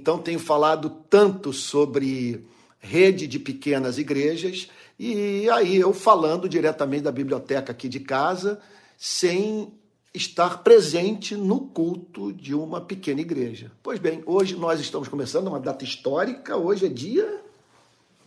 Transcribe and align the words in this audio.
Então, 0.00 0.16
tenho 0.16 0.38
falado 0.38 0.90
tanto 1.10 1.52
sobre 1.52 2.46
rede 2.78 3.26
de 3.26 3.38
pequenas 3.38 3.98
igrejas, 3.98 4.68
e 4.96 5.50
aí 5.50 5.76
eu 5.76 5.92
falando 5.92 6.48
diretamente 6.48 7.02
da 7.02 7.10
biblioteca 7.10 7.72
aqui 7.72 7.88
de 7.88 7.98
casa, 7.98 8.60
sem 8.96 9.72
estar 10.14 10.62
presente 10.62 11.34
no 11.36 11.60
culto 11.60 12.32
de 12.32 12.54
uma 12.54 12.80
pequena 12.80 13.20
igreja. 13.20 13.72
Pois 13.82 13.98
bem, 13.98 14.22
hoje 14.24 14.54
nós 14.54 14.80
estamos 14.80 15.08
começando 15.08 15.48
uma 15.48 15.58
data 15.58 15.84
histórica, 15.84 16.56
hoje 16.56 16.86
é 16.86 16.88
dia. 16.88 17.42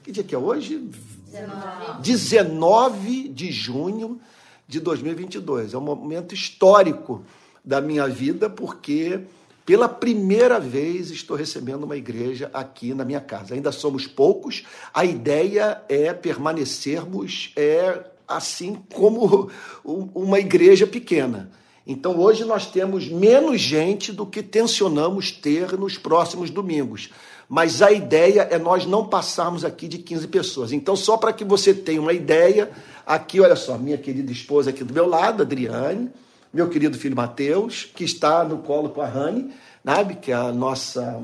Que 0.04 0.12
dia 0.12 0.24
que 0.24 0.36
é 0.36 0.38
hoje? 0.38 0.78
19, 0.78 2.02
19 2.02 3.28
de 3.30 3.50
junho 3.50 4.20
de 4.68 4.82
2022. 4.82 5.74
É 5.74 5.78
um 5.78 5.82
momento 5.82 6.36
histórico 6.36 7.24
da 7.64 7.80
minha 7.80 8.08
vida, 8.08 8.50
porque 8.50 9.22
pela 9.66 9.88
primeira 9.88 10.60
vez 10.60 11.12
estou 11.12 11.38
recebendo 11.38 11.84
uma 11.84 11.96
igreja 11.96 12.50
aqui 12.54 12.94
na 12.94 13.06
minha 13.06 13.22
casa. 13.22 13.54
Ainda 13.54 13.72
somos 13.72 14.08
poucos. 14.08 14.64
A 14.94 15.06
ideia 15.06 15.82
é 15.88 16.14
permanecermos 16.14 17.52
é 17.56 18.04
assim 18.28 18.78
como 18.94 19.50
uma 19.84 20.40
igreja 20.40 20.88
pequena. 20.88 21.52
Então 21.86 22.20
hoje 22.20 22.46
nós 22.46 22.68
temos 22.68 23.08
menos 23.08 23.60
gente 23.60 24.12
do 24.12 24.26
que 24.26 24.42
tensionamos 24.42 25.32
ter 25.32 25.78
nos 25.78 25.98
próximos 25.98 26.50
domingos. 26.50 27.10
Mas 27.54 27.82
a 27.82 27.92
ideia 27.92 28.48
é 28.50 28.58
nós 28.58 28.86
não 28.86 29.06
passarmos 29.06 29.66
aqui 29.66 29.86
de 29.86 29.98
15 29.98 30.28
pessoas. 30.30 30.72
Então, 30.72 30.96
só 30.96 31.18
para 31.18 31.34
que 31.34 31.44
você 31.44 31.74
tenha 31.74 32.00
uma 32.00 32.14
ideia, 32.14 32.72
aqui, 33.06 33.42
olha 33.42 33.58
só, 33.58 33.78
minha 33.78 33.98
querida 33.98 34.32
esposa 34.32 34.70
aqui 34.70 34.86
do 34.86 34.94
meu 34.94 35.06
lado, 35.06 35.44
Adriane, 35.44 36.10
meu 36.54 36.70
querido 36.70 36.98
filho 36.98 37.16
Mateus, 37.16 37.90
que 37.96 38.04
está 38.04 38.44
no 38.44 38.60
colo 38.60 38.90
com 38.90 39.02
a 39.02 39.08
Rani, 39.08 39.54
sabe? 39.86 40.16
Que 40.16 40.32
é 40.32 40.36
a 40.36 40.52
nossa 40.52 41.22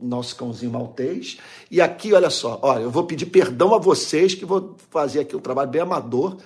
nosso 0.00 0.34
cãozinho 0.36 0.72
maltês. 0.72 1.38
E 1.70 1.80
aqui, 1.80 2.12
olha 2.12 2.30
só, 2.30 2.58
olha, 2.62 2.82
eu 2.82 2.90
vou 2.90 3.04
pedir 3.04 3.26
perdão 3.26 3.74
a 3.74 3.78
vocês 3.78 4.34
que 4.34 4.44
vou 4.44 4.76
fazer 4.90 5.20
aqui 5.20 5.36
um 5.36 5.40
trabalho 5.40 5.70
bem 5.70 5.82
amador. 5.82 6.38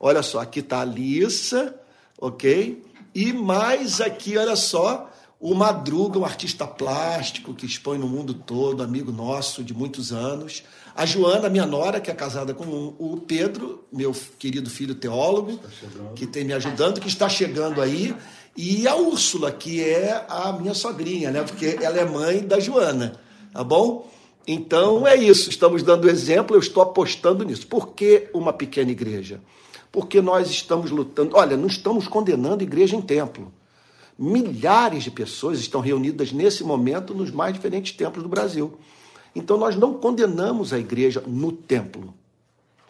Olha 0.00 0.22
só, 0.22 0.40
aqui 0.40 0.60
está 0.60 0.80
a 0.80 0.84
Lissa, 0.84 1.74
ok? 2.18 2.82
E 3.14 3.32
mais 3.32 4.00
aqui, 4.00 4.38
olha 4.38 4.56
só, 4.56 5.10
o 5.42 5.56
Madruga, 5.56 6.20
um 6.20 6.24
artista 6.24 6.64
plástico 6.68 7.52
que 7.52 7.66
expõe 7.66 7.98
no 7.98 8.06
mundo 8.06 8.32
todo, 8.32 8.80
amigo 8.80 9.10
nosso 9.10 9.64
de 9.64 9.74
muitos 9.74 10.12
anos. 10.12 10.62
A 10.94 11.04
Joana, 11.04 11.48
minha 11.48 11.66
nora, 11.66 12.00
que 12.00 12.12
é 12.12 12.14
casada 12.14 12.54
com 12.54 12.94
o 12.96 13.20
Pedro, 13.26 13.84
meu 13.92 14.14
querido 14.38 14.70
filho 14.70 14.94
teólogo, 14.94 15.58
que 16.14 16.28
tem 16.28 16.44
me 16.44 16.52
ajudando, 16.52 17.00
que 17.00 17.08
está 17.08 17.28
chegando 17.28 17.82
aí. 17.82 18.14
E 18.56 18.86
a 18.86 18.94
Úrsula, 18.94 19.50
que 19.50 19.82
é 19.82 20.24
a 20.28 20.52
minha 20.52 20.74
sogrinha, 20.74 21.32
né? 21.32 21.42
Porque 21.42 21.76
ela 21.82 21.98
é 21.98 22.04
mãe 22.04 22.46
da 22.46 22.60
Joana, 22.60 23.20
tá 23.52 23.64
bom? 23.64 24.08
Então 24.46 25.04
é 25.08 25.16
isso, 25.16 25.50
estamos 25.50 25.82
dando 25.82 26.08
exemplo, 26.08 26.54
eu 26.54 26.60
estou 26.60 26.84
apostando 26.84 27.44
nisso. 27.44 27.66
Por 27.66 27.94
que 27.94 28.28
uma 28.32 28.52
pequena 28.52 28.92
igreja? 28.92 29.40
Porque 29.90 30.20
nós 30.20 30.48
estamos 30.48 30.92
lutando. 30.92 31.36
Olha, 31.36 31.56
não 31.56 31.66
estamos 31.66 32.06
condenando 32.06 32.62
igreja 32.62 32.94
em 32.94 33.02
templo. 33.02 33.52
Milhares 34.24 35.02
de 35.02 35.10
pessoas 35.10 35.58
estão 35.58 35.80
reunidas 35.80 36.30
nesse 36.30 36.62
momento 36.62 37.12
nos 37.12 37.32
mais 37.32 37.52
diferentes 37.52 37.90
templos 37.90 38.22
do 38.22 38.28
Brasil. 38.28 38.78
Então 39.34 39.58
nós 39.58 39.74
não 39.74 39.94
condenamos 39.94 40.72
a 40.72 40.78
igreja 40.78 41.20
no 41.26 41.50
templo. 41.50 42.14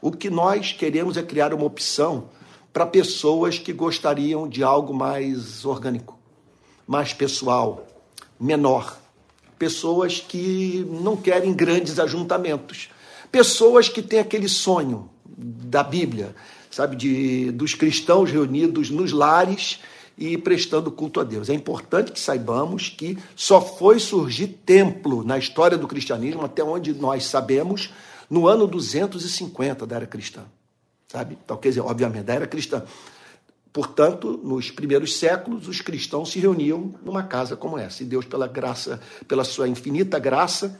O 0.02 0.10
que 0.10 0.28
nós 0.28 0.74
queremos 0.74 1.16
é 1.16 1.22
criar 1.22 1.54
uma 1.54 1.64
opção 1.64 2.28
para 2.70 2.84
pessoas 2.84 3.58
que 3.58 3.72
gostariam 3.72 4.46
de 4.46 4.62
algo 4.62 4.92
mais 4.92 5.64
orgânico, 5.64 6.18
mais 6.86 7.14
pessoal, 7.14 7.86
menor. 8.38 8.98
Pessoas 9.58 10.20
que 10.20 10.86
não 10.86 11.16
querem 11.16 11.54
grandes 11.54 11.98
ajuntamentos. 11.98 12.90
Pessoas 13.30 13.88
que 13.88 14.02
têm 14.02 14.18
aquele 14.18 14.50
sonho 14.50 15.08
da 15.24 15.82
Bíblia, 15.82 16.36
sabe, 16.70 16.94
de, 16.94 17.50
dos 17.52 17.74
cristãos 17.74 18.30
reunidos 18.30 18.90
nos 18.90 19.12
lares 19.12 19.80
e 20.22 20.38
prestando 20.38 20.88
culto 20.92 21.18
a 21.18 21.24
Deus. 21.24 21.50
É 21.50 21.54
importante 21.54 22.12
que 22.12 22.20
saibamos 22.20 22.88
que 22.88 23.18
só 23.34 23.60
foi 23.60 23.98
surgir 23.98 24.46
templo 24.46 25.24
na 25.24 25.36
história 25.36 25.76
do 25.76 25.88
cristianismo, 25.88 26.44
até 26.44 26.62
onde 26.62 26.94
nós 26.94 27.24
sabemos, 27.24 27.92
no 28.30 28.46
ano 28.46 28.68
250 28.68 29.84
da 29.84 29.96
era 29.96 30.06
cristã. 30.06 30.42
Sabe? 31.08 31.36
Então, 31.44 31.56
quer 31.56 31.70
dizer, 31.70 31.80
obviamente, 31.80 32.22
da 32.22 32.34
era 32.34 32.46
cristã. 32.46 32.84
Portanto, 33.72 34.38
nos 34.44 34.70
primeiros 34.70 35.16
séculos, 35.16 35.66
os 35.66 35.80
cristãos 35.80 36.30
se 36.30 36.38
reuniam 36.38 36.94
numa 37.04 37.24
casa 37.24 37.56
como 37.56 37.76
essa. 37.76 38.04
E 38.04 38.06
Deus, 38.06 38.24
pela 38.24 38.46
graça, 38.46 39.00
pela 39.26 39.42
sua 39.42 39.66
infinita 39.66 40.20
graça, 40.20 40.78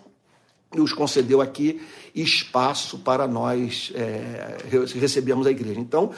nos 0.72 0.92
concedeu 0.92 1.40
aqui 1.40 1.82
espaço 2.14 2.98
para 3.00 3.26
nós 3.26 3.92
é, 3.96 4.58
recebermos 4.98 5.48
a 5.48 5.50
igreja. 5.50 5.80
Então, 5.80 6.12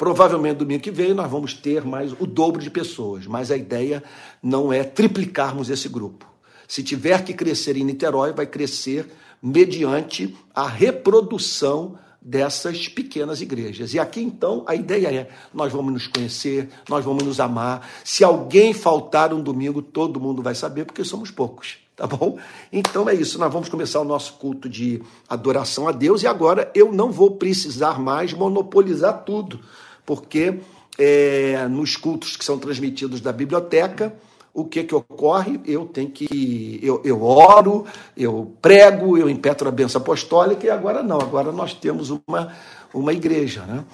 Provavelmente 0.00 0.56
domingo 0.56 0.82
que 0.82 0.90
vem 0.90 1.12
nós 1.12 1.30
vamos 1.30 1.52
ter 1.52 1.84
mais 1.84 2.12
o 2.18 2.26
dobro 2.26 2.62
de 2.62 2.70
pessoas, 2.70 3.26
mas 3.26 3.50
a 3.50 3.56
ideia 3.58 4.02
não 4.42 4.72
é 4.72 4.82
triplicarmos 4.82 5.68
esse 5.68 5.90
grupo. 5.90 6.24
Se 6.66 6.82
tiver 6.82 7.22
que 7.22 7.34
crescer 7.34 7.76
em 7.76 7.84
Niterói, 7.84 8.32
vai 8.32 8.46
crescer 8.46 9.12
mediante 9.42 10.34
a 10.54 10.66
reprodução 10.66 11.98
dessas 12.18 12.88
pequenas 12.88 13.42
igrejas. 13.42 13.92
E 13.92 13.98
aqui 13.98 14.22
então 14.22 14.64
a 14.66 14.74
ideia 14.74 15.08
é: 15.08 15.28
nós 15.52 15.70
vamos 15.70 15.92
nos 15.92 16.06
conhecer, 16.06 16.70
nós 16.88 17.04
vamos 17.04 17.22
nos 17.22 17.38
amar. 17.38 17.86
Se 18.02 18.24
alguém 18.24 18.72
faltar 18.72 19.34
um 19.34 19.42
domingo, 19.42 19.82
todo 19.82 20.18
mundo 20.18 20.42
vai 20.42 20.54
saber, 20.54 20.86
porque 20.86 21.04
somos 21.04 21.30
poucos 21.30 21.76
tá 21.94 22.06
bom? 22.06 22.38
Então 22.72 23.06
é 23.06 23.14
isso, 23.14 23.38
nós 23.38 23.52
vamos 23.52 23.68
começar 23.68 24.00
o 24.00 24.04
nosso 24.06 24.32
culto 24.38 24.70
de 24.70 25.02
adoração 25.28 25.86
a 25.86 25.92
Deus 25.92 26.22
e 26.22 26.26
agora 26.26 26.72
eu 26.74 26.90
não 26.90 27.12
vou 27.12 27.32
precisar 27.32 28.00
mais 28.00 28.32
monopolizar 28.32 29.22
tudo 29.22 29.60
porque 30.10 30.58
é, 30.98 31.68
nos 31.68 31.94
cultos 31.94 32.36
que 32.36 32.44
são 32.44 32.58
transmitidos 32.58 33.20
da 33.20 33.32
biblioteca, 33.32 34.12
o 34.52 34.64
que 34.64 34.82
que 34.82 34.92
ocorre? 34.92 35.60
Eu 35.64 35.86
tenho 35.86 36.10
que 36.10 36.80
eu, 36.82 37.00
eu 37.04 37.22
oro, 37.22 37.86
eu 38.16 38.52
prego, 38.60 39.16
eu 39.16 39.30
impetro 39.30 39.68
a 39.68 39.70
benção 39.70 40.00
apostólica 40.00 40.66
e 40.66 40.70
agora 40.70 41.00
não, 41.00 41.20
agora 41.20 41.52
nós 41.52 41.74
temos 41.74 42.10
uma 42.10 42.52
uma 42.92 43.12
igreja, 43.12 43.62
né? 43.62 43.84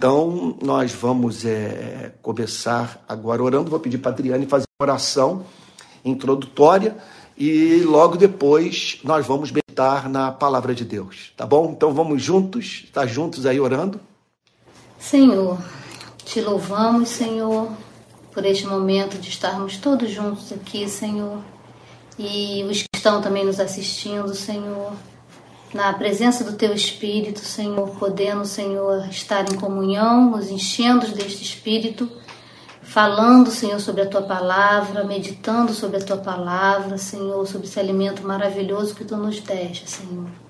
Então 0.00 0.56
nós 0.62 0.90
vamos 0.90 1.44
é, 1.44 2.14
começar 2.22 3.04
agora 3.06 3.42
orando. 3.42 3.70
Vou 3.70 3.78
pedir 3.78 3.98
para 3.98 4.12
Adriane 4.12 4.46
fazer 4.46 4.64
uma 4.80 4.86
oração 4.86 5.44
introdutória 6.02 6.96
e 7.36 7.82
logo 7.82 8.16
depois 8.16 9.00
nós 9.04 9.26
vamos 9.26 9.52
meditar 9.52 10.08
na 10.08 10.32
palavra 10.32 10.74
de 10.74 10.86
Deus, 10.86 11.34
tá 11.36 11.44
bom? 11.44 11.72
Então 11.72 11.92
vamos 11.92 12.22
juntos, 12.22 12.88
tá 12.90 13.04
juntos 13.04 13.44
aí 13.44 13.60
orando. 13.60 14.00
Senhor, 14.98 15.58
te 16.24 16.40
louvamos, 16.40 17.08
Senhor, 17.08 17.70
por 18.32 18.44
este 18.44 18.66
momento 18.66 19.16
de 19.16 19.28
estarmos 19.28 19.76
todos 19.76 20.10
juntos 20.10 20.52
aqui, 20.52 20.88
Senhor, 20.88 21.38
e 22.18 22.64
os 22.64 22.82
que 22.82 22.88
estão 22.96 23.22
também 23.22 23.44
nos 23.44 23.60
assistindo, 23.60 24.34
Senhor, 24.34 24.92
na 25.72 25.92
presença 25.92 26.42
do 26.42 26.54
Teu 26.54 26.74
Espírito, 26.74 27.38
Senhor, 27.38 27.88
podendo, 27.90 28.44
Senhor, 28.44 29.08
estar 29.08 29.50
em 29.50 29.56
comunhão, 29.56 30.30
nos 30.30 30.50
enchendo 30.50 31.06
deste 31.08 31.44
Espírito, 31.44 32.10
falando, 32.82 33.50
Senhor, 33.50 33.78
sobre 33.78 34.02
a 34.02 34.06
Tua 34.06 34.22
palavra, 34.22 35.04
meditando 35.04 35.72
sobre 35.72 35.98
a 35.98 36.04
Tua 36.04 36.16
palavra, 36.18 36.98
Senhor, 36.98 37.46
sobre 37.46 37.68
esse 37.68 37.78
alimento 37.78 38.26
maravilhoso 38.26 38.94
que 38.94 39.04
Tu 39.04 39.16
nos 39.16 39.38
deixa, 39.40 39.86
Senhor. 39.86 40.47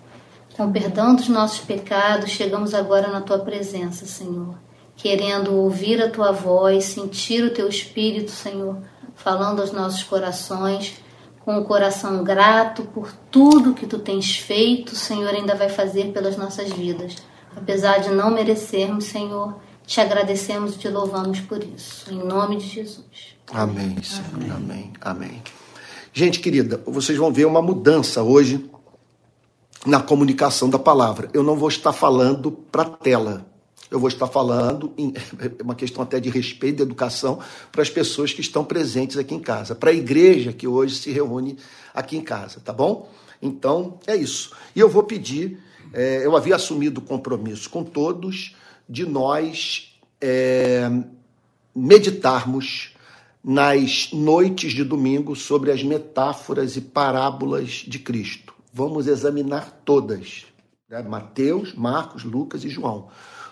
Com 0.59 0.73
perdão 0.73 1.15
dos 1.15 1.29
nossos 1.29 1.61
pecados, 1.61 2.31
chegamos 2.31 2.75
agora 2.75 3.07
na 3.13 3.21
tua 3.21 3.39
presença, 3.39 4.07
Senhor, 4.07 4.59
querendo 4.97 5.55
ouvir 5.55 6.03
a 6.03 6.11
tua 6.11 6.33
voz, 6.33 6.83
sentir 6.83 7.45
o 7.45 7.55
teu 7.55 7.69
espírito, 7.69 8.33
Senhor, 8.33 8.77
falando 9.15 9.61
aos 9.61 9.71
nossos 9.71 10.03
corações, 10.03 10.95
com 11.45 11.55
o 11.55 11.61
um 11.61 11.65
coração 11.65 12.25
grato 12.25 12.83
por 12.83 13.13
tudo 13.31 13.73
que 13.73 13.87
tu 13.87 14.01
tens 14.01 14.37
feito, 14.37 14.97
Senhor, 14.97 15.33
ainda 15.33 15.55
vai 15.55 15.69
fazer 15.69 16.11
pelas 16.13 16.37
nossas 16.37 16.73
vidas. 16.73 17.15
Apesar 17.57 17.99
de 17.99 18.11
não 18.11 18.29
merecermos, 18.29 19.05
Senhor, 19.05 19.55
te 19.87 20.01
agradecemos 20.01 20.75
e 20.75 20.79
te 20.79 20.89
louvamos 20.89 21.39
por 21.39 21.63
isso. 21.63 22.13
Em 22.13 22.19
nome 22.19 22.57
de 22.57 22.67
Jesus. 22.67 23.37
Amém, 23.53 23.97
Senhor. 24.03 24.27
Amém. 24.35 24.51
Amém. 24.51 24.93
Amém. 25.01 25.43
Gente 26.13 26.41
querida, 26.41 26.83
vocês 26.85 27.17
vão 27.17 27.33
ver 27.33 27.45
uma 27.45 27.63
mudança 27.63 28.25
hoje 28.25 28.69
na 29.87 30.01
comunicação 30.01 30.69
da 30.69 30.79
palavra. 30.79 31.29
Eu 31.33 31.43
não 31.43 31.57
vou 31.57 31.69
estar 31.69 31.93
falando 31.93 32.51
para 32.51 32.85
tela. 32.85 33.47
Eu 33.91 33.99
vou 33.99 34.09
estar 34.09 34.27
falando, 34.27 34.93
em, 34.99 35.15
é 35.39 35.63
uma 35.63 35.75
questão 35.75 36.03
até 36.03 36.21
de 36.21 36.29
respeito 36.29 36.81
e 36.81 36.83
educação, 36.83 37.39
para 37.73 37.83
as 37.83 37.89
pessoas 37.89 38.33
que 38.33 38.41
estão 38.41 38.65
presentes 38.65 39.17
aqui 39.17 39.35
em 39.35 39.41
casa, 39.41 39.75
para 39.75 39.91
a 39.91 39.95
igreja 39.95 40.53
que 40.53 40.67
hoje 40.67 40.97
se 40.97 41.11
reúne 41.11 41.57
aqui 41.95 42.17
em 42.17 42.21
casa, 42.23 42.61
tá 42.61 42.73
bom? 42.73 43.11
Então, 43.41 43.99
é 44.07 44.15
isso. 44.15 44.53
E 44.75 44.81
eu 44.81 44.89
vou 44.89 45.05
pedir, 45.05 45.59
é, 45.93 46.25
eu 46.25 46.37
havia 46.37 46.57
assumido 46.57 47.01
o 47.01 47.05
compromisso 47.05 47.71
com 47.71 47.83
todos 47.83 48.55
de 48.89 49.07
nós 49.07 49.95
é, 50.21 50.91
meditarmos 51.75 52.95
nas 53.43 54.11
noites 54.13 54.73
de 54.73 54.85
domingo 54.85 55.35
sobre 55.37 55.71
as 55.71 55.83
metáforas 55.83 56.77
e 56.77 56.81
parábolas 56.81 57.85
de 57.87 57.99
Cristo. 57.99 58.58
Vamos 58.79 59.09
examinar 59.09 59.81
todas: 59.85 60.47
né? 60.89 61.03
Mateus, 61.03 61.75
Marcos, 61.75 62.23
Lucas 62.23 62.63
e 62.63 62.69
João. 62.69 63.09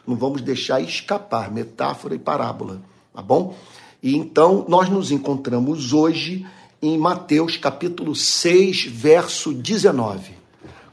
Não 0.07 0.15
vamos 0.15 0.41
deixar 0.41 0.81
escapar 0.81 1.51
metáfora 1.51 2.15
e 2.15 2.19
parábola, 2.19 2.81
tá 3.13 3.21
bom? 3.21 3.57
E 4.01 4.15
então 4.15 4.65
nós 4.69 4.89
nos 4.89 5.11
encontramos 5.11 5.93
hoje 5.93 6.47
em 6.81 6.97
Mateus 6.97 7.57
capítulo 7.57 8.15
6, 8.15 8.85
verso 8.85 9.53
19. 9.53 10.33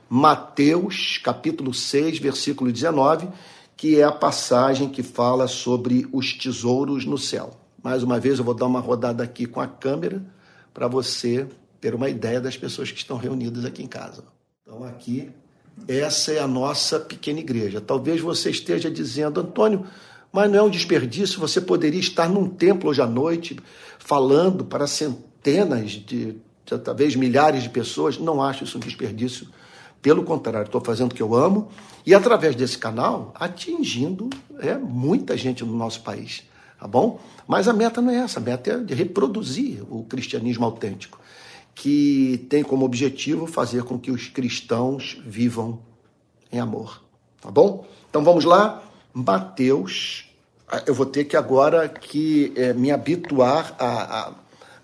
Mateus 0.09 1.19
capítulo 1.23 1.71
6, 1.71 2.17
versículo 2.17 2.71
19, 2.71 3.27
que 3.77 3.99
é 3.99 4.03
a 4.03 4.11
passagem 4.11 4.89
que 4.89 5.03
fala 5.03 5.47
sobre 5.47 6.07
os 6.11 6.33
tesouros 6.33 7.05
no 7.05 7.19
céu. 7.19 7.51
Mais 7.83 8.01
uma 8.01 8.19
vez 8.19 8.39
eu 8.39 8.45
vou 8.45 8.55
dar 8.55 8.65
uma 8.65 8.79
rodada 8.79 9.23
aqui 9.23 9.45
com 9.45 9.61
a 9.61 9.67
câmera 9.67 10.25
para 10.73 10.87
você 10.87 11.47
ter 11.83 11.93
uma 11.93 12.07
ideia 12.07 12.39
das 12.39 12.55
pessoas 12.55 12.89
que 12.89 12.97
estão 12.97 13.17
reunidas 13.17 13.65
aqui 13.65 13.83
em 13.83 13.87
casa. 13.87 14.23
Então 14.61 14.85
aqui 14.85 15.29
essa 15.85 16.31
é 16.31 16.39
a 16.39 16.47
nossa 16.47 16.97
pequena 16.97 17.41
igreja. 17.41 17.81
Talvez 17.81 18.21
você 18.21 18.49
esteja 18.49 18.89
dizendo, 18.89 19.41
Antônio, 19.41 19.85
mas 20.31 20.49
não 20.49 20.59
é 20.59 20.61
um 20.61 20.69
desperdício, 20.69 21.41
você 21.41 21.59
poderia 21.59 21.99
estar 21.99 22.29
num 22.29 22.47
templo 22.47 22.89
hoje 22.89 23.01
à 23.01 23.05
noite 23.05 23.59
falando 23.99 24.63
para 24.63 24.87
centenas 24.87 25.91
de, 25.91 26.37
talvez 26.85 27.17
milhares 27.17 27.63
de 27.63 27.69
pessoas. 27.69 28.17
Não 28.17 28.41
acho 28.41 28.63
isso 28.63 28.77
um 28.77 28.81
desperdício. 28.81 29.49
Pelo 30.01 30.23
contrário, 30.23 30.67
estou 30.67 30.79
fazendo 30.79 31.11
o 31.11 31.15
que 31.15 31.21
eu 31.21 31.35
amo 31.35 31.67
e 32.05 32.15
através 32.15 32.55
desse 32.55 32.77
canal 32.77 33.33
atingindo 33.35 34.29
é, 34.59 34.77
muita 34.77 35.35
gente 35.35 35.65
no 35.65 35.75
nosso 35.75 35.99
país, 35.99 36.43
tá 36.79 36.87
bom? 36.87 37.19
Mas 37.45 37.67
a 37.67 37.73
meta 37.73 38.01
não 38.01 38.09
é 38.09 38.19
essa, 38.19 38.39
a 38.39 38.41
meta 38.41 38.71
é 38.71 38.77
de 38.77 38.93
reproduzir 38.93 39.83
o 39.89 40.05
cristianismo 40.05 40.63
autêntico 40.63 41.22
que 41.75 42.45
tem 42.49 42.63
como 42.63 42.85
objetivo 42.85 43.47
fazer 43.47 43.83
com 43.83 43.99
que 43.99 44.11
os 44.11 44.27
cristãos 44.27 45.21
vivam 45.25 45.79
em 46.51 46.59
amor. 46.59 47.01
Tá 47.41 47.49
bom? 47.49 47.85
Então 48.09 48.23
vamos 48.23 48.45
lá. 48.45 48.83
Mateus, 49.13 50.25
ah, 50.67 50.83
eu 50.87 50.93
vou 50.93 51.05
ter 51.05 51.25
que 51.25 51.37
agora 51.37 51.87
que 51.89 52.53
é, 52.55 52.73
me 52.73 52.91
habituar 52.91 53.75
a, 53.77 54.19
a, 54.19 54.33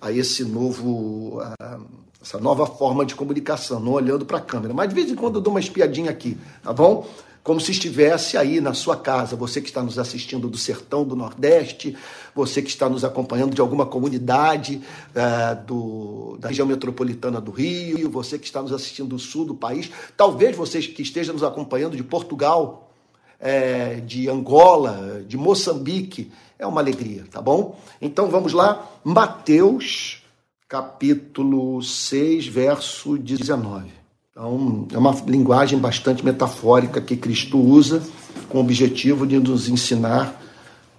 a 0.02 0.12
esse 0.12 0.44
novo, 0.44 1.40
a, 1.42 1.80
essa 2.22 2.40
nova 2.40 2.66
forma 2.68 3.06
de 3.06 3.16
comunicação, 3.16 3.80
não 3.80 3.94
olhando 3.94 4.26
para 4.26 4.38
a 4.38 4.42
câmera. 4.42 4.74
Mas 4.74 4.90
de 4.90 4.96
vez 4.96 5.10
em 5.10 5.16
quando 5.16 5.36
eu 5.36 5.42
dou 5.42 5.54
uma 5.54 5.60
espiadinha 5.60 6.12
aqui, 6.12 6.38
tá 6.62 6.74
bom? 6.74 7.08
Como 7.44 7.60
se 7.60 7.72
estivesse 7.72 8.38
aí 8.38 8.62
na 8.62 8.74
sua 8.74 8.96
casa. 8.96 9.36
Você 9.36 9.62
que 9.62 9.70
está 9.70 9.82
nos 9.82 9.98
assistindo 9.98 10.50
do 10.50 10.58
sertão 10.58 11.04
do 11.04 11.16
Nordeste, 11.16 11.96
você 12.36 12.62
que 12.62 12.70
está 12.70 12.90
nos 12.90 13.04
acompanhando 13.04 13.54
de 13.54 13.62
alguma 13.62 13.86
comunidade 13.86 14.82
é, 15.16 15.56
do, 15.56 16.38
da 16.40 16.50
região 16.50 16.68
metropolitana 16.68 17.42
do 17.42 17.52
Rio, 17.52 18.10
você 18.10 18.38
que 18.38 18.46
está 18.46 18.62
nos 18.62 18.72
assistindo 18.72 19.10
do 19.10 19.20
sul 19.20 19.46
do 19.46 19.56
país, 19.56 19.90
talvez 20.16 20.56
você 20.56 20.82
que 20.82 21.02
esteja 21.02 21.34
nos 21.34 21.44
acompanhando 21.44 21.96
de 21.96 22.04
Portugal, 22.04 22.92
é, 23.40 23.96
de 23.96 24.30
Angola, 24.30 25.24
de 25.28 25.38
Moçambique. 25.38 26.32
É 26.58 26.68
uma 26.68 26.82
alegria, 26.82 27.26
tá 27.32 27.42
bom? 27.42 27.80
Então 28.02 28.30
vamos 28.30 28.52
lá, 28.52 28.90
Mateus, 29.04 30.22
capítulo 30.68 31.82
6, 31.82 32.48
verso 32.48 33.18
19. 33.18 33.99
Então, 34.40 34.88
é 34.94 34.98
uma 34.98 35.12
linguagem 35.28 35.78
bastante 35.78 36.24
metafórica 36.24 37.02
que 37.02 37.18
Cristo 37.18 37.60
usa 37.60 38.02
com 38.48 38.58
o 38.58 38.62
objetivo 38.62 39.28
de 39.28 39.38
nos 39.38 39.68
ensinar 39.68 40.42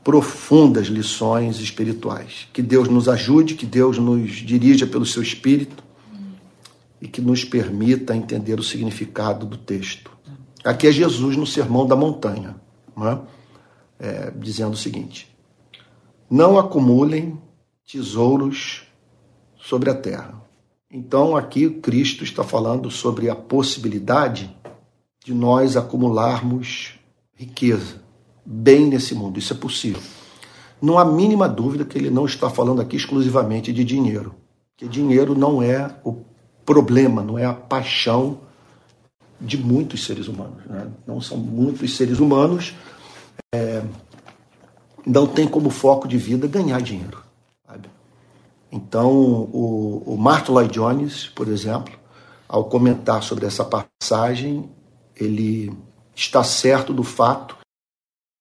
profundas 0.04 0.88
lições 0.88 1.58
espirituais. 1.58 2.48
Que 2.52 2.60
Deus 2.60 2.86
nos 2.86 3.08
ajude, 3.08 3.54
que 3.54 3.64
Deus 3.64 3.96
nos 3.96 4.30
dirija 4.30 4.86
pelo 4.86 5.06
seu 5.06 5.22
espírito 5.22 5.82
e 7.00 7.08
que 7.08 7.22
nos 7.22 7.42
permita 7.42 8.14
entender 8.14 8.60
o 8.60 8.62
significado 8.62 9.46
do 9.46 9.56
texto. 9.56 10.10
Aqui 10.62 10.86
é 10.86 10.92
Jesus 10.92 11.34
no 11.34 11.46
Sermão 11.46 11.86
da 11.86 11.96
Montanha, 11.96 12.56
é? 12.98 13.18
É, 13.98 14.32
dizendo 14.36 14.74
o 14.74 14.76
seguinte: 14.76 15.34
Não 16.30 16.58
acumulem 16.58 17.38
tesouros 17.86 18.82
sobre 19.56 19.88
a 19.88 19.94
terra 19.94 20.49
então, 20.92 21.36
aqui 21.36 21.70
Cristo 21.70 22.24
está 22.24 22.42
falando 22.42 22.90
sobre 22.90 23.30
a 23.30 23.36
possibilidade 23.36 24.50
de 25.24 25.32
nós 25.32 25.76
acumularmos 25.76 26.98
riqueza, 27.36 28.02
bem 28.44 28.86
nesse 28.86 29.14
mundo. 29.14 29.38
Isso 29.38 29.52
é 29.52 29.56
possível. 29.56 30.02
Não 30.82 30.98
há 30.98 31.04
mínima 31.04 31.48
dúvida 31.48 31.84
que 31.84 31.96
ele 31.96 32.10
não 32.10 32.26
está 32.26 32.50
falando 32.50 32.80
aqui 32.80 32.96
exclusivamente 32.96 33.72
de 33.72 33.84
dinheiro, 33.84 34.34
que 34.76 34.88
dinheiro 34.88 35.38
não 35.38 35.62
é 35.62 35.94
o 36.02 36.24
problema, 36.66 37.22
não 37.22 37.38
é 37.38 37.44
a 37.44 37.54
paixão 37.54 38.40
de 39.40 39.56
muitos 39.56 40.04
seres 40.04 40.26
humanos. 40.26 40.64
Né? 40.66 40.88
Não 41.06 41.20
são 41.20 41.36
muitos 41.36 41.96
seres 41.96 42.18
humanos, 42.18 42.74
é, 43.54 43.82
não 45.06 45.26
tem 45.26 45.46
como 45.46 45.70
foco 45.70 46.08
de 46.08 46.18
vida 46.18 46.48
ganhar 46.48 46.80
dinheiro. 46.82 47.29
Então, 48.72 49.10
o, 49.10 50.02
o 50.06 50.16
Martin 50.16 50.52
Lloyd 50.52 50.72
Jones, 50.72 51.28
por 51.28 51.48
exemplo, 51.48 51.98
ao 52.48 52.64
comentar 52.64 53.22
sobre 53.22 53.46
essa 53.46 53.64
passagem, 53.64 54.68
ele 55.16 55.72
está 56.14 56.44
certo 56.44 56.92
do 56.92 57.02
fato, 57.02 57.56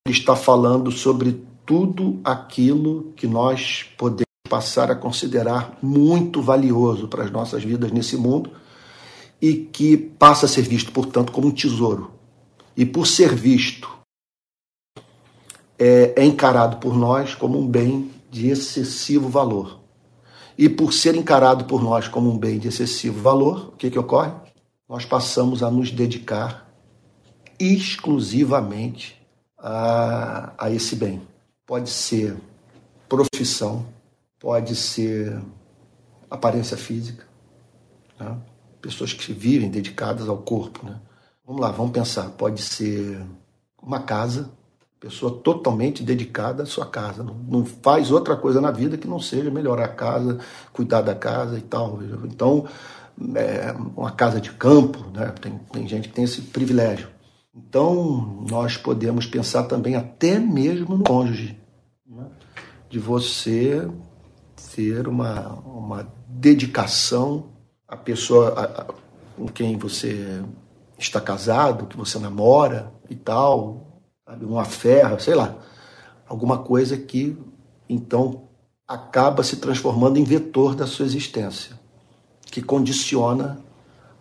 ele 0.06 0.16
está 0.16 0.36
falando 0.36 0.92
sobre 0.92 1.44
tudo 1.66 2.20
aquilo 2.24 3.14
que 3.16 3.28
nós 3.28 3.84
podemos 3.98 4.26
passar 4.50 4.92
a 4.92 4.96
considerar 4.96 5.78
muito 5.82 6.42
valioso 6.42 7.08
para 7.08 7.24
as 7.24 7.32
nossas 7.32 7.64
vidas 7.64 7.92
nesse 7.92 8.18
mundo 8.18 8.52
e 9.42 9.56
que 9.56 9.96
passa 9.96 10.46
a 10.46 10.50
ser 10.50 10.64
visto, 10.64 10.92
portanto, 10.92 11.32
como 11.32 11.48
um 11.48 11.52
tesouro. 11.52 12.12
E 12.76 12.86
por 12.86 13.06
ser 13.06 13.36
visto, 13.36 13.90
é, 15.78 16.14
é 16.18 16.26
encarado 16.26 16.78
por 16.78 16.96
nós 16.98 17.36
como 17.36 17.60
um 17.60 17.68
bem 17.68 18.12
de 18.30 18.48
excessivo 18.50 19.30
valor. 19.30 19.80
E 20.60 20.68
por 20.68 20.92
ser 20.92 21.16
encarado 21.16 21.64
por 21.64 21.82
nós 21.82 22.10
como 22.10 22.30
um 22.30 22.38
bem 22.38 22.60
de 22.60 22.68
excessivo 22.68 23.22
valor, 23.22 23.70
o 23.70 23.78
que, 23.78 23.90
que 23.90 23.98
ocorre? 23.98 24.34
Nós 24.90 25.06
passamos 25.06 25.64
a 25.64 25.72
nos 25.72 25.90
dedicar 25.90 26.70
exclusivamente 27.58 29.26
a, 29.58 30.52
a 30.58 30.70
esse 30.70 30.98
bem. 30.98 31.22
Pode 31.66 31.90
ser 31.90 32.36
profissão, 33.08 33.86
pode 34.38 34.76
ser 34.76 35.42
aparência 36.30 36.76
física, 36.76 37.26
né? 38.20 38.38
pessoas 38.82 39.14
que 39.14 39.32
vivem 39.32 39.70
dedicadas 39.70 40.28
ao 40.28 40.40
corpo. 40.40 40.86
Né? 40.86 41.00
Vamos 41.46 41.62
lá, 41.62 41.72
vamos 41.72 41.94
pensar. 41.94 42.32
Pode 42.32 42.62
ser 42.62 43.26
uma 43.82 44.02
casa, 44.02 44.52
Pessoa 45.00 45.40
totalmente 45.42 46.04
dedicada 46.04 46.64
à 46.64 46.66
sua 46.66 46.86
casa. 46.86 47.24
Não, 47.24 47.36
não, 47.48 47.66
faz 47.66 48.12
outra 48.12 48.36
coisa 48.36 48.60
na 48.60 48.70
vida 48.70 48.98
que 48.98 49.08
não 49.08 49.20
seja 49.20 49.50
melhorar 49.50 49.86
a 49.86 49.90
casa, 49.94 50.40
cuidar 50.74 51.02
da 51.02 51.16
casa 51.16 51.58
e 51.58 51.62
tal. 51.62 52.00
Então, 52.26 52.68
é 53.36 53.74
uma 53.96 54.12
casa 54.12 54.42
de 54.42 54.52
campo, 54.52 55.06
né? 55.14 55.34
tem, 55.42 55.58
tem 55.72 55.88
gente 55.88 56.10
que 56.10 56.16
tem 56.16 56.26
esse 56.26 56.42
privilégio. 56.42 57.08
Então, 57.56 58.46
nós 58.50 58.78
podemos 58.78 59.26
pensar 59.26 59.64
também 59.64 59.96
até 59.96 60.38
mesmo 60.38 60.98
no 60.98 61.04
cônjuge, 61.04 61.58
né? 62.08 62.28
de 62.90 63.00
você 63.00 63.90
ter 64.76 65.08
uma, 65.08 65.54
uma 65.66 66.08
dedicação 66.28 67.48
à 67.88 67.98
pessoa 67.98 68.50
a, 68.50 68.82
a, 68.82 68.86
com 69.36 69.48
quem 69.48 69.78
você 69.78 70.42
está 70.98 71.20
casado, 71.20 71.88
que 71.88 71.98
você 71.98 72.20
namora 72.20 72.92
e 73.10 73.16
tal? 73.16 73.89
Uma 74.42 74.66
ferra, 74.66 75.20
sei 75.20 75.36
lá, 75.36 75.56
alguma 76.28 76.60
coisa 76.60 76.98
que 76.98 77.38
então 77.88 78.44
acaba 78.88 79.44
se 79.44 79.58
transformando 79.58 80.18
em 80.18 80.24
vetor 80.24 80.76
da 80.76 80.86
sua 80.86 81.06
existência, 81.06 81.80
que 82.46 82.62
condiciona 82.62 83.60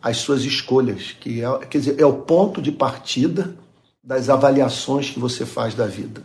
as 0.02 0.18
suas 0.18 0.44
escolhas, 0.44 1.12
que 1.12 1.42
é, 1.42 1.58
quer 1.66 1.78
dizer, 1.78 2.00
é 2.00 2.06
o 2.06 2.12
ponto 2.12 2.62
de 2.62 2.72
partida 2.72 3.56
das 4.02 4.28
avaliações 4.28 5.10
que 5.10 5.18
você 5.18 5.44
faz 5.44 5.74
da 5.74 5.86
vida, 5.86 6.22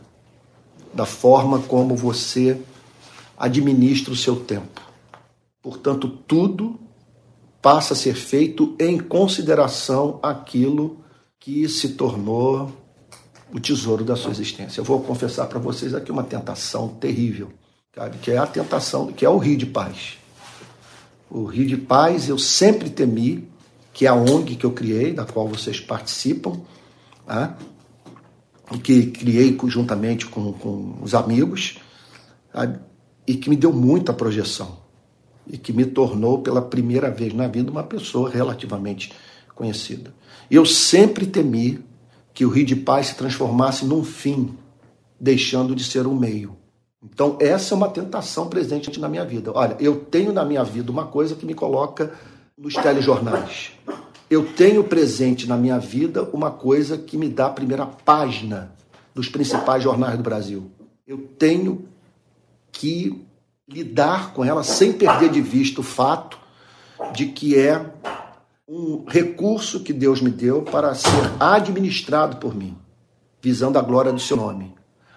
da 0.94 1.06
forma 1.06 1.60
como 1.60 1.96
você 1.96 2.60
administra 3.38 4.14
o 4.14 4.18
seu 4.18 4.38
tempo. 4.38 4.82
Portanto, 5.62 6.08
tudo 6.08 6.80
passa 7.62 7.94
a 7.94 7.98
ser 7.98 8.16
feito 8.16 8.76
em 8.80 9.00
consideração 9.00 10.20
aquilo 10.22 10.98
que 11.40 11.68
se 11.68 11.90
tornou 11.90 12.83
o 13.54 13.60
tesouro 13.60 14.04
da 14.04 14.16
sua 14.16 14.32
existência. 14.32 14.82
Eu 14.82 14.86
vou 14.86 15.02
confessar 15.02 15.48
para 15.48 15.60
vocês 15.60 15.94
aqui 15.94 16.12
uma 16.12 16.24
tentação 16.24 16.90
terrível, 16.90 17.52
sabe? 17.94 18.18
que 18.18 18.32
é 18.32 18.38
a 18.38 18.48
tentação, 18.48 19.12
que 19.12 19.26
é 19.26 19.30
o 19.30 19.38
Rio 19.38 19.58
de 19.58 19.66
Paz. 19.66 20.18
O 21.30 21.46
Rio 21.46 21.68
de 21.68 21.78
Paz 21.78 22.28
eu 22.28 22.38
sempre 22.38 22.90
temi, 22.90 23.48
que 23.94 24.06
é 24.06 24.10
a 24.10 24.16
ONG 24.16 24.56
que 24.56 24.66
eu 24.66 24.72
criei, 24.72 25.14
da 25.14 25.26
qual 25.26 25.48
vocês 25.48 25.80
participam, 25.80 26.60
tá? 27.26 27.58
que 28.84 29.08
criei 29.08 29.56
juntamente 29.68 30.26
com, 30.26 30.52
com 30.54 30.98
os 31.02 31.14
amigos. 31.14 31.78
Sabe? 32.52 32.80
e 33.28 33.36
que 33.36 33.50
me 33.50 33.56
deu 33.56 33.74
muita 33.74 34.14
projeção 34.14 34.78
e 35.48 35.58
que 35.58 35.74
me 35.74 35.86
tornou 35.86 36.40
pela 36.40 36.62
primeira 36.62 37.10
vez 37.10 37.34
na 37.34 37.48
vida 37.48 37.72
uma 37.72 37.84
pessoa 37.84 38.30
relativamente 38.30 39.12
conhecida. 39.56 40.14
Eu 40.50 40.66
sempre 40.66 41.26
temi 41.26 41.84
que 42.34 42.46
o 42.46 42.50
Rio 42.50 42.66
de 42.66 42.76
Paz 42.76 43.08
se 43.08 43.16
transformasse 43.16 43.86
num 43.86 44.04
fim, 44.04 44.58
deixando 45.20 45.76
de 45.76 45.84
ser 45.84 46.08
um 46.08 46.16
meio. 46.16 46.58
Então, 47.04 47.38
essa 47.40 47.74
é 47.74 47.78
uma 47.78 47.90
tentação 47.90 48.48
presente 48.48 49.00
na 49.00 49.10
minha 49.10 49.26
vida. 49.26 49.52
Olha, 49.54 49.76
eu 49.80 49.98
tenho 49.98 50.32
na 50.32 50.46
minha 50.46 50.64
vida 50.64 50.92
uma 50.92 51.06
coisa 51.06 51.36
que 51.36 51.46
me 51.46 51.54
coloca 51.54 52.14
nos 52.58 52.74
telejornais. 52.76 53.74
Eu 54.30 54.46
tenho 54.54 54.84
presente 54.84 55.48
na 55.48 55.58
minha 55.58 55.78
vida 55.78 56.24
uma 56.34 56.50
coisa 56.50 56.98
que 56.98 57.18
me 57.18 57.28
dá 57.28 57.48
a 57.48 57.52
primeira 57.52 57.86
página 57.86 58.72
dos 59.14 59.28
principais 59.28 59.84
jornais 59.84 60.18
do 60.18 60.24
Brasil. 60.24 60.72
Eu 61.06 61.20
tenho 61.38 61.86
que 62.72 63.22
lidar 63.68 64.34
com 64.34 64.44
ela 64.44 64.64
sem 64.64 64.94
perder 64.94 65.30
de 65.30 65.42
vista 65.42 65.82
o 65.82 65.84
fato 65.84 66.40
de 67.14 67.28
que 67.28 67.58
é 67.58 67.86
um 68.68 69.04
recurso 69.06 69.82
que 69.82 69.92
Deus 69.92 70.22
me 70.22 70.30
deu 70.30 70.62
para 70.62 70.96
ser 70.96 71.10
administrado 71.40 72.38
por 72.38 72.56
mim, 72.56 72.78
visando 73.42 73.78
a 73.78 73.82
glória 73.82 74.14
do 74.14 74.20
seu 74.20 74.38
nome, 74.38 74.74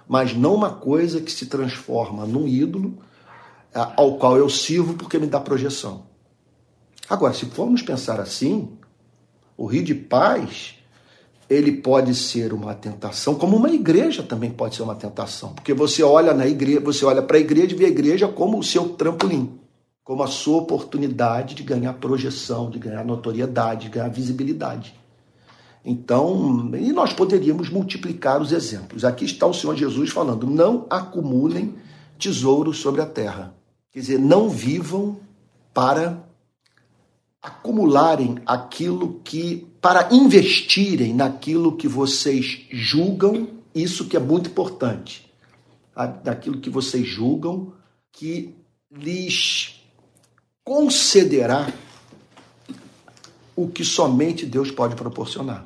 mas 0.09 0.35
não 0.35 0.55
uma 0.55 0.71
coisa 0.71 1.21
que 1.21 1.31
se 1.31 1.47
transforma 1.47 2.27
num 2.27 2.49
ídolo 2.49 2.99
ao 3.73 4.17
qual 4.17 4.37
eu 4.37 4.49
sirvo 4.49 4.95
porque 4.95 5.19
me 5.19 5.27
dá 5.27 5.39
projeção. 5.39 6.07
Agora, 7.09 7.35
se 7.35 7.47
formos 7.47 7.83
pensar 7.83 8.19
assim, 8.19 8.77
o 9.57 9.67
Rio 9.67 9.85
de 9.85 9.95
Paz 9.95 10.75
ele 11.49 11.71
pode 11.71 12.13
ser 12.17 12.53
uma 12.53 12.75
tentação, 12.75 13.37
como 13.37 13.57
uma 13.57 13.71
igreja 13.71 14.25
também 14.25 14.51
pode 14.51 14.75
ser 14.75 14.83
uma 14.83 14.97
tentação, 14.97 15.55
porque 15.55 15.73
você 15.73 16.03
olha 16.03 16.35
na 16.35 16.49
igreja, 16.49 16.81
você 16.81 17.05
olha 17.05 17.23
para 17.23 17.37
a 17.37 17.41
igreja 17.41 17.73
e 17.73 17.79
vê 17.79 17.85
a 17.85 17.91
igreja 17.91 18.27
como 18.27 18.59
o 18.59 18.65
seu 18.65 18.89
trampolim, 18.89 19.57
como 20.07 20.23
a 20.23 20.29
sua 20.29 20.59
oportunidade 20.59 21.57
de 21.57 21.65
ganhar 21.65 21.93
projeção, 21.95 22.71
de 22.71 22.79
ganhar 22.79 23.05
notoriedade, 23.05 23.87
de 23.87 23.91
ganhar 23.91 24.09
visibilidade. 24.09 24.95
Então, 25.85 26.71
e 26.77 26.93
nós 26.93 27.13
poderíamos 27.13 27.69
multiplicar 27.69 28.41
os 28.41 28.53
exemplos. 28.53 29.05
Aqui 29.05 29.25
está 29.25 29.49
o 29.49 29.53
Senhor 29.53 29.75
Jesus 29.75 30.11
falando: 30.11 30.47
não 30.47 30.87
acumulem 30.89 31.75
tesouros 32.21 32.79
sobre 32.79 33.03
a 33.03 33.07
terra. 33.07 33.53
Quer 33.91 33.99
dizer, 33.99 34.19
não 34.21 34.49
vivam 34.49 35.19
para 35.75 36.25
acumularem 37.43 38.37
aquilo 38.47 39.21
que, 39.25 39.67
para 39.81 40.15
investirem 40.15 41.15
naquilo 41.15 41.77
que 41.77 41.89
vocês 41.89 42.65
julgam, 42.71 43.49
isso 43.75 44.07
que 44.07 44.17
é 44.17 44.21
muito 44.21 44.51
importante, 44.51 45.29
naquilo 46.25 46.61
que 46.61 46.71
vocês 46.71 47.05
julgam 47.09 47.73
que 48.13 48.55
lhes 48.91 49.76
concederá 50.67 51.73
o 53.57 53.69
que 53.69 53.83
somente 53.83 54.45
Deus 54.45 54.71
pode 54.71 54.95
proporcionar. 54.95 55.65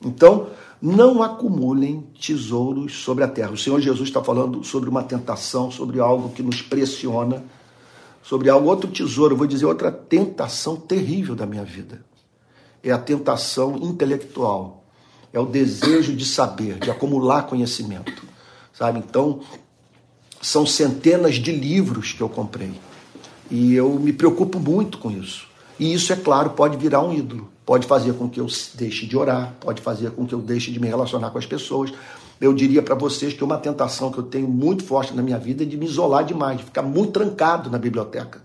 Então, 0.00 0.50
não 0.80 1.24
acumulem 1.24 2.06
tesouros 2.20 3.02
sobre 3.02 3.24
a 3.24 3.28
terra. 3.28 3.50
O 3.50 3.58
Senhor 3.58 3.80
Jesus 3.80 4.08
está 4.08 4.22
falando 4.22 4.62
sobre 4.62 4.88
uma 4.88 5.02
tentação, 5.02 5.72
sobre 5.72 5.98
algo 5.98 6.28
que 6.28 6.42
nos 6.42 6.62
pressiona 6.62 7.42
sobre 8.26 8.50
algo, 8.50 8.68
outro 8.68 8.90
tesouro, 8.90 9.36
vou 9.36 9.46
dizer 9.46 9.66
outra 9.66 9.92
tentação 9.92 10.74
terrível 10.74 11.36
da 11.36 11.46
minha 11.46 11.62
vida. 11.62 12.04
É 12.82 12.90
a 12.90 12.98
tentação 12.98 13.76
intelectual. 13.76 14.84
É 15.32 15.38
o 15.38 15.46
desejo 15.46 16.12
de 16.12 16.24
saber, 16.24 16.80
de 16.80 16.90
acumular 16.90 17.44
conhecimento. 17.44 18.24
Sabe? 18.72 18.98
Então, 18.98 19.42
são 20.42 20.66
centenas 20.66 21.36
de 21.36 21.52
livros 21.52 22.12
que 22.12 22.20
eu 22.20 22.28
comprei. 22.28 22.72
E 23.50 23.74
eu 23.74 23.90
me 23.94 24.12
preocupo 24.12 24.58
muito 24.58 24.98
com 24.98 25.10
isso. 25.10 25.46
E 25.78 25.92
isso, 25.92 26.12
é 26.12 26.16
claro, 26.16 26.50
pode 26.50 26.76
virar 26.76 27.02
um 27.02 27.12
ídolo. 27.12 27.48
Pode 27.64 27.86
fazer 27.86 28.14
com 28.14 28.28
que 28.28 28.40
eu 28.40 28.46
deixe 28.74 29.06
de 29.06 29.16
orar, 29.16 29.54
pode 29.60 29.82
fazer 29.82 30.10
com 30.12 30.26
que 30.26 30.34
eu 30.34 30.40
deixe 30.40 30.70
de 30.70 30.80
me 30.80 30.86
relacionar 30.86 31.30
com 31.30 31.38
as 31.38 31.46
pessoas, 31.46 31.92
eu 32.40 32.52
diria 32.52 32.82
para 32.82 32.94
vocês 32.94 33.32
que 33.32 33.42
uma 33.42 33.56
tentação 33.56 34.10
que 34.10 34.18
eu 34.18 34.22
tenho 34.22 34.46
muito 34.46 34.84
forte 34.84 35.14
na 35.14 35.22
minha 35.22 35.38
vida 35.38 35.62
é 35.62 35.66
de 35.66 35.76
me 35.76 35.86
isolar 35.86 36.24
demais, 36.24 36.58
de 36.58 36.64
ficar 36.64 36.82
muito 36.82 37.12
trancado 37.12 37.70
na 37.70 37.78
biblioteca, 37.78 38.40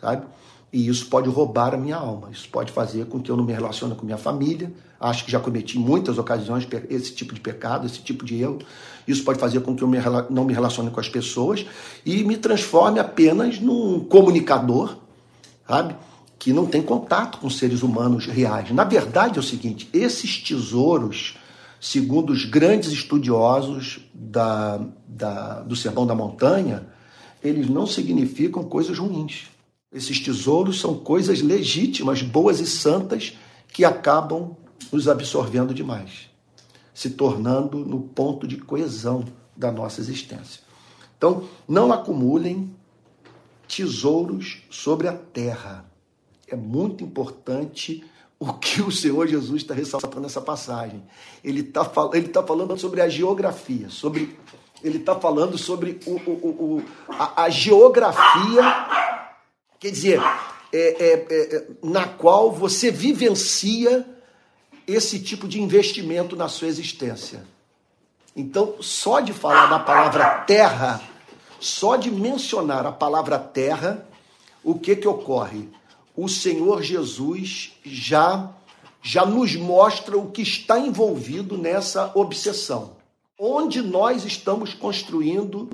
sabe? 0.00 0.24
E 0.72 0.88
isso 0.88 1.06
pode 1.06 1.28
roubar 1.28 1.74
a 1.74 1.76
minha 1.76 1.96
alma, 1.96 2.30
isso 2.32 2.48
pode 2.48 2.72
fazer 2.72 3.04
com 3.06 3.20
que 3.20 3.30
eu 3.30 3.36
não 3.36 3.44
me 3.44 3.52
relacione 3.52 3.94
com 3.94 4.06
minha 4.06 4.16
família. 4.16 4.72
Acho 4.98 5.24
que 5.24 5.30
já 5.30 5.38
cometi 5.38 5.78
muitas 5.78 6.16
ocasiões 6.16 6.66
esse 6.88 7.14
tipo 7.14 7.34
de 7.34 7.40
pecado, 7.40 7.86
esse 7.86 8.00
tipo 8.00 8.24
de 8.24 8.40
erro. 8.40 8.58
Isso 9.06 9.22
pode 9.22 9.38
fazer 9.38 9.60
com 9.60 9.76
que 9.76 9.82
eu 9.82 9.90
não 10.30 10.44
me 10.44 10.54
relacione 10.54 10.90
com 10.90 11.00
as 11.00 11.08
pessoas 11.08 11.66
e 12.06 12.24
me 12.24 12.38
transforme 12.38 12.98
apenas 12.98 13.60
num 13.60 14.00
comunicador, 14.00 14.96
sabe? 15.68 15.94
Que 16.38 16.52
não 16.52 16.64
tem 16.64 16.80
contato 16.80 17.38
com 17.38 17.50
seres 17.50 17.82
humanos 17.82 18.26
reais. 18.26 18.70
Na 18.70 18.84
verdade 18.84 19.36
é 19.36 19.40
o 19.40 19.44
seguinte: 19.44 19.90
esses 19.92 20.38
tesouros 20.38 21.36
segundo 21.82 22.32
os 22.32 22.44
grandes 22.44 22.92
estudiosos 22.92 23.98
da, 24.14 24.80
da, 25.06 25.62
do 25.62 25.74
Sermão 25.74 26.06
da 26.06 26.14
Montanha, 26.14 26.86
eles 27.42 27.68
não 27.68 27.88
significam 27.88 28.62
coisas 28.62 28.96
ruins. 28.96 29.48
Esses 29.92 30.20
tesouros 30.20 30.80
são 30.80 30.94
coisas 30.94 31.42
legítimas, 31.42 32.22
boas 32.22 32.60
e 32.60 32.66
santas 32.66 33.36
que 33.68 33.84
acabam 33.84 34.56
nos 34.90 35.08
absorvendo 35.08 35.74
demais, 35.74 36.30
se 36.94 37.10
tornando 37.10 37.78
no 37.78 38.00
ponto 38.00 38.46
de 38.46 38.56
coesão 38.56 39.24
da 39.56 39.70
nossa 39.70 40.00
existência. 40.00 40.62
Então, 41.16 41.44
não 41.68 41.92
acumulem 41.92 42.74
tesouros 43.68 44.62
sobre 44.70 45.08
a 45.08 45.12
terra. 45.12 45.84
É 46.48 46.56
muito 46.56 47.04
importante 47.04 48.04
o 48.38 48.52
que 48.54 48.82
o 48.82 48.90
Senhor 48.90 49.28
Jesus 49.28 49.62
está 49.62 49.72
ressaltando 49.72 50.22
nessa 50.22 50.40
passagem. 50.40 51.02
Ele 51.44 51.60
está 51.60 51.88
ele 52.12 52.28
tá 52.28 52.42
falando 52.42 52.76
sobre 52.76 53.00
a 53.00 53.08
geografia, 53.08 53.88
sobre 53.88 54.36
ele 54.82 54.98
está 54.98 55.14
falando 55.14 55.56
sobre 55.56 56.00
o, 56.06 56.10
o, 56.10 56.48
o 56.48 56.82
a, 57.08 57.44
a, 57.44 57.48
geografia, 57.48 58.62
quer 59.82 59.90
dizer, 59.90 60.20
é, 60.72 60.78
é, 60.78 61.12
é, 61.30 61.66
na 61.82 62.06
qual 62.06 62.52
você 62.52 62.90
vivencia 62.90 64.06
esse 64.86 65.18
tipo 65.18 65.48
de 65.48 65.60
investimento 65.60 66.36
na 66.36 66.48
sua 66.48 66.68
existência. 66.68 67.44
Então, 68.34 68.76
só 68.80 69.20
de 69.20 69.32
falar 69.32 69.66
da 69.66 69.80
palavra 69.80 70.38
terra, 70.46 71.02
só 71.60 71.96
de 71.96 72.10
mencionar 72.10 72.86
a 72.86 72.92
palavra 72.92 73.38
terra, 73.38 74.08
o 74.64 74.78
que 74.78 74.96
que 74.96 75.08
ocorre? 75.08 75.68
o 76.16 76.28
Senhor 76.28 76.82
Jesus 76.82 77.72
já 77.84 78.52
já 79.04 79.26
nos 79.26 79.56
mostra 79.56 80.16
o 80.16 80.30
que 80.30 80.42
está 80.42 80.78
envolvido 80.78 81.58
nessa 81.58 82.12
obsessão. 82.14 82.92
Onde 83.36 83.82
nós 83.82 84.24
estamos 84.24 84.74
construindo 84.74 85.68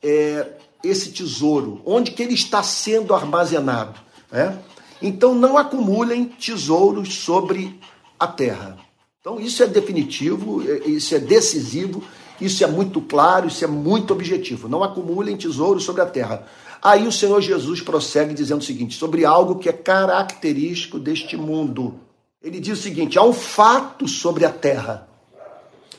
é, 0.00 0.52
esse 0.86 1.10
tesouro? 1.10 1.80
Onde 1.84 2.10
que 2.10 2.22
ele 2.22 2.34
está 2.34 2.62
sendo 2.62 3.14
armazenado? 3.14 3.98
É? 4.32 4.54
Então 5.00 5.34
não 5.34 5.56
acumulem 5.56 6.24
tesouros 6.24 7.14
sobre 7.14 7.78
a 8.18 8.26
terra. 8.26 8.76
Então 9.20 9.40
isso 9.40 9.62
é 9.62 9.66
definitivo, 9.66 10.62
é, 10.68 10.88
isso 10.88 11.14
é 11.14 11.18
decisivo, 11.18 12.02
isso 12.40 12.62
é 12.62 12.66
muito 12.66 13.00
claro, 13.00 13.48
isso 13.48 13.64
é 13.64 13.68
muito 13.68 14.12
objetivo. 14.12 14.68
Não 14.68 14.82
acumulem 14.82 15.36
tesouros 15.36 15.84
sobre 15.84 16.02
a 16.02 16.06
terra. 16.06 16.46
Aí 16.82 17.06
o 17.06 17.12
Senhor 17.12 17.40
Jesus 17.40 17.80
prossegue 17.80 18.34
dizendo 18.34 18.60
o 18.60 18.64
seguinte: 18.64 18.96
sobre 18.96 19.24
algo 19.24 19.56
que 19.56 19.68
é 19.68 19.72
característico 19.72 20.98
deste 20.98 21.36
mundo. 21.36 22.00
Ele 22.42 22.60
diz 22.60 22.78
o 22.78 22.82
seguinte: 22.82 23.18
há 23.18 23.22
um 23.22 23.32
fato 23.32 24.06
sobre 24.06 24.44
a 24.44 24.50
terra 24.50 25.08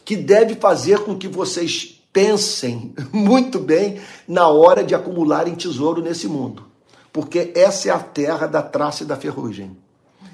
que 0.05 0.15
deve 0.15 0.55
fazer 0.55 0.99
com 0.99 1.17
que 1.17 1.27
vocês 1.27 1.96
pensem 2.17 2.95
muito 3.13 3.59
bem 3.59 4.01
na 4.27 4.47
hora 4.47 4.83
de 4.83 4.95
acumularem 4.95 5.53
tesouro 5.53 6.01
nesse 6.01 6.27
mundo. 6.27 6.65
Porque 7.13 7.51
essa 7.55 7.89
é 7.89 7.91
a 7.91 7.99
terra 7.99 8.47
da 8.47 8.63
traça 8.63 9.03
e 9.03 9.05
da 9.05 9.15
ferrugem. 9.15 9.77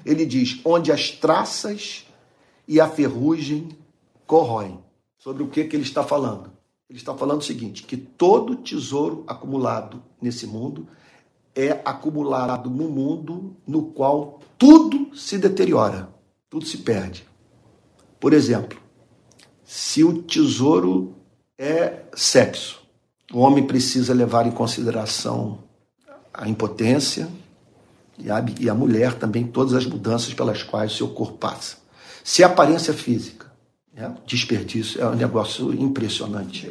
Ele 0.05 0.25
diz: 0.25 0.61
onde 0.63 0.93
as 0.93 1.11
traças 1.11 2.05
e 2.65 2.79
a 2.79 2.87
ferrugem 2.87 3.67
corroem. 4.25 4.79
Sobre 5.17 5.43
o 5.43 5.49
que, 5.49 5.65
que 5.65 5.75
ele 5.75 5.83
está 5.83 6.03
falando? 6.03 6.51
Ele 6.89 6.97
está 6.97 7.13
falando 7.13 7.41
o 7.41 7.43
seguinte: 7.43 7.83
que 7.83 7.97
todo 7.97 8.55
tesouro 8.55 9.25
acumulado 9.27 10.01
nesse 10.21 10.47
mundo 10.47 10.87
é 11.53 11.81
acumulado 11.83 12.69
no 12.69 12.87
mundo 12.87 13.57
no 13.67 13.87
qual 13.87 14.39
tudo 14.57 15.13
se 15.13 15.37
deteriora, 15.37 16.09
tudo 16.49 16.65
se 16.65 16.77
perde. 16.77 17.25
Por 18.21 18.31
exemplo, 18.31 18.79
se 19.65 20.01
o 20.01 20.23
tesouro 20.23 21.22
é 21.63 22.03
sexo, 22.13 22.81
o 23.31 23.39
homem 23.39 23.65
precisa 23.65 24.13
levar 24.13 24.45
em 24.45 24.51
consideração 24.51 25.59
a 26.33 26.47
impotência 26.47 27.29
e 28.17 28.29
a, 28.29 28.43
e 28.59 28.69
a 28.69 28.75
mulher 28.75 29.13
também 29.13 29.45
todas 29.47 29.73
as 29.73 29.85
mudanças 29.85 30.33
pelas 30.33 30.61
quais 30.61 30.91
o 30.91 30.95
seu 30.95 31.07
corpo 31.09 31.37
passa. 31.37 31.77
Se 32.23 32.43
a 32.43 32.47
aparência 32.47 32.93
física, 32.93 33.43
É, 33.95 34.09
desperdício 34.25 34.99
é 34.99 35.05
um 35.05 35.15
negócio 35.15 35.71
impressionante. 35.71 36.67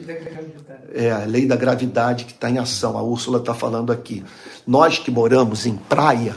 É 0.92 1.12
a 1.12 1.24
lei 1.24 1.46
da 1.46 1.54
gravidade 1.54 2.24
que 2.24 2.32
está 2.32 2.50
em 2.50 2.58
ação. 2.58 2.98
A 2.98 3.02
Úrsula 3.02 3.38
está 3.38 3.54
falando 3.54 3.92
aqui. 3.92 4.24
Nós 4.66 4.98
que 4.98 5.08
moramos 5.08 5.64
em 5.64 5.76
praia, 5.76 6.34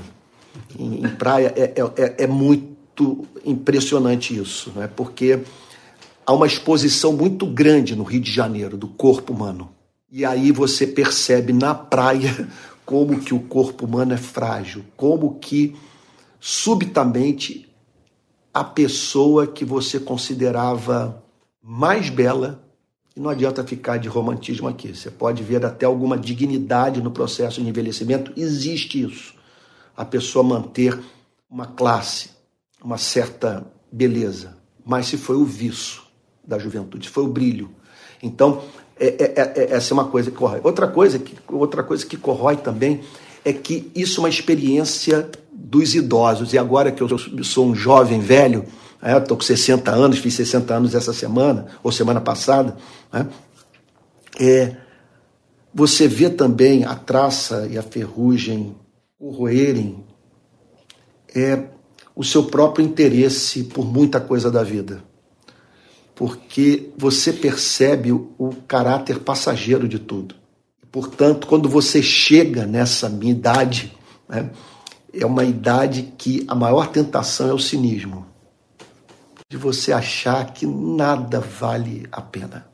em, 0.77 1.03
em 1.03 1.09
praia 1.15 1.51
é, 1.55 1.73
é, 1.81 2.03
é, 2.03 2.23
é 2.25 2.27
muito 2.27 3.25
impressionante 3.43 4.37
isso, 4.37 4.71
né? 4.75 4.87
porque 4.95 5.39
há 6.25 6.33
uma 6.33 6.47
exposição 6.47 7.13
muito 7.13 7.45
grande 7.45 7.95
no 7.95 8.03
Rio 8.03 8.19
de 8.19 8.31
Janeiro 8.31 8.75
do 8.75 8.87
corpo 8.87 9.31
humano. 9.31 9.69
E 10.11 10.25
aí 10.25 10.51
você 10.51 10.87
percebe 10.87 11.53
na 11.53 11.75
praia 11.75 12.47
como 12.85 13.19
que 13.19 13.33
o 13.33 13.39
corpo 13.39 13.85
humano 13.85 14.13
é 14.13 14.17
frágil, 14.17 14.83
como 14.97 15.35
que 15.39 15.75
subitamente 16.39 17.69
a 18.53 18.63
pessoa 18.63 19.45
que 19.45 19.65
você 19.65 19.99
considerava 19.99 21.21
mais 21.61 22.09
bela, 22.09 22.63
e 23.15 23.19
não 23.19 23.29
adianta 23.29 23.63
ficar 23.63 23.97
de 23.97 24.07
romantismo 24.07 24.67
aqui, 24.67 24.95
você 24.95 25.09
pode 25.09 25.41
ver 25.41 25.65
até 25.65 25.85
alguma 25.85 26.17
dignidade 26.17 27.01
no 27.01 27.11
processo 27.11 27.61
de 27.61 27.67
envelhecimento, 27.67 28.31
existe 28.37 29.01
isso. 29.01 29.33
A 29.97 30.05
pessoa 30.05 30.43
manter 30.43 30.97
uma 31.49 31.65
classe, 31.65 32.29
uma 32.83 32.97
certa 32.97 33.65
beleza, 33.91 34.57
mas 34.85 35.07
se 35.07 35.17
foi 35.17 35.37
o 35.37 35.45
viço 35.45 36.04
da 36.47 36.57
juventude, 36.59 37.09
foi 37.09 37.23
o 37.23 37.27
brilho. 37.27 37.69
Então, 38.21 38.61
é, 38.99 39.07
é, 39.07 39.33
é, 39.35 39.53
é, 39.55 39.75
essa 39.75 39.93
é 39.93 39.95
uma 39.95 40.05
coisa 40.05 40.31
que 40.31 40.37
corrói. 40.37 40.61
Outra 40.63 40.87
coisa 40.87 41.19
que, 41.19 41.35
outra 41.49 41.83
coisa 41.83 42.05
que 42.05 42.17
corrói 42.17 42.57
também 42.57 43.01
é 43.43 43.51
que 43.51 43.91
isso 43.93 44.19
é 44.19 44.23
uma 44.23 44.29
experiência 44.29 45.29
dos 45.51 45.95
idosos. 45.95 46.53
E 46.53 46.57
agora 46.57 46.91
que 46.91 47.01
eu 47.01 47.09
sou 47.43 47.67
um 47.67 47.75
jovem 47.75 48.19
velho, 48.19 48.65
estou 49.03 49.37
com 49.37 49.43
60 49.43 49.91
anos, 49.91 50.19
fiz 50.19 50.33
60 50.33 50.73
anos 50.73 50.95
essa 50.95 51.13
semana, 51.13 51.67
ou 51.83 51.91
semana 51.91 52.21
passada, 52.21 52.77
né? 53.11 53.27
é, 54.39 54.75
você 55.73 56.07
vê 56.07 56.29
também 56.29 56.85
a 56.85 56.95
traça 56.95 57.67
e 57.69 57.77
a 57.77 57.83
ferrugem 57.83 58.75
corroerem 59.19 60.03
é, 61.35 61.63
o 62.15 62.23
seu 62.23 62.45
próprio 62.45 62.85
interesse 62.85 63.63
por 63.65 63.85
muita 63.85 64.21
coisa 64.21 64.49
da 64.49 64.63
vida 64.63 65.03
porque 66.15 66.91
você 66.97 67.33
percebe 67.33 68.11
o 68.11 68.55
caráter 68.67 69.19
passageiro 69.19 69.87
de 69.87 69.99
tudo. 69.99 70.33
Portanto, 70.91 71.45
quando 71.45 71.67
você 71.67 72.01
chega 72.01 72.65
nessa 72.65 73.09
minha 73.09 73.33
idade, 73.33 73.95
né, 74.29 74.49
é 75.13 75.25
uma 75.25 75.43
idade 75.43 76.13
que 76.17 76.45
a 76.47 76.55
maior 76.55 76.87
tentação 76.87 77.49
é 77.49 77.53
o 77.53 77.59
cinismo. 77.59 78.25
De 79.49 79.57
você 79.57 79.91
achar 79.91 80.53
que 80.53 80.65
nada 80.65 81.39
vale 81.39 82.07
a 82.11 82.21
pena. 82.21 82.65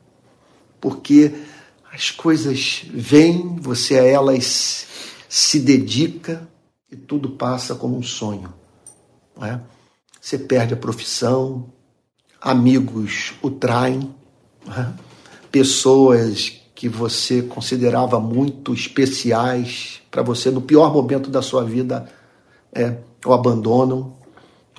Porque 0.79 1.33
as 1.91 2.11
coisas 2.11 2.83
vêm, 2.93 3.57
você 3.59 3.99
a 3.99 4.03
elas 4.03 4.85
se 5.27 5.59
dedica 5.59 6.47
e 6.91 6.95
tudo 6.95 7.31
passa 7.31 7.73
como 7.73 7.97
um 7.97 8.03
sonho. 8.03 8.53
Né? 9.37 9.61
Você 10.19 10.37
perde 10.37 10.73
a 10.75 10.77
profissão, 10.77 11.71
amigos 12.41 13.33
o 13.41 13.51
traem, 13.51 14.09
né? 14.65 14.93
pessoas 15.51 16.59
que 16.73 16.89
você 16.89 17.43
considerava 17.43 18.19
muito 18.19 18.73
especiais 18.73 20.01
para 20.09 20.23
você 20.23 20.49
no 20.49 20.61
pior 20.61 20.91
momento 20.91 21.29
da 21.29 21.41
sua 21.41 21.63
vida 21.63 22.09
é, 22.73 22.97
o 23.23 23.31
abandonam. 23.31 24.13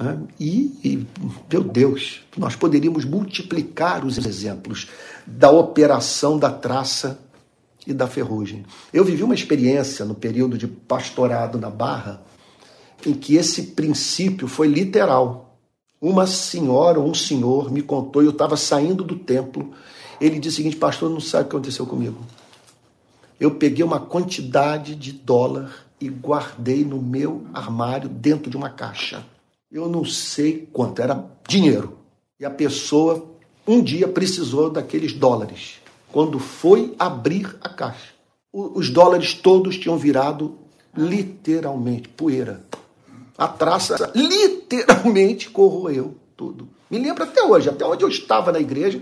Né? 0.00 0.18
E, 0.40 0.80
e, 0.82 1.06
meu 1.50 1.62
Deus, 1.62 2.22
nós 2.36 2.56
poderíamos 2.56 3.04
multiplicar 3.04 4.04
os 4.04 4.18
exemplos 4.18 4.88
da 5.24 5.50
operação 5.50 6.38
da 6.38 6.50
traça 6.50 7.20
e 7.86 7.92
da 7.92 8.08
ferrugem. 8.08 8.64
Eu 8.92 9.04
vivi 9.04 9.22
uma 9.22 9.34
experiência 9.34 10.04
no 10.04 10.14
período 10.14 10.58
de 10.58 10.66
pastorado 10.66 11.58
na 11.58 11.70
Barra 11.70 12.22
em 13.06 13.12
que 13.12 13.36
esse 13.36 13.62
princípio 13.62 14.48
foi 14.48 14.66
literal 14.66 15.51
uma 16.02 16.26
senhora 16.26 16.98
ou 16.98 17.08
um 17.08 17.14
senhor 17.14 17.70
me 17.70 17.80
contou, 17.80 18.24
eu 18.24 18.30
estava 18.30 18.56
saindo 18.56 19.04
do 19.04 19.14
templo, 19.14 19.72
ele 20.20 20.40
disse 20.40 20.54
o 20.54 20.56
seguinte, 20.56 20.76
pastor, 20.76 21.08
não 21.08 21.20
sabe 21.20 21.44
o 21.44 21.48
que 21.48 21.56
aconteceu 21.56 21.86
comigo. 21.86 22.18
Eu 23.38 23.52
peguei 23.52 23.84
uma 23.84 24.00
quantidade 24.00 24.96
de 24.96 25.12
dólar 25.12 25.86
e 26.00 26.08
guardei 26.08 26.84
no 26.84 27.00
meu 27.00 27.46
armário 27.54 28.08
dentro 28.08 28.50
de 28.50 28.56
uma 28.56 28.68
caixa. 28.68 29.24
Eu 29.70 29.88
não 29.88 30.04
sei 30.04 30.68
quanto, 30.72 31.00
era 31.00 31.24
dinheiro. 31.48 31.96
E 32.38 32.44
a 32.44 32.50
pessoa 32.50 33.30
um 33.66 33.80
dia 33.80 34.08
precisou 34.08 34.68
daqueles 34.70 35.12
dólares. 35.12 35.76
Quando 36.10 36.40
foi 36.40 36.94
abrir 36.98 37.56
a 37.60 37.68
caixa, 37.68 38.12
os 38.52 38.90
dólares 38.90 39.34
todos 39.34 39.78
tinham 39.78 39.96
virado 39.96 40.58
literalmente 40.96 42.08
poeira. 42.08 42.64
A 43.36 43.48
traça 43.48 44.12
literalmente 44.14 45.50
corroeu 45.50 46.16
tudo. 46.36 46.68
Me 46.90 46.98
lembro 46.98 47.24
até 47.24 47.42
hoje, 47.42 47.68
até 47.68 47.84
onde 47.84 48.04
eu 48.04 48.08
estava 48.08 48.52
na 48.52 48.60
igreja, 48.60 49.00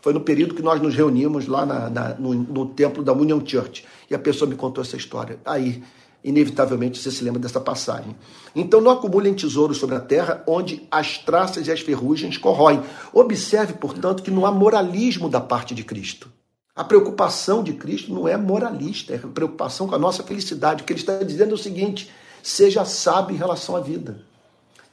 foi 0.00 0.12
no 0.12 0.20
período 0.20 0.54
que 0.54 0.62
nós 0.62 0.80
nos 0.80 0.94
reunimos 0.94 1.46
lá 1.46 1.64
na, 1.64 1.88
na, 1.88 2.08
no, 2.14 2.34
no, 2.34 2.66
templo 2.66 3.02
da 3.02 3.12
Union 3.12 3.40
Church. 3.44 3.84
E 4.10 4.14
a 4.14 4.18
pessoa 4.18 4.48
me 4.48 4.56
contou 4.56 4.82
essa 4.82 4.96
história. 4.96 5.38
Aí, 5.44 5.82
inevitavelmente, 6.24 6.98
você 6.98 7.10
se 7.10 7.22
lembra 7.22 7.40
dessa 7.40 7.60
passagem. 7.60 8.16
Então, 8.54 8.80
não 8.80 8.90
acumulem 8.90 9.32
tesouros 9.32 9.78
sobre 9.78 9.94
a 9.94 10.00
terra, 10.00 10.42
onde 10.46 10.86
as 10.90 11.18
traças 11.18 11.68
e 11.68 11.72
as 11.72 11.80
ferrugens 11.80 12.36
corroem. 12.36 12.82
Observe, 13.12 13.74
portanto, 13.74 14.22
que 14.22 14.30
não 14.30 14.44
há 14.44 14.50
moralismo 14.50 15.28
da 15.28 15.40
parte 15.40 15.74
de 15.74 15.84
Cristo. 15.84 16.28
A 16.74 16.82
preocupação 16.82 17.62
de 17.62 17.74
Cristo 17.74 18.12
não 18.12 18.26
é 18.26 18.36
moralista, 18.36 19.14
é 19.14 19.18
preocupação 19.18 19.86
com 19.86 19.94
a 19.94 19.98
nossa 19.98 20.22
felicidade. 20.22 20.82
O 20.82 20.86
que 20.86 20.92
ele 20.92 21.00
está 21.00 21.18
dizendo 21.18 21.50
é 21.50 21.54
o 21.54 21.58
seguinte: 21.58 22.10
seja 22.42 22.84
sábio 22.84 23.34
em 23.34 23.38
relação 23.38 23.76
à 23.76 23.80
vida. 23.80 24.24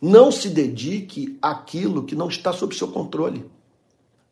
Não 0.01 0.31
se 0.31 0.49
dedique 0.49 1.37
àquilo 1.41 2.03
que 2.03 2.15
não 2.15 2.29
está 2.29 2.53
sob 2.53 2.75
seu 2.75 2.87
controle. 2.87 3.49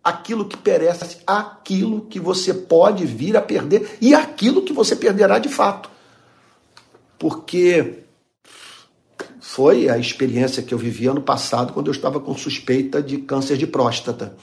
Aquilo 0.04 0.46
que 0.46 0.56
perece, 0.56 1.18
aquilo 1.28 2.02
que 2.02 2.20
você 2.20 2.54
pode 2.54 3.06
vir 3.06 3.36
a 3.36 3.42
perder 3.42 3.98
e 4.00 4.14
aquilo 4.14 4.62
que 4.62 4.72
você 4.72 4.96
perderá 4.96 5.40
de 5.40 5.50
fato. 5.50 5.90
Porque 7.20 8.04
foi 9.42 9.90
a 9.90 9.98
experiência 9.98 10.64
que 10.64 10.74
eu 10.74 10.78
vivi 10.78 11.08
ano 11.08 11.22
passado 11.22 11.74
quando 11.74 11.88
eu 11.88 11.92
estava 11.92 12.20
com 12.20 12.38
suspeita 12.38 13.02
de 13.02 13.18
câncer 13.18 13.58
de 13.58 13.68
próstata. 13.68 14.38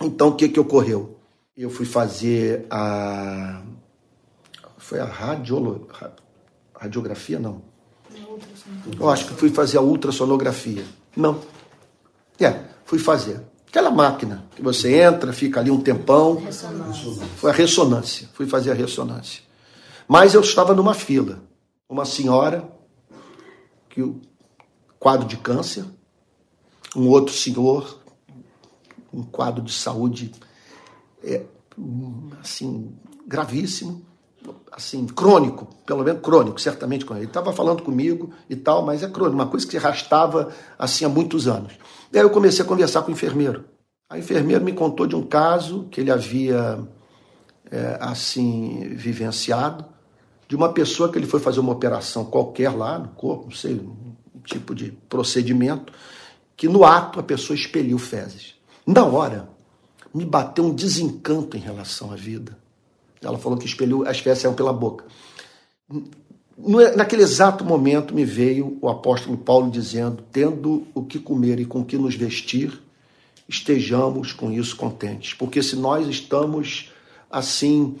Então 0.00 0.28
o 0.28 0.34
que, 0.36 0.48
que 0.48 0.60
ocorreu? 0.60 1.16
Eu 1.56 1.70
fui 1.70 1.86
fazer 1.86 2.66
a. 2.70 3.62
Foi 4.78 4.98
a 4.98 5.04
radiolo... 5.04 5.88
radiografia? 6.74 7.38
Não. 7.38 7.69
Eu 8.98 9.08
acho 9.08 9.26
que 9.26 9.34
fui 9.34 9.50
fazer 9.50 9.78
a 9.78 9.80
ultrassonografia. 9.80 10.84
Não. 11.16 11.40
É, 12.38 12.60
fui 12.84 12.98
fazer. 12.98 13.40
Aquela 13.68 13.90
máquina 13.90 14.44
que 14.56 14.62
você 14.62 15.00
entra, 15.00 15.32
fica 15.32 15.60
ali 15.60 15.70
um 15.70 15.80
tempão. 15.80 16.36
Ressonância. 16.36 17.26
Foi 17.36 17.50
a 17.50 17.54
ressonância. 17.54 18.28
Fui 18.32 18.46
fazer 18.46 18.72
a 18.72 18.74
ressonância. 18.74 19.42
Mas 20.08 20.34
eu 20.34 20.40
estava 20.40 20.74
numa 20.74 20.94
fila. 20.94 21.40
Uma 21.88 22.04
senhora, 22.04 22.68
que 23.88 24.02
o 24.02 24.20
quadro 24.98 25.26
de 25.26 25.36
câncer, 25.36 25.84
um 26.96 27.08
outro 27.08 27.34
senhor, 27.34 28.00
um 29.12 29.22
quadro 29.22 29.62
de 29.62 29.72
saúde 29.72 30.32
é, 31.22 31.44
assim 32.40 32.92
gravíssimo, 33.26 34.04
assim, 34.72 35.06
crônico, 35.06 35.68
pelo 35.84 36.02
menos 36.02 36.22
crônico, 36.22 36.60
certamente. 36.60 37.06
Ele 37.10 37.24
estava 37.24 37.52
falando 37.52 37.82
comigo 37.82 38.30
e 38.48 38.56
tal, 38.56 38.84
mas 38.84 39.02
é 39.02 39.08
crônico, 39.08 39.34
uma 39.34 39.46
coisa 39.46 39.66
que 39.66 39.72
se 39.72 39.78
arrastava 39.78 40.50
assim 40.78 41.04
há 41.04 41.08
muitos 41.08 41.46
anos. 41.46 41.72
E 42.12 42.18
aí 42.18 42.24
eu 42.24 42.30
comecei 42.30 42.64
a 42.64 42.68
conversar 42.68 43.02
com 43.02 43.10
o 43.10 43.12
enfermeiro. 43.12 43.64
A 44.08 44.18
enfermeira 44.18 44.62
me 44.62 44.72
contou 44.72 45.06
de 45.06 45.14
um 45.14 45.22
caso 45.22 45.86
que 45.90 46.00
ele 46.00 46.10
havia 46.10 46.80
é, 47.70 47.98
assim 48.00 48.88
vivenciado, 48.94 49.84
de 50.48 50.56
uma 50.56 50.72
pessoa 50.72 51.10
que 51.10 51.18
ele 51.18 51.26
foi 51.26 51.38
fazer 51.38 51.60
uma 51.60 51.72
operação 51.72 52.24
qualquer 52.24 52.70
lá 52.70 52.98
no 52.98 53.08
corpo, 53.10 53.44
não 53.44 53.56
sei, 53.56 53.74
um 53.74 54.40
tipo 54.44 54.74
de 54.74 54.90
procedimento, 55.08 55.92
que 56.56 56.68
no 56.68 56.84
ato 56.84 57.20
a 57.20 57.22
pessoa 57.22 57.56
expeliu 57.56 57.98
fezes. 57.98 58.54
Na 58.84 59.04
hora, 59.04 59.48
me 60.12 60.24
bateu 60.24 60.64
um 60.64 60.74
desencanto 60.74 61.56
em 61.56 61.60
relação 61.60 62.12
à 62.12 62.16
vida 62.16 62.58
ela 63.22 63.38
falou 63.38 63.58
que 63.58 63.66
espelhou, 63.66 64.06
as 64.06 64.18
fezes 64.18 64.42
saíam 64.42 64.54
pela 64.54 64.72
boca. 64.72 65.04
Naquele 66.96 67.22
exato 67.22 67.64
momento 67.64 68.14
me 68.14 68.24
veio 68.24 68.78
o 68.80 68.88
apóstolo 68.88 69.36
Paulo 69.36 69.70
dizendo: 69.70 70.22
tendo 70.30 70.86
o 70.94 71.02
que 71.04 71.18
comer 71.18 71.58
e 71.60 71.64
com 71.64 71.84
que 71.84 71.96
nos 71.96 72.14
vestir, 72.14 72.80
estejamos 73.48 74.32
com 74.32 74.50
isso 74.52 74.76
contentes. 74.76 75.34
Porque 75.34 75.62
se 75.62 75.76
nós 75.76 76.06
estamos 76.06 76.92
assim 77.30 77.96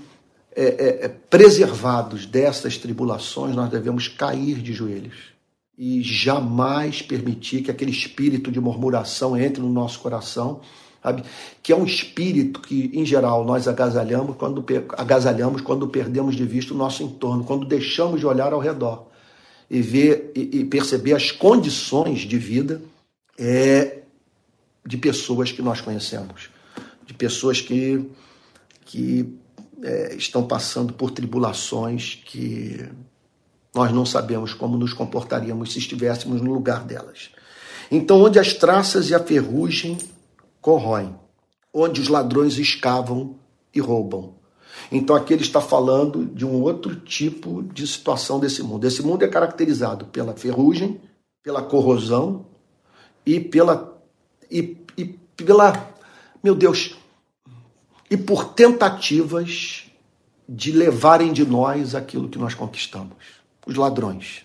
é, 0.54 0.64
é, 0.64 1.04
é 1.06 1.08
preservados 1.08 2.26
dessas 2.26 2.76
tribulações, 2.76 3.54
nós 3.54 3.70
devemos 3.70 4.08
cair 4.08 4.56
de 4.56 4.72
joelhos 4.72 5.30
e 5.78 6.02
jamais 6.02 7.00
permitir 7.00 7.62
que 7.62 7.70
aquele 7.70 7.90
espírito 7.90 8.52
de 8.52 8.60
murmuração 8.60 9.34
entre 9.36 9.62
no 9.62 9.72
nosso 9.72 10.00
coração 10.00 10.60
sabe? 11.02 11.24
Que 11.62 11.72
é 11.72 11.76
um 11.76 11.84
espírito 11.84 12.60
que, 12.60 12.90
em 12.92 13.04
geral, 13.04 13.44
nós 13.44 13.66
agasalhamos 13.66 14.36
quando, 14.36 14.64
agasalhamos 14.96 15.60
quando 15.60 15.88
perdemos 15.88 16.36
de 16.36 16.44
vista 16.44 16.74
o 16.74 16.76
nosso 16.76 17.02
entorno, 17.02 17.44
quando 17.44 17.66
deixamos 17.66 18.20
de 18.20 18.26
olhar 18.26 18.52
ao 18.52 18.60
redor 18.60 19.08
e 19.70 19.80
ver 19.80 20.32
e, 20.34 20.60
e 20.60 20.64
perceber 20.64 21.14
as 21.14 21.30
condições 21.30 22.20
de 22.20 22.38
vida 22.38 22.82
é, 23.38 23.98
de 24.84 24.96
pessoas 24.96 25.52
que 25.52 25.62
nós 25.62 25.80
conhecemos, 25.80 26.50
de 27.06 27.14
pessoas 27.14 27.60
que, 27.60 28.04
que 28.84 29.32
é, 29.82 30.14
estão 30.14 30.46
passando 30.46 30.92
por 30.92 31.10
tribulações 31.10 32.20
que 32.24 32.88
nós 33.74 33.92
não 33.92 34.04
sabemos 34.04 34.52
como 34.52 34.76
nos 34.76 34.92
comportaríamos 34.92 35.72
se 35.72 35.78
estivéssemos 35.78 36.40
no 36.40 36.52
lugar 36.52 36.84
delas. 36.84 37.30
Então, 37.90 38.20
onde 38.22 38.38
as 38.38 38.52
traças 38.52 39.10
e 39.10 39.14
a 39.14 39.20
ferrugem 39.20 39.96
corroem, 40.60 41.14
onde 41.72 42.00
os 42.00 42.08
ladrões 42.08 42.58
escavam 42.58 43.36
e 43.74 43.80
roubam. 43.80 44.34
Então, 44.90 45.14
aqui 45.16 45.32
ele 45.32 45.42
está 45.42 45.60
falando 45.60 46.26
de 46.26 46.44
um 46.44 46.62
outro 46.62 46.96
tipo 46.96 47.62
de 47.62 47.86
situação 47.86 48.38
desse 48.38 48.62
mundo. 48.62 48.86
Esse 48.86 49.02
mundo 49.02 49.24
é 49.24 49.28
caracterizado 49.28 50.06
pela 50.06 50.34
ferrugem, 50.34 51.00
pela 51.42 51.62
corrosão 51.62 52.46
e 53.24 53.40
pela. 53.40 53.98
E, 54.50 54.76
e 54.96 55.04
pela. 55.36 55.92
Meu 56.42 56.54
Deus! 56.54 56.96
E 58.10 58.16
por 58.16 58.54
tentativas 58.54 59.84
de 60.48 60.72
levarem 60.72 61.32
de 61.32 61.46
nós 61.46 61.94
aquilo 61.94 62.28
que 62.28 62.38
nós 62.38 62.54
conquistamos. 62.54 63.16
Os 63.64 63.76
ladrões. 63.76 64.44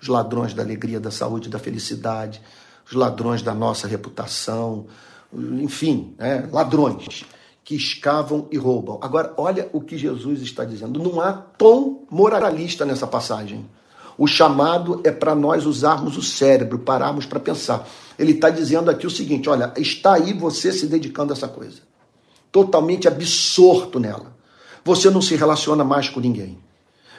Os 0.00 0.08
ladrões 0.08 0.52
da 0.52 0.62
alegria, 0.62 1.00
da 1.00 1.10
saúde, 1.10 1.48
da 1.48 1.58
felicidade, 1.58 2.42
os 2.86 2.92
ladrões 2.92 3.40
da 3.42 3.54
nossa 3.54 3.86
reputação, 3.86 4.86
enfim, 5.32 6.14
né? 6.18 6.48
ladrões 6.52 7.24
que 7.64 7.74
escavam 7.74 8.48
e 8.50 8.56
roubam. 8.56 8.98
Agora, 9.00 9.32
olha 9.36 9.68
o 9.72 9.80
que 9.80 9.96
Jesus 9.96 10.42
está 10.42 10.64
dizendo. 10.64 11.00
Não 11.00 11.20
há 11.20 11.32
tom 11.32 12.04
moralista 12.10 12.84
nessa 12.84 13.06
passagem. 13.06 13.64
O 14.18 14.26
chamado 14.26 15.00
é 15.04 15.10
para 15.10 15.34
nós 15.34 15.66
usarmos 15.66 16.16
o 16.16 16.22
cérebro, 16.22 16.80
pararmos 16.80 17.26
para 17.26 17.40
pensar. 17.40 17.88
Ele 18.18 18.32
está 18.32 18.50
dizendo 18.50 18.90
aqui 18.90 19.06
o 19.06 19.10
seguinte: 19.10 19.48
olha, 19.48 19.72
está 19.76 20.14
aí 20.14 20.32
você 20.32 20.72
se 20.72 20.86
dedicando 20.86 21.32
a 21.32 21.36
essa 21.36 21.48
coisa, 21.48 21.80
totalmente 22.50 23.08
absorto 23.08 23.98
nela. 23.98 24.36
Você 24.84 25.08
não 25.08 25.22
se 25.22 25.36
relaciona 25.36 25.84
mais 25.84 26.08
com 26.08 26.20
ninguém. 26.20 26.58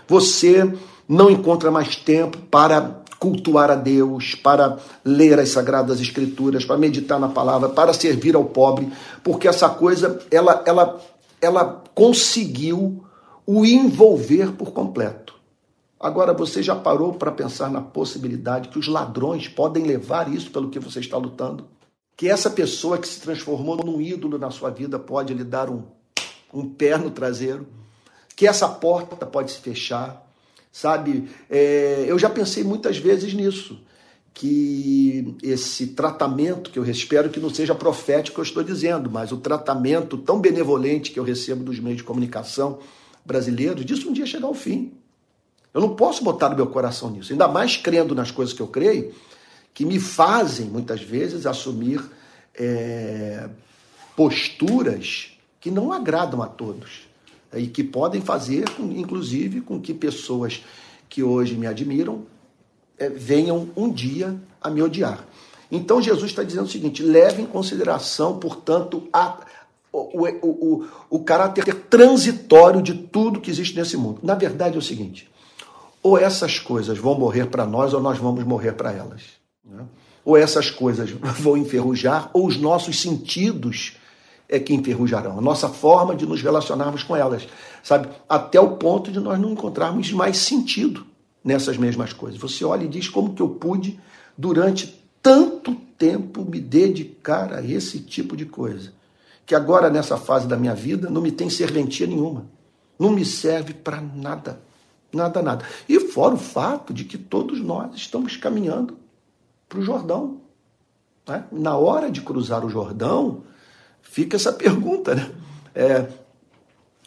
Você 0.08 0.72
não 1.08 1.30
encontra 1.30 1.72
mais 1.72 1.96
tempo 1.96 2.38
para 2.38 3.01
cultuar 3.22 3.70
a 3.70 3.76
Deus, 3.76 4.34
para 4.34 4.80
ler 5.06 5.40
as 5.40 5.50
sagradas 5.50 6.02
escrituras, 6.02 6.66
para 6.66 6.76
meditar 6.76 7.20
na 7.20 7.30
palavra, 7.30 7.70
para 7.70 7.94
servir 7.94 8.36
ao 8.36 8.46
pobre, 8.46 8.92
porque 9.24 9.48
essa 9.48 9.70
coisa 9.70 10.20
ela 10.32 10.64
ela 10.66 11.00
ela 11.40 11.84
conseguiu 11.94 13.06
o 13.46 13.64
envolver 13.64 14.54
por 14.54 14.72
completo. 14.72 15.36
Agora 16.00 16.34
você 16.34 16.64
já 16.64 16.76
parou 16.76 17.14
para 17.14 17.32
pensar 17.32 17.70
na 17.70 17.80
possibilidade 17.80 18.70
que 18.70 18.80
os 18.80 18.88
ladrões 18.88 19.48
podem 19.48 19.84
levar 19.84 20.34
isso 20.34 20.50
pelo 20.50 20.72
que 20.72 20.80
você 20.80 21.00
está 21.00 21.16
lutando? 21.16 21.68
Que 22.18 22.28
essa 22.28 22.50
pessoa 22.50 22.98
que 22.98 23.08
se 23.08 23.22
transformou 23.22 23.78
num 23.78 24.02
ídolo 24.02 24.40
na 24.40 24.50
sua 24.50 24.72
vida 24.72 24.98
pode 24.98 25.32
lhe 25.36 25.44
dar 25.44 25.70
um, 25.70 25.84
um 26.52 26.68
pé 26.68 26.98
no 26.98 27.12
traseiro? 27.12 27.68
Que 28.36 28.48
essa 28.48 28.68
porta 28.68 29.28
pode 29.28 29.52
se 29.52 29.60
fechar? 29.60 30.31
Sabe? 30.72 31.30
É, 31.50 32.06
eu 32.08 32.18
já 32.18 32.30
pensei 32.30 32.64
muitas 32.64 32.98
vezes 32.98 33.34
nisso, 33.34 33.80
que 34.34 35.36
esse 35.44 35.88
tratamento, 35.88 36.72
que 36.72 36.80
eu 36.80 36.86
espero 36.86 37.30
que 37.30 37.40
não 37.40 37.50
seja 37.50 37.76
profético 37.76 38.40
eu 38.40 38.44
estou 38.44 38.64
dizendo, 38.64 39.10
mas 39.12 39.32
o 39.32 39.38
tratamento 39.38 40.18
tão 40.18 40.40
benevolente 40.40 41.12
que 41.12 41.20
eu 41.20 41.24
recebo 41.24 41.64
dos 41.64 41.80
meios 41.80 41.98
de 41.98 42.04
comunicação 42.04 42.80
brasileiros, 43.26 43.86
disso 43.86 44.10
um 44.10 44.14
dia 44.14 44.26
chegar 44.26 44.48
ao 44.48 44.54
fim. 44.54 44.94
Eu 45.74 45.82
não 45.82 45.96
posso 45.96 46.24
botar 46.24 46.50
no 46.50 46.56
meu 46.56 46.68
coração 46.68 47.10
nisso, 47.12 47.32
ainda 47.32 47.48
mais 47.48 47.78
crendo 47.78 48.16
nas 48.16 48.32
coisas 48.32 48.54
que 48.54 48.62
eu 48.62 48.68
creio, 48.68 49.14
que 49.74 49.86
me 49.86 50.00
fazem, 50.00 50.68
muitas 50.68 51.02
vezes, 51.02 51.46
assumir 51.46 52.02
é, 52.56 53.50
posturas 54.16 55.38
que 55.60 55.70
não 55.70 55.94
agradam 55.94 56.42
a 56.42 56.48
todos 56.48 57.11
e 57.54 57.68
que 57.68 57.84
podem 57.84 58.22
fazer, 58.22 58.66
inclusive, 58.80 59.62
com 59.62 59.80
que 59.80 59.94
pessoas 59.94 60.64
que 61.10 61.22
hoje 61.22 61.56
me 61.56 61.68
admiram 61.68 62.24
é, 62.98 63.10
venham 63.10 63.70
um 63.76 63.92
dia 63.92 64.36
a 64.62 64.70
me 64.70 64.82
odiar. 64.82 65.26
Então 65.72 66.02
Jesus 66.02 66.32
está 66.32 66.44
dizendo 66.44 66.66
o 66.66 66.70
seguinte: 66.70 67.02
leve 67.02 67.42
em 67.42 67.46
consideração, 67.46 68.38
portanto, 68.38 69.08
a, 69.12 69.40
o, 69.92 70.28
o, 70.28 70.48
o, 70.48 70.88
o 71.10 71.20
caráter 71.24 71.64
transitório 71.90 72.82
de 72.82 72.94
tudo 72.94 73.42
que 73.42 73.50
existe 73.50 73.76
nesse 73.76 73.98
mundo. 73.98 74.20
Na 74.22 74.36
verdade 74.36 74.76
é 74.76 74.80
o 74.80 74.82
seguinte: 74.82 75.30
ou 76.04 76.18
essas 76.18 76.60
coisas 76.60 76.98
vão 76.98 77.18
morrer 77.18 77.48
para 77.48 77.66
nós, 77.66 77.94
ou 77.94 78.02
nós 78.02 78.18
vamos 78.18 78.44
morrer 78.44 78.74
para 78.74 78.92
elas. 78.92 79.24
Né? 79.64 79.84
Ou 80.24 80.38
essas 80.38 80.70
coisas 80.70 81.10
vão 81.40 81.58
enferrujar, 81.58 82.30
ou 82.34 82.48
os 82.48 82.58
nossos 82.58 83.00
sentidos 83.00 83.98
é 84.52 84.60
que 84.60 84.74
enferrujarão, 84.74 85.40
a 85.40 85.42
nossa 85.42 85.70
forma 85.70 86.14
de 86.14 86.26
nos 86.26 86.42
relacionarmos 86.42 87.04
com 87.04 87.16
elas, 87.16 87.48
sabe? 87.82 88.10
Até 88.28 88.60
o 88.60 88.76
ponto 88.76 89.10
de 89.10 89.20
nós 89.22 89.40
não 89.40 89.52
encontrarmos 89.52 90.12
mais 90.12 90.38
sentido 90.38 91.06
nessas 91.42 91.78
mesmas 91.78 92.12
coisas. 92.12 92.38
Você 92.38 92.66
olha 92.66 92.84
e 92.84 92.90
diz 92.90 93.08
como 93.08 93.34
que 93.34 93.42
eu 93.42 93.48
pude, 93.48 93.98
durante 94.38 95.02
tanto 95.24 95.74
tempo, 95.98 96.44
me 96.44 96.60
dedicar 96.60 97.54
a 97.54 97.64
esse 97.64 98.02
tipo 98.02 98.36
de 98.36 98.46
coisa, 98.46 98.92
que 99.46 99.56
agora, 99.56 99.90
nessa 99.90 100.18
fase 100.18 100.48
da 100.48 100.58
minha 100.58 100.76
vida, 100.76 101.10
não 101.10 101.22
me 101.22 101.32
tem 101.32 101.50
serventia 101.50 102.06
nenhuma, 102.06 102.46
não 103.00 103.10
me 103.10 103.24
serve 103.24 103.74
para 103.74 104.02
nada, 104.02 104.62
nada, 105.14 105.42
nada. 105.42 105.66
E 105.88 105.98
fora 105.98 106.36
o 106.36 106.38
fato 106.38 106.94
de 106.94 107.06
que 107.06 107.18
todos 107.18 107.62
nós 107.62 107.96
estamos 107.96 108.36
caminhando 108.36 108.98
para 109.70 109.80
o 109.80 109.82
Jordão. 109.82 110.42
Né? 111.26 111.46
Na 111.54 111.78
hora 111.78 112.12
de 112.12 112.20
cruzar 112.20 112.66
o 112.66 112.70
Jordão, 112.70 113.44
fica 114.02 114.36
essa 114.36 114.52
pergunta, 114.52 115.16
né? 115.16 115.32
É, 115.74 116.08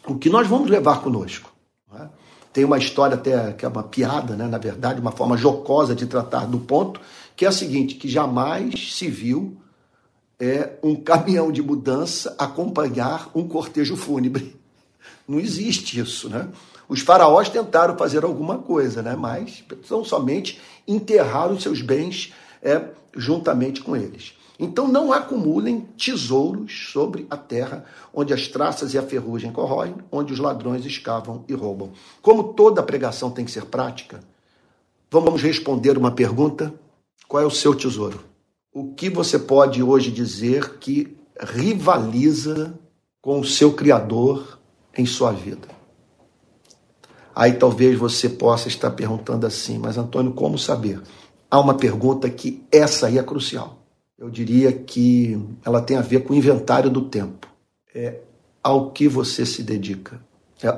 o 0.07 0.15
que 0.15 0.29
nós 0.29 0.47
vamos 0.47 0.69
levar 0.69 1.01
conosco? 1.01 1.51
Né? 1.91 2.09
Tem 2.53 2.63
uma 2.63 2.77
história 2.77 3.15
até 3.15 3.53
que 3.53 3.65
é 3.65 3.67
uma 3.67 3.83
piada, 3.83 4.35
né? 4.35 4.47
na 4.47 4.57
verdade, 4.57 5.01
uma 5.01 5.11
forma 5.11 5.37
jocosa 5.37 5.95
de 5.95 6.05
tratar 6.05 6.45
do 6.45 6.59
ponto, 6.59 6.99
que 7.35 7.45
é 7.45 7.47
a 7.47 7.51
seguinte, 7.51 7.95
que 7.95 8.07
jamais 8.07 8.93
se 8.93 9.07
viu 9.07 9.57
é, 10.39 10.77
um 10.83 10.95
caminhão 10.95 11.51
de 11.51 11.61
mudança 11.61 12.35
acompanhar 12.37 13.29
um 13.35 13.47
cortejo 13.47 13.95
fúnebre. 13.95 14.55
Não 15.27 15.39
existe 15.39 15.99
isso, 15.99 16.29
né? 16.29 16.47
Os 16.87 17.01
faraós 17.01 17.49
tentaram 17.49 17.97
fazer 17.97 18.23
alguma 18.23 18.59
coisa, 18.59 19.01
né? 19.01 19.15
mas 19.15 19.63
são 19.83 20.05
somente 20.05 20.61
enterrar 20.87 21.51
os 21.51 21.63
seus 21.63 21.81
bens 21.81 22.31
é, 22.61 22.89
juntamente 23.15 23.81
com 23.81 23.95
eles. 23.95 24.33
Então 24.57 24.87
não 24.87 25.11
acumulem 25.11 25.81
tesouros 25.97 26.89
sobre 26.91 27.27
a 27.29 27.35
terra, 27.35 27.85
onde 28.13 28.33
as 28.33 28.47
traças 28.47 28.93
e 28.93 28.97
a 28.97 29.03
ferrugem 29.03 29.51
corroem, 29.51 29.95
onde 30.11 30.31
os 30.31 30.39
ladrões 30.39 30.85
escavam 30.85 31.43
e 31.47 31.53
roubam. 31.53 31.91
Como 32.21 32.53
toda 32.53 32.81
pregação 32.81 33.29
tem 33.29 33.43
que 33.43 33.51
ser 33.51 33.65
prática, 33.65 34.21
vamos 35.11 35.41
responder 35.41 35.97
uma 35.97 36.11
pergunta: 36.11 36.73
qual 37.27 37.43
é 37.43 37.45
o 37.45 37.51
seu 37.51 37.75
tesouro? 37.75 38.23
O 38.71 38.93
que 38.93 39.09
você 39.09 39.37
pode 39.37 39.83
hoje 39.83 40.09
dizer 40.11 40.77
que 40.77 41.17
rivaliza 41.39 42.77
com 43.21 43.39
o 43.39 43.45
seu 43.45 43.73
Criador 43.73 44.59
em 44.97 45.05
sua 45.05 45.31
vida? 45.31 45.67
Aí 47.33 47.53
talvez 47.53 47.99
você 47.99 48.29
possa 48.29 48.69
estar 48.69 48.91
perguntando 48.91 49.45
assim, 49.45 49.77
mas 49.77 49.97
Antônio, 49.97 50.31
como 50.31 50.57
saber? 50.57 51.01
Há 51.51 51.59
uma 51.59 51.73
pergunta 51.73 52.29
que 52.29 52.63
essa 52.71 53.07
aí 53.07 53.17
é 53.17 53.23
crucial 53.23 53.84
eu 54.17 54.29
diria 54.29 54.71
que 54.71 55.37
ela 55.63 55.81
tem 55.81 55.97
a 55.97 56.01
ver 56.01 56.23
com 56.23 56.33
o 56.33 56.35
inventário 56.35 56.89
do 56.89 57.01
tempo. 57.01 57.47
É 57.93 58.19
ao 58.65 58.89
que 58.89 59.07
você 59.07 59.45
se 59.45 59.61
dedica. 59.61 60.19
É, 60.63 60.71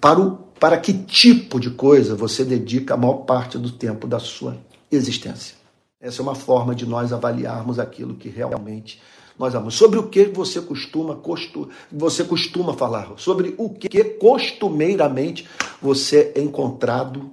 para, 0.00 0.20
o, 0.20 0.36
para 0.60 0.78
que 0.78 0.92
tipo 0.92 1.58
de 1.58 1.70
coisa 1.70 2.14
você 2.14 2.44
dedica 2.44 2.94
a 2.94 2.96
maior 2.96 3.24
parte 3.24 3.58
do 3.58 3.72
tempo 3.72 4.06
da 4.06 4.20
sua 4.20 4.56
existência. 4.92 5.56
Essa 6.00 6.20
é 6.20 6.22
uma 6.22 6.36
forma 6.36 6.72
de 6.72 6.86
nós 6.86 7.12
avaliarmos 7.12 7.80
aquilo 7.80 8.14
que 8.14 8.28
realmente 8.28 9.02
nós 9.36 9.56
amamos. 9.56 9.74
Sobre 9.74 9.98
o 9.98 10.08
que 10.08 10.26
você 10.26 10.60
costuma, 10.60 11.16
costu, 11.16 11.68
você 11.90 12.22
costuma 12.22 12.74
falar, 12.74 13.12
sobre 13.16 13.56
o 13.58 13.70
que 13.70 14.04
costumeiramente 14.04 15.48
você 15.82 16.32
é 16.32 16.40
encontrado 16.40 17.32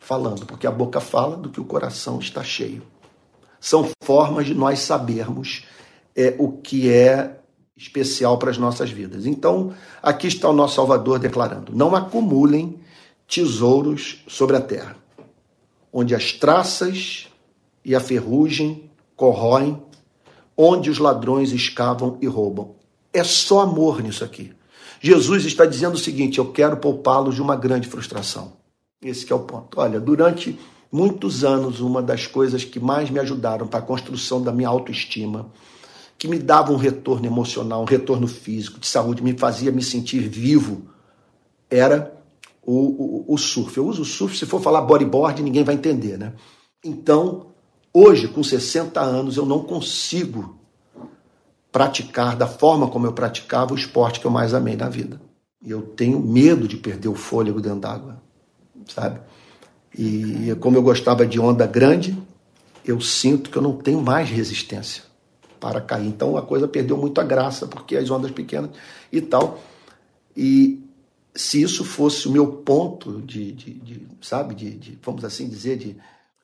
falando, 0.00 0.44
porque 0.44 0.66
a 0.66 0.72
boca 0.72 0.98
fala 0.98 1.36
do 1.36 1.50
que 1.50 1.60
o 1.60 1.64
coração 1.64 2.18
está 2.18 2.42
cheio 2.42 2.82
são 3.64 3.88
formas 4.02 4.44
de 4.44 4.52
nós 4.52 4.80
sabermos 4.80 5.64
é, 6.14 6.34
o 6.38 6.52
que 6.52 6.90
é 6.90 7.40
especial 7.74 8.38
para 8.38 8.50
as 8.50 8.58
nossas 8.58 8.90
vidas. 8.90 9.24
Então, 9.24 9.72
aqui 10.02 10.26
está 10.26 10.50
o 10.50 10.52
nosso 10.52 10.74
Salvador 10.74 11.18
declarando: 11.18 11.74
não 11.74 11.96
acumulem 11.96 12.78
tesouros 13.26 14.22
sobre 14.28 14.54
a 14.54 14.60
terra, 14.60 14.98
onde 15.90 16.14
as 16.14 16.30
traças 16.30 17.26
e 17.82 17.94
a 17.94 18.00
ferrugem 18.00 18.90
corroem, 19.16 19.82
onde 20.54 20.90
os 20.90 20.98
ladrões 20.98 21.50
escavam 21.50 22.18
e 22.20 22.26
roubam. 22.26 22.74
É 23.14 23.24
só 23.24 23.60
amor 23.60 24.02
nisso 24.02 24.22
aqui. 24.22 24.52
Jesus 25.00 25.46
está 25.46 25.64
dizendo 25.64 25.94
o 25.94 25.98
seguinte: 25.98 26.38
eu 26.38 26.52
quero 26.52 26.76
poupá-los 26.76 27.34
de 27.34 27.40
uma 27.40 27.56
grande 27.56 27.88
frustração. 27.88 28.52
Esse 29.00 29.32
é 29.32 29.34
o 29.34 29.40
ponto. 29.40 29.80
Olha, 29.80 29.98
durante 29.98 30.58
muitos 30.94 31.42
anos, 31.42 31.80
uma 31.80 32.00
das 32.00 32.28
coisas 32.28 32.64
que 32.64 32.78
mais 32.78 33.10
me 33.10 33.18
ajudaram 33.18 33.66
para 33.66 33.80
a 33.80 33.82
construção 33.82 34.40
da 34.40 34.52
minha 34.52 34.68
autoestima, 34.68 35.50
que 36.16 36.28
me 36.28 36.38
dava 36.38 36.72
um 36.72 36.76
retorno 36.76 37.26
emocional, 37.26 37.82
um 37.82 37.84
retorno 37.84 38.28
físico, 38.28 38.78
de 38.78 38.86
saúde, 38.86 39.20
me 39.20 39.36
fazia 39.36 39.72
me 39.72 39.82
sentir 39.82 40.20
vivo, 40.20 40.82
era 41.68 42.16
o, 42.62 43.24
o, 43.26 43.34
o 43.34 43.36
surf. 43.36 43.76
Eu 43.76 43.88
uso 43.88 44.02
o 44.02 44.04
surf, 44.04 44.38
se 44.38 44.46
for 44.46 44.62
falar 44.62 44.82
bodyboard, 44.82 45.42
ninguém 45.42 45.64
vai 45.64 45.74
entender, 45.74 46.16
né? 46.16 46.32
Então, 46.84 47.46
hoje, 47.92 48.28
com 48.28 48.44
60 48.44 49.00
anos, 49.00 49.36
eu 49.36 49.44
não 49.44 49.64
consigo 49.64 50.60
praticar 51.72 52.36
da 52.36 52.46
forma 52.46 52.86
como 52.86 53.04
eu 53.04 53.12
praticava 53.12 53.72
o 53.72 53.76
esporte 53.76 54.20
que 54.20 54.26
eu 54.28 54.30
mais 54.30 54.54
amei 54.54 54.76
na 54.76 54.88
vida. 54.88 55.20
E 55.60 55.72
eu 55.72 55.82
tenho 55.82 56.20
medo 56.20 56.68
de 56.68 56.76
perder 56.76 57.08
o 57.08 57.16
fôlego 57.16 57.60
dentro 57.60 57.80
d'água, 57.80 58.22
sabe? 58.86 59.18
E 59.96 60.54
como 60.60 60.76
eu 60.76 60.82
gostava 60.82 61.26
de 61.26 61.38
onda 61.38 61.66
grande, 61.66 62.16
eu 62.84 63.00
sinto 63.00 63.50
que 63.50 63.56
eu 63.56 63.62
não 63.62 63.76
tenho 63.76 64.02
mais 64.02 64.28
resistência 64.28 65.04
para 65.60 65.80
cair. 65.80 66.06
Então 66.06 66.36
a 66.36 66.42
coisa 66.42 66.68
perdeu 66.68 66.96
muito 66.96 67.20
a 67.20 67.24
graça, 67.24 67.66
porque 67.66 67.96
as 67.96 68.10
ondas 68.10 68.30
pequenas 68.30 68.70
e 69.12 69.20
tal. 69.20 69.62
E 70.36 70.82
se 71.34 71.62
isso 71.62 71.84
fosse 71.84 72.28
o 72.28 72.30
meu 72.30 72.46
ponto 72.46 73.20
de, 73.22 73.52
de, 73.52 73.74
de 73.74 74.06
sabe, 74.20 74.54
de, 74.54 74.70
de, 74.70 74.98
vamos 75.02 75.24
assim 75.24 75.48
dizer, 75.48 75.76
de, 75.76 75.96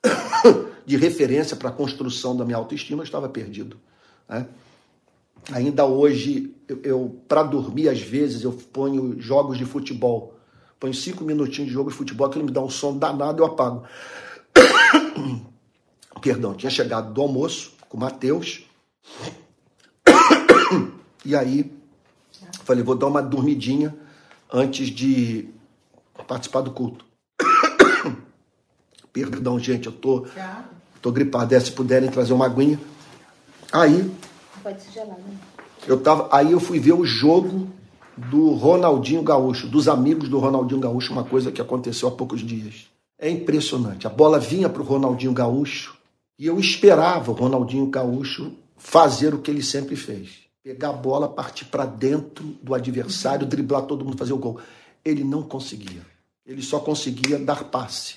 de 0.85 0.97
referência 0.97 1.55
para 1.55 1.69
a 1.69 1.73
construção 1.73 2.35
da 2.35 2.43
minha 2.43 2.57
autoestima, 2.57 3.01
eu 3.01 3.05
estava 3.05 3.29
perdido. 3.29 3.77
Né? 4.27 4.47
Ainda 5.51 5.85
hoje, 5.85 6.53
eu, 6.67 6.79
eu 6.83 7.21
para 7.27 7.43
dormir, 7.43 7.89
às 7.89 8.01
vezes, 8.01 8.43
eu 8.43 8.51
ponho 8.51 9.19
jogos 9.19 9.57
de 9.57 9.65
futebol. 9.65 10.35
Ponho 10.81 10.95
cinco 10.95 11.23
minutinhos 11.23 11.67
de 11.67 11.73
jogo 11.75 11.91
de 11.91 11.95
futebol, 11.95 12.25
aquilo 12.25 12.43
me 12.43 12.49
dá 12.49 12.59
um 12.59 12.67
som 12.67 12.97
danado, 12.97 13.43
eu 13.43 13.45
apago. 13.45 13.83
Perdão, 16.19 16.55
tinha 16.55 16.71
chegado 16.71 17.13
do 17.13 17.21
almoço 17.21 17.73
com 17.87 17.97
o 17.97 17.99
Matheus. 17.99 18.65
E 21.23 21.35
aí, 21.35 21.71
falei, 22.63 22.83
vou 22.83 22.95
dar 22.95 23.05
uma 23.05 23.21
dormidinha 23.21 23.95
antes 24.51 24.87
de 24.87 25.47
participar 26.27 26.61
do 26.61 26.71
culto. 26.71 27.05
Perdão, 29.13 29.59
gente, 29.59 29.85
eu 29.85 29.91
tô, 29.91 30.25
tô 30.99 31.11
gripado. 31.11 31.53
É, 31.53 31.59
se 31.59 31.71
puderem 31.71 32.09
trazer 32.09 32.33
uma 32.33 32.47
aguinha. 32.47 32.79
Aí 33.71 34.11
Pode 34.63 34.81
ser 34.81 34.93
gelado. 34.93 35.21
Né? 35.21 35.37
Eu 35.87 36.01
tava, 36.01 36.27
aí 36.35 36.51
eu 36.51 36.59
fui 36.59 36.79
ver 36.79 36.93
o 36.93 37.05
jogo 37.05 37.69
do 38.29 38.51
Ronaldinho 38.51 39.23
Gaúcho, 39.23 39.67
dos 39.67 39.87
amigos 39.87 40.29
do 40.29 40.39
Ronaldinho 40.39 40.79
Gaúcho, 40.79 41.13
uma 41.13 41.23
coisa 41.23 41.51
que 41.51 41.61
aconteceu 41.61 42.07
há 42.07 42.11
poucos 42.11 42.41
dias. 42.41 42.87
É 43.17 43.29
impressionante. 43.29 44.07
A 44.07 44.09
bola 44.09 44.39
vinha 44.39 44.69
para 44.69 44.81
o 44.81 44.85
Ronaldinho 44.85 45.33
Gaúcho 45.33 45.97
e 46.37 46.45
eu 46.45 46.59
esperava 46.59 47.31
o 47.31 47.35
Ronaldinho 47.35 47.85
Gaúcho 47.87 48.51
fazer 48.77 49.33
o 49.33 49.39
que 49.39 49.49
ele 49.49 49.63
sempre 49.63 49.95
fez: 49.95 50.41
pegar 50.63 50.89
a 50.89 50.93
bola, 50.93 51.27
partir 51.27 51.65
para 51.65 51.85
dentro 51.85 52.43
do 52.61 52.73
adversário, 52.73 53.45
driblar 53.45 53.83
todo 53.83 54.03
mundo, 54.03 54.17
fazer 54.17 54.33
o 54.33 54.37
gol. 54.37 54.59
Ele 55.03 55.23
não 55.23 55.43
conseguia. 55.43 56.01
Ele 56.45 56.61
só 56.61 56.79
conseguia 56.79 57.39
dar 57.39 57.65
passe. 57.65 58.15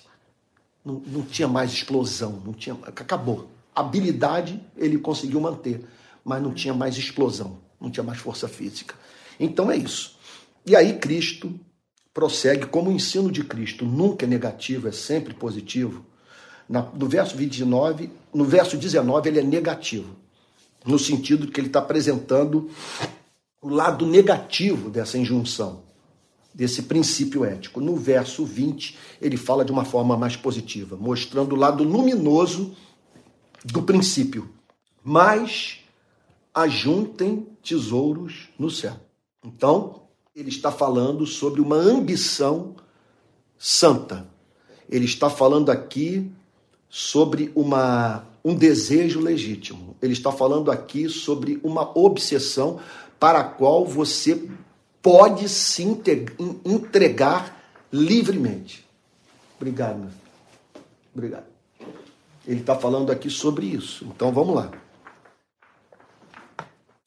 Não, 0.85 1.03
não 1.07 1.23
tinha 1.23 1.49
mais 1.49 1.73
explosão, 1.73 2.43
não 2.45 2.53
tinha, 2.53 2.77
acabou. 2.85 3.49
Habilidade 3.75 4.61
ele 4.77 4.99
conseguiu 4.99 5.41
manter 5.41 5.85
mas 6.25 6.43
não 6.43 6.53
tinha 6.53 6.73
mais 6.73 6.97
explosão, 6.97 7.59
não 7.81 7.91
tinha 7.91 8.03
mais 8.03 8.19
força 8.19 8.49
física. 8.49 8.95
Então 9.39 9.71
é 9.71 9.77
isso. 9.77 10.17
E 10.67 10.75
aí 10.75 10.99
Cristo 10.99 11.59
prossegue, 12.13 12.67
como 12.67 12.91
o 12.91 12.93
ensino 12.93 13.31
de 13.31 13.43
Cristo 13.43 13.85
nunca 13.85 14.25
é 14.25 14.29
negativo, 14.29 14.89
é 14.89 14.93
sempre 14.93 15.35
positivo. 15.35 16.07
No 16.69 17.09
verso 17.09 17.37
29, 17.37 18.11
no 18.33 18.45
verso 18.45 18.77
19, 18.77 19.29
ele 19.29 19.41
é 19.41 19.43
negativo, 19.43 20.17
no 20.87 20.99
sentido 20.99 21.45
de 21.47 21.53
que 21.53 21.61
ele 21.61 21.67
está 21.67 21.81
apresentando 21.81 22.71
o 23.61 23.69
lado 23.69 24.07
negativo 24.07 24.89
dessa 24.89 25.19
injunção, 25.19 25.83
desse 26.55 26.85
princípio 26.85 27.45
ético. 27.45 27.81
No 27.81 27.97
verso 27.97 28.45
20, 28.45 28.97
ele 29.21 29.37
fala 29.37 29.65
de 29.65 29.73
uma 29.73 29.85
forma 29.85 30.17
mais 30.17 30.37
positiva, 30.37 30.97
mostrando 30.97 31.55
o 31.55 31.59
lado 31.59 31.85
luminoso 31.85 32.75
do 33.65 33.83
princípio. 33.83 34.49
Mas 35.03 35.81
ajuntem 36.55 37.47
tesouros 37.63 38.49
no 38.59 38.71
céu. 38.71 38.97
Então, 39.45 40.03
ele 40.35 40.49
está 40.49 40.73
falando 40.73 41.27
sobre 41.27 41.61
uma 41.61 41.77
ambição 41.77 42.75
santa. 43.59 44.27
Ele 44.89 45.05
está 45.05 45.29
falando 45.29 45.71
aqui 45.71 46.31
sobre 46.89 47.53
uma, 47.55 48.25
um 48.45 48.55
desejo 48.55 49.21
legítimo. 49.21 49.97
Ele 50.01 50.15
está 50.15 50.33
falando 50.33 50.71
aqui 50.71 51.09
sobre 51.09 51.61
uma 51.63 51.97
obsessão 51.97 52.81
para 53.21 53.41
a 53.41 53.45
qual 53.45 53.85
você 53.85 54.49
pode 55.03 55.49
se 55.49 55.83
entregar 56.65 57.63
livremente. 57.93 58.85
Obrigado, 59.57 59.99
meu 59.99 60.09
filho. 60.09 60.85
Obrigado. 61.15 61.47
Ele 62.47 62.61
está 62.61 62.75
falando 62.75 63.11
aqui 63.11 63.31
sobre 63.31 63.67
isso. 63.67 64.07
Então 64.07 64.33
vamos 64.33 64.55
lá. 64.57 64.71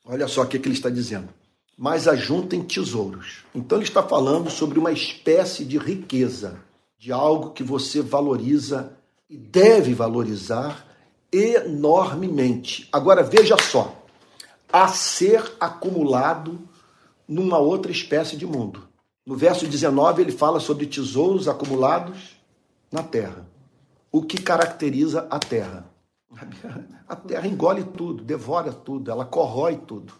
Olha 0.05 0.27
só 0.27 0.43
o 0.43 0.47
que, 0.47 0.57
que 0.57 0.67
ele 0.67 0.75
está 0.75 0.89
dizendo. 0.89 1.36
Mas 1.77 2.07
ajuntem 2.07 2.63
tesouros. 2.63 3.43
Então 3.53 3.77
ele 3.77 3.85
está 3.85 4.01
falando 4.01 4.49
sobre 4.49 4.79
uma 4.79 4.91
espécie 4.91 5.63
de 5.63 5.77
riqueza, 5.77 6.59
de 6.97 7.11
algo 7.11 7.51
que 7.51 7.63
você 7.63 8.01
valoriza 8.01 8.97
e 9.29 9.37
deve 9.37 9.93
valorizar 9.93 10.87
enormemente. 11.31 12.87
Agora 12.91 13.21
veja 13.21 13.57
só, 13.57 14.03
a 14.71 14.87
ser 14.87 15.55
acumulado 15.59 16.59
numa 17.27 17.57
outra 17.57 17.91
espécie 17.91 18.35
de 18.35 18.45
mundo. 18.45 18.87
No 19.25 19.35
verso 19.35 19.67
19 19.67 20.21
ele 20.21 20.31
fala 20.31 20.59
sobre 20.59 20.85
tesouros 20.85 21.47
acumulados 21.47 22.37
na 22.91 23.03
terra. 23.03 23.45
O 24.11 24.23
que 24.23 24.41
caracteriza 24.41 25.27
a 25.29 25.37
terra? 25.37 25.85
A 27.07 27.15
terra 27.15 27.47
engole 27.47 27.85
tudo, 27.85 28.21
devora 28.21 28.73
tudo, 28.73 29.09
ela 29.09 29.23
corrói 29.23 29.77
tudo. 29.77 30.11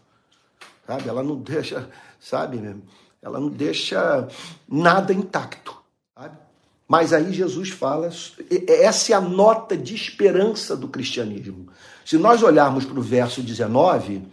Sabe? 0.88 1.10
Ela 1.10 1.22
não 1.22 1.36
deixa, 1.36 1.88
sabe? 2.20 2.76
Ela 3.22 3.40
não 3.40 3.50
deixa 3.50 4.28
nada 4.68 5.14
intacto. 5.14 5.76
Sabe? 6.18 6.38
Mas 6.88 7.12
aí 7.12 7.34
Jesus 7.34 7.70
fala, 7.70 8.10
essa 8.66 9.12
é 9.12 9.16
a 9.16 9.20
nota 9.20 9.76
de 9.76 9.94
esperança 9.94 10.76
do 10.76 10.88
cristianismo. 10.88 11.68
Se 12.06 12.18
nós 12.18 12.42
olharmos 12.42 12.86
para 12.86 12.98
o 12.98 13.02
verso 13.02 13.42
19, 13.42 14.26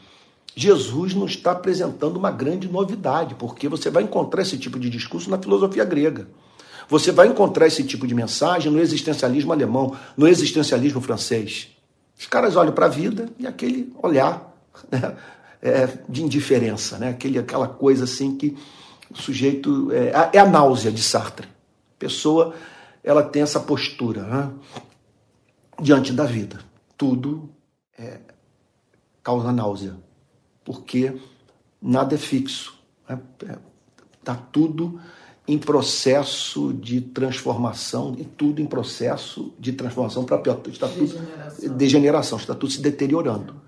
Jesus 0.55 1.15
não 1.15 1.27
está 1.27 1.51
apresentando 1.51 2.17
uma 2.17 2.31
grande 2.31 2.69
novidade, 2.69 3.35
porque 3.35 3.69
você 3.69 3.91
vai 3.91 4.05
encontrar 4.05 4.43
esse 4.43 4.57
tipo 4.57 4.79
de 4.79 4.89
discurso 4.89 5.29
na 5.29 5.39
filosofia 5.39 5.85
grega. 5.85 6.29
Você 6.89 7.11
vai 7.11 7.27
encontrar 7.27 7.67
esse 7.67 7.83
tipo 7.83 8.07
de 8.07 8.15
mensagem 8.15 8.71
no 8.71 8.79
existencialismo 8.79 9.53
alemão, 9.53 9.97
no 10.17 10.29
existencialismo 10.29 11.01
francês. 11.01 11.69
Os 12.17 12.27
caras 12.27 12.55
olham 12.55 12.73
para 12.73 12.87
a 12.87 12.91
vida 12.91 13.29
e 13.37 13.49
aquele 13.49 13.93
olhar 14.01 14.55
né, 14.93 15.17
é, 15.65 15.89
de 16.07 16.23
indiferença, 16.23 16.99
né? 16.99 17.09
Aquele, 17.09 17.39
aquela 17.39 17.67
coisa 17.67 18.05
assim 18.05 18.37
que 18.37 18.55
o 19.11 19.17
sujeito. 19.17 19.91
É, 19.93 20.37
é 20.37 20.39
a 20.39 20.47
náusea 20.47 20.93
de 20.93 21.03
Sartre. 21.03 21.47
A 21.47 21.99
pessoa 21.99 22.55
ela 23.03 23.23
tem 23.23 23.43
essa 23.43 23.59
postura 23.59 24.23
né, 24.23 24.53
diante 25.81 26.13
da 26.13 26.25
vida. 26.25 26.61
Tudo 26.99 27.49
é, 27.99 28.21
causa 29.23 29.51
náusea, 29.51 29.97
porque 30.63 31.17
nada 31.81 32.15
é 32.15 32.19
fixo. 32.19 32.79
Está 33.03 33.47
né? 33.47 33.59
Tá 34.23 34.35
tudo 34.35 35.01
em 35.47 35.59
processo 35.59 36.73
de 36.73 37.03
transformação, 37.03 38.15
e 38.19 38.25
tudo 38.25 38.63
em 38.63 38.67
processo 38.67 39.53
de 39.59 39.73
transformação 39.73 40.25
para 40.25 40.39
pior. 40.39 40.61
Está 40.69 40.89
tudo, 40.89 41.15
degeneração, 41.77 42.39
está 42.39 42.55
tudo 42.55 42.73
se 42.73 42.81
deteriorando. 42.81 43.64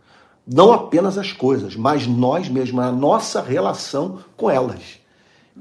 Não 0.47 0.73
apenas 0.73 1.19
as 1.19 1.33
coisas, 1.33 1.75
mas 1.75 2.07
nós 2.07 2.49
mesmos, 2.49 2.85
a 2.85 2.93
nossa 2.93 3.41
relação 3.41 4.21
com 4.37 4.49
elas. 4.49 5.01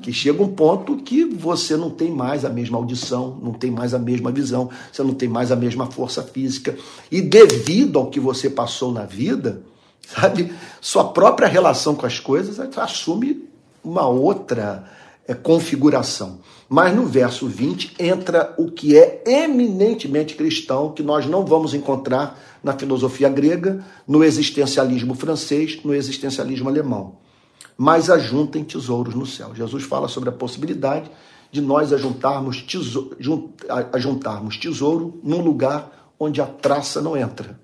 Que 0.02 0.12
chega 0.12 0.44
um 0.44 0.50
ponto 0.50 0.98
que 0.98 1.24
você 1.24 1.76
não 1.76 1.90
tem 1.90 2.12
mais 2.12 2.44
a 2.46 2.50
mesma 2.50 2.78
audição, 2.78 3.40
não 3.42 3.54
tem 3.54 3.72
mais 3.72 3.94
a 3.94 4.00
mesma 4.00 4.32
visão, 4.32 4.70
você 4.92 5.02
não 5.02 5.14
tem 5.14 5.30
mais 5.30 5.52
a 5.52 5.56
mesma 5.56 5.90
força 5.90 6.22
física. 6.22 6.78
E 7.10 7.22
devido 7.22 7.98
ao 7.98 8.10
que 8.10 8.20
você 8.20 8.50
passou 8.50 8.92
na 8.92 9.06
vida, 9.06 9.64
sabe, 10.06 10.54
sua 10.82 11.06
própria 11.06 11.48
relação 11.48 11.96
com 11.96 12.06
as 12.06 12.20
coisas 12.20 12.60
assume 12.78 13.50
uma 13.84 14.08
outra 14.08 14.86
é 15.28 15.34
configuração. 15.34 16.40
Mas 16.70 16.96
no 16.96 17.06
verso 17.06 17.48
20 17.48 17.96
entra 18.00 18.54
o 18.58 18.72
que 18.72 18.98
é 18.98 19.24
eminentemente 19.26 20.36
cristão, 20.36 20.92
que 20.92 21.04
nós 21.04 21.26
não 21.26 21.46
vamos 21.46 21.74
encontrar 21.74 22.40
na 22.66 22.74
filosofia 22.74 23.30
grega, 23.30 23.86
no 24.08 24.24
existencialismo 24.24 25.14
francês, 25.14 25.80
no 25.84 25.94
existencialismo 25.94 26.68
alemão. 26.68 27.18
Mas 27.78 28.10
ajuntem 28.10 28.64
tesouros 28.64 29.14
no 29.14 29.26
céu. 29.28 29.54
Jesus 29.54 29.84
fala 29.84 30.08
sobre 30.08 30.30
a 30.30 30.32
possibilidade 30.32 31.12
de 31.52 31.62
nós 31.62 31.94
ajuntarmos 31.94 32.64
tesouro, 32.64 33.16
ajuntarmos 33.94 34.58
tesouro 34.58 35.20
num 35.24 35.42
lugar 35.42 36.12
onde 36.20 36.42
a 36.42 36.48
traça 36.48 37.00
não 37.00 37.16
entra, 37.16 37.60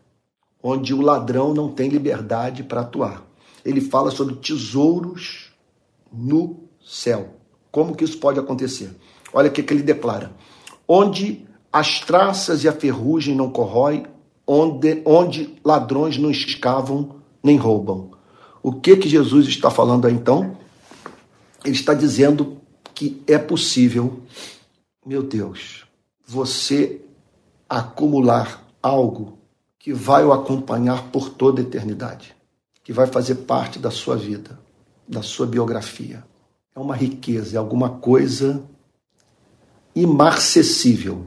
onde 0.62 0.94
o 0.94 1.02
ladrão 1.02 1.52
não 1.52 1.70
tem 1.70 1.90
liberdade 1.90 2.62
para 2.62 2.82
atuar. 2.82 3.26
Ele 3.66 3.82
fala 3.82 4.12
sobre 4.12 4.36
tesouros 4.36 5.52
no 6.14 6.70
céu. 6.80 7.38
Como 7.72 7.96
que 7.96 8.04
isso 8.04 8.20
pode 8.20 8.40
acontecer? 8.40 8.96
Olha 9.34 9.50
o 9.50 9.52
que, 9.52 9.64
que 9.64 9.74
ele 9.74 9.82
declara. 9.82 10.32
Onde 10.88 11.48
as 11.74 12.02
traças 12.02 12.64
e 12.64 12.68
a 12.68 12.74
ferrugem 12.74 13.34
não 13.34 13.50
corrói, 13.50 14.04
onde, 14.46 15.02
onde 15.06 15.58
ladrões 15.64 16.18
não 16.18 16.32
escavam 16.32 17.18
nem 17.44 17.58
roubam. 17.58 18.12
O 18.62 18.74
que 18.74 18.96
que 18.98 19.10
Jesus 19.10 19.48
está 19.48 19.70
falando 19.70 20.06
aí 20.06 20.14
então? 20.14 20.58
Ele 21.64 21.76
está 21.76 21.94
dizendo 21.94 22.58
que 22.94 23.22
é 23.28 23.38
possível, 23.38 24.22
meu 25.06 25.24
Deus, 25.24 25.86
você 26.26 27.02
acumular 27.70 28.64
algo 28.82 29.40
que 29.80 29.94
vai 29.94 30.24
o 30.24 30.32
acompanhar 30.32 31.10
por 31.12 31.30
toda 31.30 31.62
a 31.62 31.64
eternidade, 31.64 32.36
que 32.84 32.94
vai 32.94 33.08
fazer 33.08 33.36
parte 33.36 33.80
da 33.80 33.90
sua 33.90 34.16
vida, 34.16 34.60
da 35.08 35.24
sua 35.24 35.48
biografia 35.48 36.24
é 36.76 36.80
uma 36.80 36.96
riqueza, 36.96 37.56
é 37.56 37.60
alguma 37.60 37.90
coisa 37.90 38.64
imarcessível. 39.96 41.26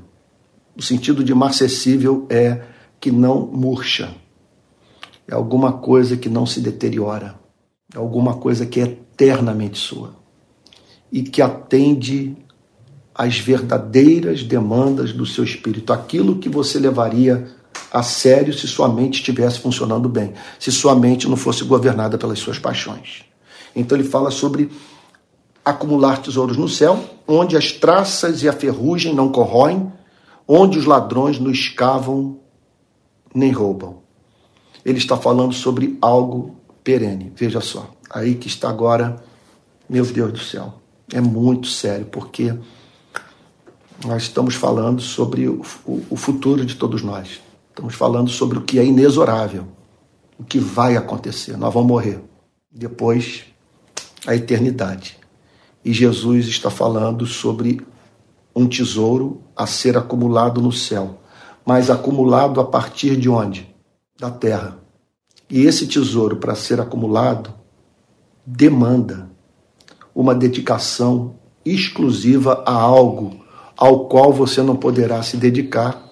O 0.77 0.83
sentido 0.83 1.22
de 1.22 1.33
imarcessível 1.33 2.27
é 2.31 2.64
que 3.05 3.12
não 3.12 3.47
murcha, 3.47 4.14
é 5.29 5.35
alguma 5.35 5.75
coisa 5.75 6.17
que 6.17 6.31
não 6.31 6.47
se 6.47 6.59
deteriora, 6.59 7.38
é 7.95 7.99
alguma 7.99 8.37
coisa 8.37 8.64
que 8.64 8.81
é 8.81 8.85
eternamente 8.85 9.77
sua. 9.77 10.14
E 11.12 11.23
que 11.23 11.43
atende 11.43 12.35
às 13.14 13.38
verdadeiras 13.38 14.43
demandas 14.43 15.12
do 15.12 15.27
seu 15.27 15.45
espírito, 15.45 15.93
aquilo 15.93 16.38
que 16.38 16.49
você 16.49 16.79
levaria 16.79 17.47
a 17.93 18.03
sério 18.03 18.55
se 18.55 18.67
sua 18.67 18.88
mente 18.88 19.17
estivesse 19.17 19.59
funcionando 19.59 20.09
bem, 20.09 20.33
se 20.59 20.73
sua 20.73 20.95
mente 20.95 21.29
não 21.29 21.37
fosse 21.37 21.62
governada 21.62 22.17
pelas 22.17 22.38
suas 22.38 22.59
paixões. 22.59 23.27
Então 23.77 23.99
ele 23.99 24.09
fala 24.09 24.31
sobre 24.31 24.71
acumular 25.62 26.23
tesouros 26.23 26.57
no 26.57 26.71
céu, 26.71 27.05
onde 27.29 27.55
as 27.55 27.71
traças 27.71 28.43
e 28.43 28.49
a 28.49 28.53
ferrugem 28.55 29.14
não 29.14 29.29
corroem, 29.29 29.93
onde 30.49 30.79
os 30.79 30.87
ladrões 30.87 31.38
não 31.38 31.51
escavam 31.51 32.43
nem 33.35 33.51
roubam. 33.51 34.03
Ele 34.85 34.99
está 34.99 35.16
falando 35.16 35.53
sobre 35.53 35.99
algo 36.01 36.57
perene. 36.83 37.33
Veja 37.35 37.61
só, 37.61 37.90
aí 38.09 38.35
que 38.35 38.47
está 38.47 38.68
agora, 38.68 39.16
meu 39.88 40.05
Deus 40.07 40.33
do 40.33 40.38
céu. 40.38 40.75
É 41.12 41.20
muito 41.20 41.68
sério, 41.68 42.07
porque 42.07 42.55
nós 44.05 44.25
estamos 44.25 44.55
falando 44.55 45.01
sobre 45.01 45.49
o, 45.49 45.62
futuro 46.16 46.64
de 46.64 46.75
todos 46.77 47.03
nós. 47.03 47.40
Estamos 47.70 47.94
falando 47.94 48.31
sobre 48.31 48.59
o 48.59 48.62
que 48.62 48.79
é 48.79 48.85
inexorável, 48.85 49.66
o 50.38 50.44
que 50.44 50.59
vai 50.59 50.97
acontecer. 50.97 51.57
Nós 51.57 51.73
vamos 51.73 51.88
morrer. 51.88 52.20
Depois, 52.70 53.44
a 54.27 54.35
eternidade. 54.35 55.18
E 55.85 55.92
Jesus 55.92 56.47
está 56.47 56.70
falando 56.70 57.27
sobre 57.27 57.81
um 58.55 58.66
tesouro 58.66 59.42
a 59.57 59.66
ser 59.66 59.97
acumulado 59.97 60.61
no 60.61 60.73
céu, 60.73 61.18
mas 61.64 61.90
acumulado 61.90 62.61
a 62.61 62.64
partir 62.64 63.16
de 63.16 63.29
onde? 63.29 63.74
Da 64.18 64.31
terra. 64.31 64.79
E 65.48 65.62
esse 65.62 65.87
tesouro, 65.87 66.37
para 66.37 66.55
ser 66.55 66.81
acumulado, 66.81 67.55
demanda 68.46 69.31
uma 70.14 70.35
dedicação 70.35 71.35
exclusiva 71.64 72.62
a 72.66 72.74
algo 72.74 73.44
ao 73.77 74.07
qual 74.07 74.33
você 74.33 74.62
não 74.62 74.77
poderá 74.77 75.22
se 75.22 75.37
dedicar 75.37 76.03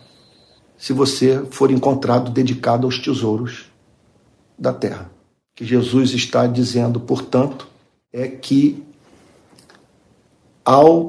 se 0.76 0.92
você 0.92 1.46
for 1.50 1.70
encontrado 1.70 2.30
dedicado 2.32 2.86
aos 2.86 2.98
tesouros 2.98 3.66
da 4.58 4.72
terra. 4.72 5.12
O 5.52 5.56
que 5.56 5.64
Jesus 5.64 6.12
está 6.12 6.46
dizendo, 6.46 6.98
portanto, 6.98 7.68
é 8.12 8.26
que 8.26 8.82
ao 10.64 11.06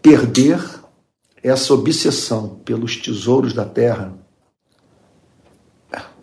perder 0.00 0.81
essa 1.42 1.74
obsessão 1.74 2.60
pelos 2.64 2.96
tesouros 2.96 3.52
da 3.52 3.64
terra, 3.64 4.14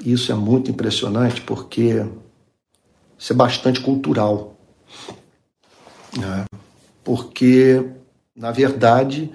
isso 0.03 0.31
é 0.31 0.35
muito 0.35 0.71
impressionante 0.71 1.41
porque 1.41 2.05
isso 3.17 3.33
é 3.33 3.35
bastante 3.35 3.81
cultural. 3.81 4.57
Né? 6.17 6.45
Porque, 7.03 7.85
na 8.35 8.51
verdade, 8.51 9.29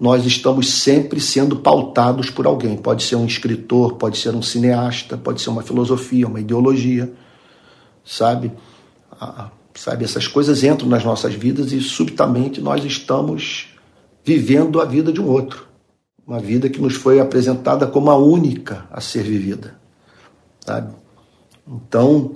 nós 0.00 0.24
estamos 0.24 0.70
sempre 0.70 1.20
sendo 1.20 1.56
pautados 1.56 2.30
por 2.30 2.46
alguém. 2.46 2.76
Pode 2.76 3.02
ser 3.02 3.16
um 3.16 3.26
escritor, 3.26 3.96
pode 3.96 4.16
ser 4.18 4.34
um 4.34 4.42
cineasta, 4.42 5.18
pode 5.18 5.42
ser 5.42 5.50
uma 5.50 5.62
filosofia, 5.62 6.26
uma 6.26 6.40
ideologia, 6.40 7.12
sabe? 8.04 8.52
Sabe, 9.74 10.04
essas 10.04 10.26
coisas 10.26 10.64
entram 10.64 10.88
nas 10.88 11.04
nossas 11.04 11.34
vidas 11.34 11.72
e 11.72 11.80
subitamente 11.82 12.62
nós 12.62 12.82
estamos 12.84 13.75
vivendo 14.26 14.80
a 14.80 14.84
vida 14.84 15.12
de 15.12 15.20
um 15.20 15.28
outro. 15.28 15.68
Uma 16.26 16.40
vida 16.40 16.68
que 16.68 16.80
nos 16.80 16.96
foi 16.96 17.20
apresentada 17.20 17.86
como 17.86 18.10
a 18.10 18.16
única 18.16 18.84
a 18.90 19.00
ser 19.00 19.22
vivida. 19.22 19.78
Sabe? 20.58 20.92
Então, 21.64 22.32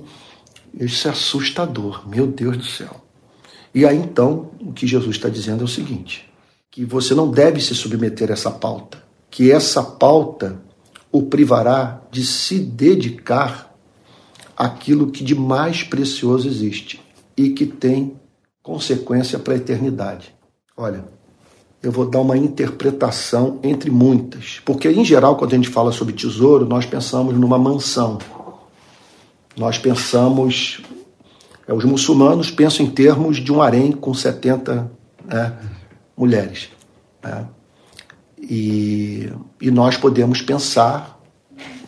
isso 0.73 1.09
é 1.09 1.11
assustador, 1.11 2.09
meu 2.09 2.29
Deus 2.29 2.57
do 2.57 2.65
céu. 2.65 3.05
E 3.75 3.85
aí 3.85 3.97
então, 3.97 4.53
o 4.61 4.73
que 4.73 4.87
Jesus 4.87 5.17
está 5.17 5.29
dizendo 5.29 5.63
é 5.63 5.65
o 5.65 5.69
seguinte: 5.69 6.31
que 6.71 6.85
você 6.85 7.13
não 7.13 7.29
deve 7.29 7.61
se 7.61 7.75
submeter 7.75 8.31
a 8.31 8.35
essa 8.35 8.53
pauta, 8.53 9.03
que 9.29 9.51
essa 9.51 9.83
pauta 9.83 10.63
o 11.11 11.25
privará 11.25 12.03
de 12.13 12.25
se 12.25 12.61
dedicar 12.61 13.75
àquilo 14.57 15.11
que 15.11 15.25
de 15.25 15.35
mais 15.35 15.83
precioso 15.83 16.47
existe, 16.47 17.03
e 17.37 17.51
que 17.51 17.67
tem 17.67 18.17
consequência 18.63 19.41
para 19.41 19.55
a 19.55 19.57
eternidade. 19.57 20.33
Olha, 20.77 21.05
eu 21.83 21.91
vou 21.91 22.05
dar 22.07 22.21
uma 22.21 22.37
interpretação 22.37 23.59
entre 23.63 23.91
muitas, 23.91 24.61
porque 24.65 24.89
em 24.89 25.05
geral, 25.05 25.37
quando 25.37 25.55
a 25.55 25.57
gente 25.57 25.69
fala 25.69 25.93
sobre 25.93 26.13
tesouro, 26.13 26.67
nós 26.67 26.85
pensamos 26.85 27.35
numa 27.39 27.59
mansão. 27.59 28.19
Nós 29.57 29.79
pensamos, 29.79 30.83
é, 31.67 31.73
os 31.73 31.85
muçulmanos 31.85 32.51
pensam 32.51 32.85
em 32.85 32.91
termos 32.91 33.39
de 33.39 33.51
um 33.51 33.63
harém 33.63 33.93
com 33.93 34.13
70 34.13 34.91
né, 35.25 35.59
mulheres. 36.17 36.69
Né? 37.23 37.47
E, 38.39 39.33
e 39.61 39.71
nós 39.71 39.97
podemos 39.97 40.43
pensar 40.43 41.19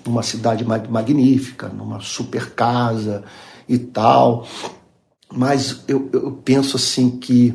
numa 0.05 0.23
cidade 0.23 0.65
magnífica, 0.65 1.69
numa 1.69 2.01
super 2.01 2.51
casa 2.55 3.25
e 3.69 3.79
tal. 3.79 4.47
Mas 5.33 5.85
eu, 5.87 6.09
eu 6.13 6.33
penso 6.45 6.77
assim 6.77 7.11
que 7.11 7.55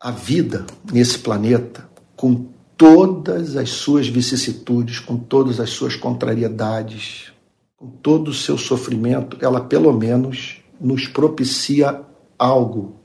a 0.00 0.10
vida 0.10 0.64
nesse 0.90 1.18
planeta, 1.18 1.88
com 2.16 2.46
todas 2.76 3.56
as 3.56 3.68
suas 3.68 4.08
vicissitudes, 4.08 4.98
com 4.98 5.18
todas 5.18 5.60
as 5.60 5.68
suas 5.68 5.94
contrariedades, 5.94 7.30
com 7.76 7.88
todo 7.88 8.28
o 8.28 8.34
seu 8.34 8.56
sofrimento, 8.56 9.36
ela 9.40 9.60
pelo 9.60 9.92
menos 9.92 10.62
nos 10.80 11.06
propicia 11.06 12.00
algo 12.38 12.96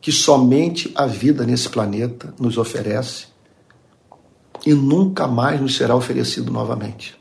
que 0.00 0.12
somente 0.12 0.92
a 0.94 1.06
vida 1.06 1.46
nesse 1.46 1.68
planeta 1.70 2.34
nos 2.38 2.58
oferece 2.58 3.28
e 4.66 4.74
nunca 4.74 5.26
mais 5.26 5.60
nos 5.60 5.76
será 5.76 5.96
oferecido 5.96 6.52
novamente. 6.52 7.16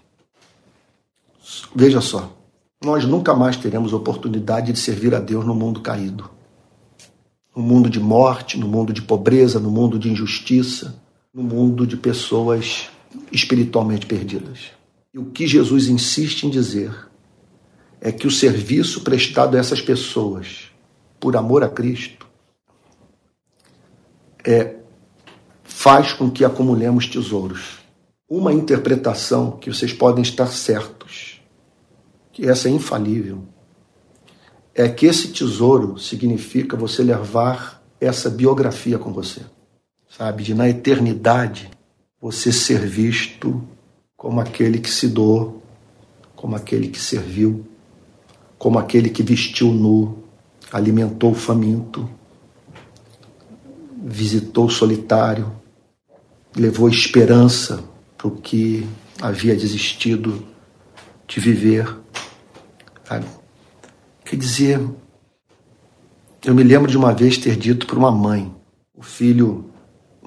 Veja 1.74 2.02
só, 2.02 2.36
nós 2.84 3.06
nunca 3.06 3.34
mais 3.34 3.56
teremos 3.56 3.94
oportunidade 3.94 4.74
de 4.74 4.80
servir 4.80 5.16
a 5.16 5.20
Deus 5.20 5.46
no 5.46 5.56
mundo 5.56 5.82
caído. 5.82 6.37
No 7.58 7.64
mundo 7.64 7.90
de 7.90 8.00
morte, 8.00 8.58
no 8.58 8.68
mundo 8.68 8.94
de 8.94 9.02
pobreza, 9.02 9.60
no 9.60 9.72
mundo 9.72 9.98
de 9.98 10.10
injustiça, 10.12 11.02
no 11.34 11.42
mundo 11.42 11.88
de 11.88 11.98
pessoas 11.98 12.90
espiritualmente 13.32 14.06
perdidas. 14.06 14.72
E 15.12 15.18
o 15.18 15.26
que 15.26 15.48
Jesus 15.48 15.88
insiste 15.88 16.44
em 16.44 16.52
dizer 16.52 16.94
é 18.00 18.12
que 18.12 18.28
o 18.28 18.32
serviço 18.32 19.02
prestado 19.02 19.58
a 19.58 19.60
essas 19.60 19.82
pessoas, 19.82 20.72
por 21.20 21.36
amor 21.36 21.64
a 21.64 21.70
Cristo, 21.70 22.28
é, 24.46 24.76
faz 25.64 26.14
com 26.14 26.30
que 26.30 26.46
acumulemos 26.46 27.08
tesouros. 27.08 27.80
Uma 28.30 28.54
interpretação 28.54 29.52
que 29.52 29.74
vocês 29.74 29.92
podem 29.92 30.22
estar 30.22 30.48
certos 30.48 31.38
que 32.38 32.48
essa 32.48 32.70
é 32.70 32.72
infalível, 32.72 33.44
é 34.78 34.88
que 34.88 35.08
esse 35.08 35.30
tesouro 35.30 35.98
significa 35.98 36.78
você 36.78 37.02
levar 37.02 37.84
essa 38.00 38.30
biografia 38.30 39.00
com 39.00 39.12
você, 39.12 39.42
sabe? 40.08 40.44
De 40.44 40.54
na 40.54 40.70
eternidade 40.70 41.72
você 42.22 42.52
ser 42.52 42.86
visto 42.86 43.68
como 44.16 44.40
aquele 44.40 44.78
que 44.78 44.92
se 44.92 45.08
doou, 45.08 45.64
como 46.36 46.56
aquele 46.56 46.90
que 46.90 47.00
serviu, 47.00 47.66
como 48.60 48.78
aquele 48.78 49.10
que 49.10 49.24
vestiu 49.24 49.74
nu, 49.74 50.24
alimentou 50.72 51.32
o 51.32 51.36
faminto, 51.36 52.08
visitou 54.00 54.68
o 54.68 54.72
solitário, 54.72 55.52
levou 56.56 56.88
esperança 56.88 57.84
para 58.16 58.28
o 58.28 58.32
que 58.32 58.88
havia 59.20 59.56
desistido 59.56 60.46
de 61.28 61.40
viver. 61.40 61.98
Sabe? 63.04 63.26
Quer 64.28 64.36
dizer, 64.36 64.86
eu 66.44 66.54
me 66.54 66.62
lembro 66.62 66.92
de 66.92 66.98
uma 66.98 67.14
vez 67.14 67.38
ter 67.38 67.56
dito 67.56 67.88
para 67.88 67.98
uma 67.98 68.12
mãe: 68.12 68.54
o 68.94 69.02
filho, 69.02 69.72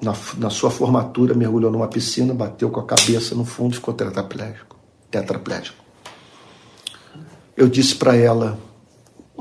na, 0.01 0.13
na 0.39 0.49
sua 0.49 0.71
formatura, 0.71 1.35
mergulhou 1.35 1.71
numa 1.71 1.87
piscina, 1.87 2.33
bateu 2.33 2.71
com 2.71 2.79
a 2.79 2.85
cabeça 2.85 3.35
no 3.35 3.45
fundo 3.45 3.73
e 3.73 3.75
ficou 3.75 3.93
tetraplégico. 3.93 4.75
tetraplégico. 5.11 5.77
Eu 7.55 7.67
disse 7.67 7.93
para 7.95 8.15
ela 8.15 8.59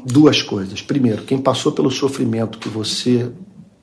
duas 0.05 0.43
coisas. 0.43 0.83
Primeiro, 0.83 1.23
quem 1.23 1.39
passou 1.39 1.73
pelo 1.73 1.91
sofrimento 1.91 2.59
que 2.59 2.69
você 2.69 3.33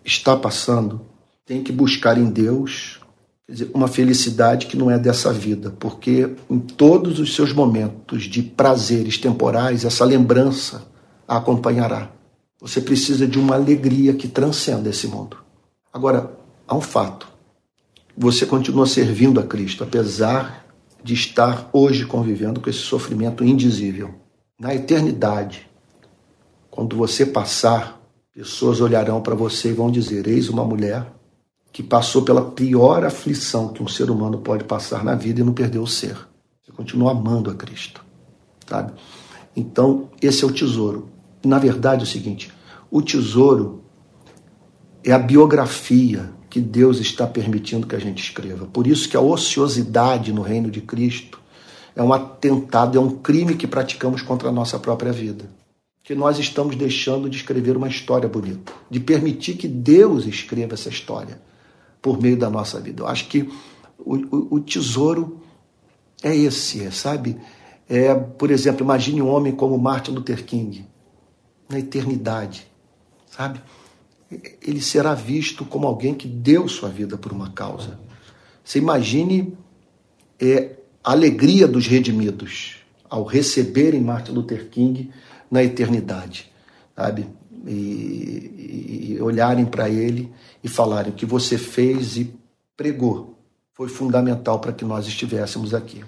está 0.05 0.37
passando 0.37 1.01
tem 1.43 1.63
que 1.63 1.71
buscar 1.71 2.19
em 2.19 2.29
Deus 2.29 2.99
dizer, 3.47 3.71
uma 3.73 3.87
felicidade 3.87 4.67
que 4.67 4.77
não 4.77 4.91
é 4.91 4.99
dessa 4.99 5.31
vida, 5.31 5.73
porque 5.79 6.35
em 6.49 6.59
todos 6.59 7.19
os 7.19 7.33
seus 7.33 7.53
momentos 7.53 8.23
de 8.23 8.41
prazeres 8.43 9.17
temporais, 9.17 9.85
essa 9.85 10.03
lembrança 10.03 10.85
a 11.27 11.37
acompanhará. 11.37 12.11
Você 12.59 12.81
precisa 12.81 13.27
de 13.27 13.39
uma 13.39 13.55
alegria 13.55 14.13
que 14.13 14.27
transcenda 14.27 14.89
esse 14.89 15.07
mundo. 15.07 15.37
Agora, 15.93 16.31
há 16.67 16.75
um 16.75 16.81
fato. 16.81 17.27
Você 18.17 18.45
continua 18.45 18.87
servindo 18.87 19.39
a 19.39 19.43
Cristo, 19.43 19.83
apesar 19.83 20.65
de 21.03 21.13
estar 21.13 21.69
hoje 21.71 22.05
convivendo 22.05 22.59
com 22.59 22.69
esse 22.69 22.79
sofrimento 22.79 23.43
indizível. 23.43 24.15
Na 24.59 24.73
eternidade, 24.73 25.69
quando 26.69 26.97
você 26.97 27.25
passar, 27.25 28.01
pessoas 28.33 28.81
olharão 28.81 29.21
para 29.21 29.35
você 29.35 29.69
e 29.69 29.73
vão 29.73 29.91
dizer: 29.91 30.27
Eis 30.27 30.49
uma 30.49 30.65
mulher 30.65 31.05
que 31.77 31.83
passou 31.83 32.23
pela 32.23 32.41
pior 32.41 33.05
aflição 33.05 33.67
que 33.67 33.83
um 33.83 33.87
ser 33.87 34.09
humano 34.09 34.39
pode 34.39 34.63
passar 34.63 35.05
na 35.05 35.13
vida 35.13 35.41
e 35.41 35.43
não 35.43 35.53
perdeu 35.53 35.83
o 35.83 35.87
ser. 35.87 36.17
Você 36.65 36.71
continua 36.71 37.11
amando 37.11 37.51
a 37.51 37.53
Cristo, 37.53 38.03
sabe? 38.67 38.93
Então, 39.55 40.09
esse 40.19 40.43
é 40.43 40.47
o 40.47 40.51
tesouro 40.51 41.07
na 41.45 41.59
verdade, 41.59 42.01
é 42.01 42.03
o 42.03 42.07
seguinte: 42.07 42.51
o 42.89 42.99
tesouro 42.99 43.83
é 45.03 45.11
a 45.11 45.19
biografia 45.19 46.31
que 46.49 46.59
Deus 46.59 46.99
está 46.99 47.27
permitindo 47.27 47.85
que 47.85 47.95
a 47.95 47.99
gente 47.99 48.23
escreva. 48.23 48.65
Por 48.65 48.87
isso 48.87 49.07
que 49.07 49.15
a 49.15 49.21
ociosidade 49.21 50.33
no 50.33 50.41
reino 50.41 50.71
de 50.71 50.81
Cristo 50.81 51.39
é 51.95 52.01
um 52.01 52.11
atentado, 52.11 52.97
é 52.97 52.99
um 52.99 53.17
crime 53.19 53.53
que 53.53 53.67
praticamos 53.67 54.23
contra 54.23 54.49
a 54.49 54.51
nossa 54.51 54.79
própria 54.79 55.11
vida. 55.11 55.47
Que 56.03 56.15
nós 56.15 56.39
estamos 56.39 56.75
deixando 56.75 57.29
de 57.29 57.37
escrever 57.37 57.77
uma 57.77 57.87
história 57.87 58.27
bonita, 58.27 58.73
de 58.89 58.99
permitir 58.99 59.57
que 59.57 59.67
Deus 59.67 60.25
escreva 60.25 60.73
essa 60.73 60.89
história 60.89 61.45
por 62.01 62.21
meio 62.21 62.37
da 62.37 62.49
nossa 62.49 62.79
vida. 62.79 63.03
Eu 63.03 63.07
acho 63.07 63.27
que 63.27 63.49
o, 63.97 64.15
o, 64.15 64.55
o 64.55 64.59
tesouro 64.59 65.41
é 66.23 66.35
esse, 66.35 66.83
é, 66.83 66.91
sabe? 66.91 67.37
É, 67.89 68.13
por 68.13 68.51
exemplo, 68.51 68.83
imagine 68.83 69.21
um 69.21 69.29
homem 69.29 69.53
como 69.53 69.77
Martin 69.77 70.11
Luther 70.11 70.43
King 70.43 70.85
na 71.69 71.79
eternidade, 71.79 72.67
sabe? 73.29 73.61
Ele 74.61 74.81
será 74.81 75.13
visto 75.13 75.63
como 75.63 75.87
alguém 75.87 76.13
que 76.13 76.27
deu 76.27 76.67
sua 76.67 76.89
vida 76.89 77.17
por 77.17 77.31
uma 77.31 77.51
causa. 77.51 77.99
Você 78.63 78.79
imagine 78.79 79.57
é, 80.39 80.75
a 81.03 81.11
alegria 81.11 81.67
dos 81.67 81.87
redimidos 81.87 82.77
ao 83.09 83.23
receberem 83.23 84.01
Martin 84.01 84.33
Luther 84.33 84.67
King 84.69 85.09
na 85.49 85.63
eternidade, 85.63 86.51
sabe? 86.95 87.27
E, 87.65 89.13
e 89.13 89.21
olharem 89.21 89.65
para 89.65 89.89
ele 89.89 90.29
e 90.63 90.67
falarem 90.67 91.11
o 91.11 91.15
que 91.15 91.25
você 91.25 91.57
fez 91.57 92.17
e 92.17 92.33
pregou 92.75 93.37
foi 93.73 93.87
fundamental 93.87 94.59
para 94.59 94.73
que 94.73 94.83
nós 94.83 95.07
estivéssemos 95.07 95.73
aqui. 95.73 96.03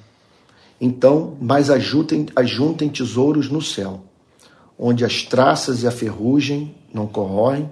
Então, 0.82 1.38
mas 1.40 1.70
ajuntem, 1.70 2.26
ajuntem 2.36 2.90
tesouros 2.90 3.50
no 3.50 3.62
céu, 3.62 4.04
onde 4.78 5.06
as 5.06 5.22
traças 5.22 5.84
e 5.84 5.88
a 5.88 5.92
ferrugem 5.92 6.74
não 6.92 7.06
corroem, 7.06 7.72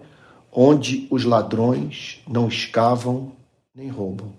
onde 0.51 1.07
os 1.09 1.23
ladrões 1.23 2.21
não 2.28 2.47
escavam 2.47 3.32
nem 3.73 3.89
roubam. 3.89 4.34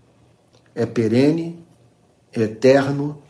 É 0.74 0.86
perene, 0.86 1.59
é 2.32 2.43
eterno, 2.43 3.22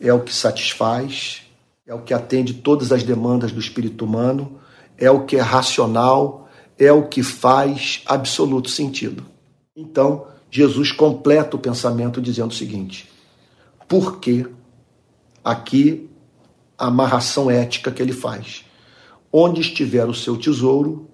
é 0.00 0.12
o 0.12 0.20
que 0.20 0.34
satisfaz, 0.34 1.42
é 1.86 1.94
o 1.94 2.02
que 2.02 2.14
atende 2.14 2.54
todas 2.54 2.92
as 2.92 3.02
demandas 3.02 3.50
do 3.50 3.58
espírito 3.58 4.04
humano, 4.04 4.60
é 4.96 5.10
o 5.10 5.24
que 5.24 5.36
é 5.36 5.40
racional, 5.40 6.47
é 6.78 6.92
o 6.92 7.08
que 7.08 7.22
faz 7.22 8.02
absoluto 8.06 8.70
sentido. 8.70 9.26
Então, 9.74 10.26
Jesus 10.50 10.92
completa 10.92 11.56
o 11.56 11.60
pensamento 11.60 12.20
dizendo 12.20 12.52
o 12.52 12.54
seguinte: 12.54 13.10
porque 13.88 14.46
aqui 15.44 16.08
a 16.76 16.86
amarração 16.86 17.50
ética 17.50 17.90
que 17.90 18.00
ele 18.00 18.12
faz. 18.12 18.64
Onde 19.32 19.60
estiver 19.60 20.06
o 20.06 20.14
seu 20.14 20.36
tesouro, 20.36 21.10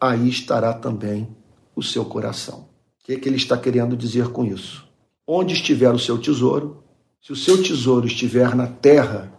aí 0.00 0.28
estará 0.28 0.72
também 0.72 1.28
o 1.76 1.82
seu 1.82 2.04
coração. 2.04 2.68
O 3.00 3.04
que, 3.04 3.12
é 3.12 3.16
que 3.16 3.28
ele 3.28 3.36
está 3.36 3.56
querendo 3.56 3.96
dizer 3.96 4.28
com 4.28 4.44
isso? 4.44 4.88
Onde 5.26 5.54
estiver 5.54 5.92
o 5.92 5.98
seu 5.98 6.18
tesouro, 6.18 6.82
se 7.22 7.32
o 7.32 7.36
seu 7.36 7.62
tesouro 7.62 8.06
estiver 8.06 8.54
na 8.54 8.66
terra, 8.66 9.32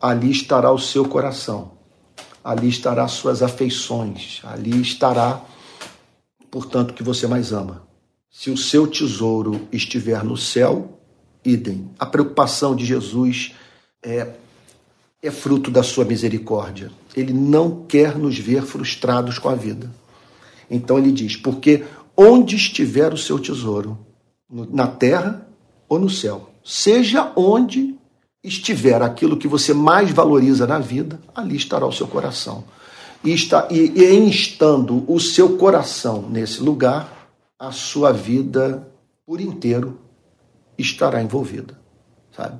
ali 0.00 0.30
estará 0.30 0.72
o 0.72 0.78
seu 0.78 1.04
coração, 1.06 1.72
ali 2.42 2.68
estará 2.68 3.06
suas 3.08 3.42
afeições, 3.42 4.40
ali 4.44 4.80
estará, 4.80 5.42
portanto, 6.50 6.90
o 6.90 6.94
que 6.94 7.02
você 7.02 7.26
mais 7.26 7.52
ama. 7.52 7.86
Se 8.30 8.50
o 8.50 8.56
seu 8.56 8.86
tesouro 8.86 9.68
estiver 9.72 10.22
no 10.24 10.36
céu, 10.36 11.00
idem. 11.44 11.90
A 11.98 12.06
preocupação 12.06 12.74
de 12.74 12.84
Jesus 12.84 13.54
é 14.02 14.34
é 15.22 15.30
fruto 15.30 15.70
da 15.70 15.82
sua 15.82 16.04
misericórdia. 16.04 16.90
Ele 17.14 17.32
não 17.32 17.84
quer 17.84 18.16
nos 18.16 18.38
ver 18.38 18.62
frustrados 18.62 19.38
com 19.38 19.48
a 19.48 19.54
vida. 19.54 19.90
Então 20.70 20.98
ele 20.98 21.12
diz: 21.12 21.36
porque 21.36 21.84
onde 22.16 22.56
estiver 22.56 23.12
o 23.12 23.18
seu 23.18 23.38
tesouro, 23.38 23.98
na 24.50 24.86
terra 24.86 25.46
ou 25.88 25.98
no 25.98 26.08
céu, 26.08 26.50
seja 26.64 27.32
onde 27.36 27.94
estiver 28.42 29.02
aquilo 29.02 29.36
que 29.36 29.48
você 29.48 29.74
mais 29.74 30.10
valoriza 30.10 30.66
na 30.66 30.78
vida, 30.78 31.20
ali 31.34 31.56
estará 31.56 31.86
o 31.86 31.92
seu 31.92 32.06
coração. 32.06 32.64
E, 33.22 33.32
está, 33.32 33.68
e, 33.70 33.92
e 34.00 35.04
o 35.06 35.20
seu 35.20 35.58
coração 35.58 36.22
nesse 36.28 36.62
lugar, 36.62 37.30
a 37.58 37.70
sua 37.70 38.12
vida 38.12 38.88
por 39.26 39.40
inteiro 39.40 39.98
estará 40.78 41.22
envolvida, 41.22 41.78
sabe? 42.34 42.58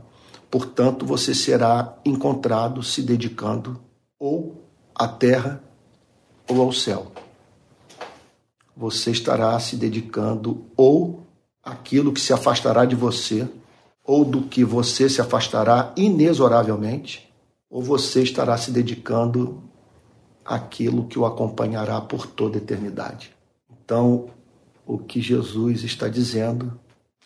Portanto, 0.51 1.07
você 1.07 1.35
será 1.35 1.97
encontrado 2.05 2.83
se 2.83 3.01
dedicando 3.01 3.81
ou 4.18 4.68
à 4.95 5.09
terra 5.09 5.62
ou 6.47 6.61
ao 6.61 6.72
céu. 6.72 7.11
Você 8.76 9.11
estará 9.11 9.59
se 9.61 9.76
dedicando 9.76 10.66
ou 10.76 11.26
àquilo 11.62 12.12
que 12.12 12.20
se 12.20 12.33
afastará 12.33 12.85
de 12.85 12.97
você, 12.97 13.49
ou 14.11 14.24
do 14.24 14.42
que 14.42 14.64
você 14.64 15.08
se 15.08 15.20
afastará 15.20 15.94
inexoravelmente, 15.96 17.32
ou 17.70 17.80
você 17.80 18.24
estará 18.24 18.56
se 18.56 18.72
dedicando 18.72 19.62
àquilo 20.44 21.06
que 21.06 21.16
o 21.16 21.24
acompanhará 21.24 22.00
por 22.00 22.26
toda 22.26 22.58
eternidade. 22.58 23.30
Então, 23.70 24.26
o 24.84 24.98
que 24.98 25.20
Jesus 25.20 25.84
está 25.84 26.08
dizendo 26.08 26.76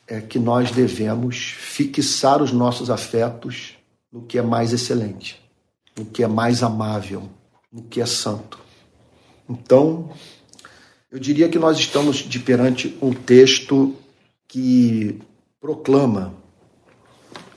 é 0.06 0.20
que 0.20 0.38
nós 0.38 0.72
devemos 0.72 1.54
fixar 1.56 2.42
os 2.42 2.52
nossos 2.52 2.90
afetos 2.90 3.78
no 4.12 4.20
que 4.20 4.36
é 4.36 4.42
mais 4.42 4.74
excelente, 4.74 5.42
no 5.98 6.04
que 6.04 6.22
é 6.22 6.26
mais 6.26 6.62
amável, 6.62 7.30
no 7.72 7.80
que 7.80 7.98
é 7.98 8.04
santo. 8.04 8.58
Então, 9.48 10.10
eu 11.10 11.18
diria 11.18 11.48
que 11.48 11.58
nós 11.58 11.78
estamos 11.78 12.18
de 12.18 12.38
perante 12.40 12.94
um 13.00 13.14
texto 13.14 13.96
que 14.46 15.18
proclama 15.58 16.43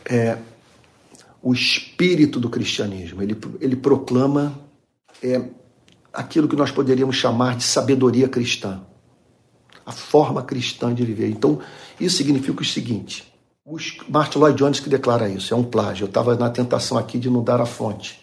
é, 0.09 0.37
o 1.41 1.53
espírito 1.53 2.39
do 2.39 2.49
cristianismo. 2.49 3.21
Ele, 3.21 3.37
ele 3.59 3.75
proclama 3.75 4.59
é, 5.23 5.41
aquilo 6.13 6.47
que 6.47 6.55
nós 6.55 6.71
poderíamos 6.71 7.15
chamar 7.15 7.55
de 7.55 7.63
sabedoria 7.63 8.27
cristã 8.27 8.81
a 9.87 9.91
forma 9.93 10.43
cristã 10.43 10.93
de 10.93 11.05
viver. 11.05 11.29
Então, 11.29 11.59
isso 11.97 12.17
significa 12.17 12.61
o 12.61 12.65
seguinte: 12.65 13.33
o 13.65 13.77
Martin 14.09 14.39
Lloyd 14.39 14.57
Jones 14.57 14.81
que 14.81 14.89
declara 14.89 15.29
isso, 15.29 15.53
é 15.53 15.57
um 15.57 15.63
plágio. 15.63 16.03
Eu 16.03 16.07
estava 16.09 16.35
na 16.35 16.49
tentação 16.49 16.97
aqui 16.97 17.17
de 17.17 17.29
não 17.29 17.41
dar 17.41 17.61
a 17.61 17.65
fonte. 17.65 18.19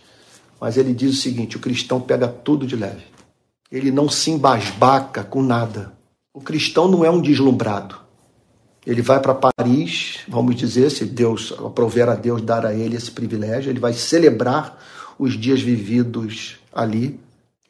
Mas 0.60 0.76
ele 0.76 0.92
diz 0.92 1.14
o 1.18 1.20
seguinte: 1.20 1.56
o 1.56 1.60
cristão 1.60 1.98
pega 1.98 2.28
tudo 2.28 2.66
de 2.66 2.76
leve. 2.76 3.04
ele 3.72 3.90
não 3.90 4.10
se 4.10 4.30
embasbaca 4.30 5.24
com 5.24 5.42
nada. 5.42 5.94
O 6.34 6.40
cristão 6.40 6.86
não 6.86 7.02
é 7.02 7.10
um 7.10 7.20
deslumbrado. 7.20 8.03
Ele 8.86 9.00
vai 9.00 9.20
para 9.20 9.34
Paris, 9.34 10.20
vamos 10.28 10.56
dizer, 10.56 10.90
se 10.90 11.04
Deus 11.04 11.54
aprover 11.64 12.08
a 12.08 12.14
Deus 12.14 12.42
dar 12.42 12.66
a 12.66 12.74
ele 12.74 12.96
esse 12.96 13.10
privilégio, 13.10 13.70
ele 13.70 13.80
vai 13.80 13.94
celebrar 13.94 14.78
os 15.18 15.38
dias 15.38 15.60
vividos 15.60 16.56
ali, 16.72 17.18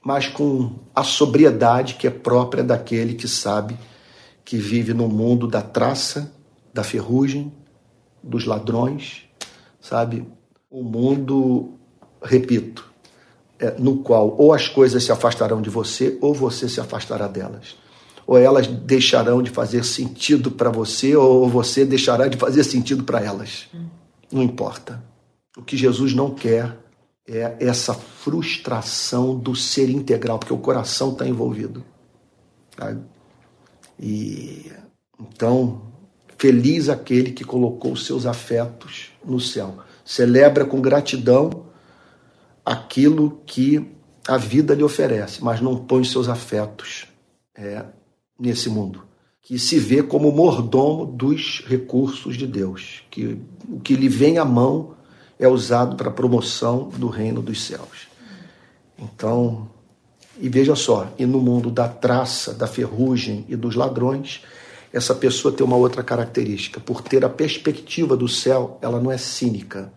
mas 0.02 0.26
com 0.26 0.72
a 0.94 1.04
sobriedade 1.04 1.94
que 1.94 2.06
é 2.06 2.10
própria 2.10 2.64
daquele 2.64 3.14
que 3.14 3.28
sabe 3.28 3.76
que 4.44 4.56
vive 4.56 4.92
no 4.92 5.08
mundo 5.08 5.46
da 5.46 5.62
traça, 5.62 6.32
da 6.72 6.82
ferrugem, 6.82 7.52
dos 8.22 8.44
ladrões, 8.44 9.22
sabe? 9.80 10.26
Um 10.70 10.82
mundo, 10.82 11.74
repito, 12.22 12.92
é, 13.58 13.74
no 13.78 13.98
qual 13.98 14.34
ou 14.36 14.52
as 14.52 14.68
coisas 14.68 15.04
se 15.04 15.12
afastarão 15.12 15.62
de 15.62 15.70
você 15.70 16.18
ou 16.20 16.34
você 16.34 16.68
se 16.68 16.80
afastará 16.80 17.28
delas. 17.28 17.76
Ou 18.26 18.38
elas 18.38 18.66
deixarão 18.66 19.42
de 19.42 19.50
fazer 19.50 19.84
sentido 19.84 20.50
para 20.50 20.70
você 20.70 21.14
ou 21.14 21.48
você 21.48 21.84
deixará 21.84 22.26
de 22.26 22.36
fazer 22.36 22.64
sentido 22.64 23.04
para 23.04 23.22
elas. 23.22 23.68
Não 24.32 24.42
importa. 24.42 25.02
O 25.56 25.62
que 25.62 25.76
Jesus 25.76 26.14
não 26.14 26.30
quer 26.30 26.76
é 27.26 27.56
essa 27.60 27.94
frustração 27.94 29.38
do 29.38 29.54
ser 29.54 29.88
integral, 29.88 30.38
porque 30.38 30.52
o 30.52 30.58
coração 30.58 31.12
está 31.12 31.26
envolvido. 31.26 31.84
Sabe? 32.78 33.00
E 33.98 34.72
então, 35.20 35.82
feliz 36.36 36.88
aquele 36.88 37.32
que 37.32 37.44
colocou 37.44 37.92
os 37.92 38.06
seus 38.06 38.26
afetos 38.26 39.10
no 39.24 39.40
céu. 39.40 39.78
Celebra 40.04 40.64
com 40.64 40.80
gratidão 40.80 41.66
aquilo 42.64 43.42
que 43.46 43.90
a 44.26 44.36
vida 44.36 44.74
lhe 44.74 44.82
oferece, 44.82 45.42
mas 45.44 45.60
não 45.60 45.76
põe 45.76 46.00
os 46.00 46.10
seus 46.10 46.28
afetos 46.28 47.06
é, 47.54 47.84
nesse 48.38 48.68
mundo. 48.68 49.02
Que 49.42 49.58
se 49.58 49.78
vê 49.78 50.02
como 50.02 50.32
mordomo 50.32 51.04
dos 51.04 51.62
recursos 51.66 52.36
de 52.36 52.46
Deus, 52.46 53.02
que 53.10 53.38
o 53.68 53.80
que 53.80 53.94
lhe 53.94 54.08
vem 54.08 54.38
à 54.38 54.44
mão 54.44 54.94
é 55.38 55.46
usado 55.46 55.96
para 55.96 56.08
a 56.08 56.12
promoção 56.12 56.88
do 56.96 57.08
reino 57.08 57.42
dos 57.42 57.62
céus. 57.62 58.08
Então, 58.98 59.68
e 60.40 60.48
veja 60.48 60.74
só, 60.74 61.12
e 61.18 61.26
no 61.26 61.40
mundo 61.40 61.70
da 61.70 61.88
traça, 61.88 62.54
da 62.54 62.66
ferrugem 62.66 63.44
e 63.48 63.54
dos 63.54 63.74
ladrões, 63.74 64.42
essa 64.92 65.14
pessoa 65.14 65.52
tem 65.52 65.66
uma 65.66 65.76
outra 65.76 66.02
característica. 66.02 66.80
Por 66.80 67.02
ter 67.02 67.24
a 67.24 67.28
perspectiva 67.28 68.16
do 68.16 68.28
céu, 68.28 68.78
ela 68.80 69.00
não 69.00 69.10
é 69.10 69.18
cínica. 69.18 69.92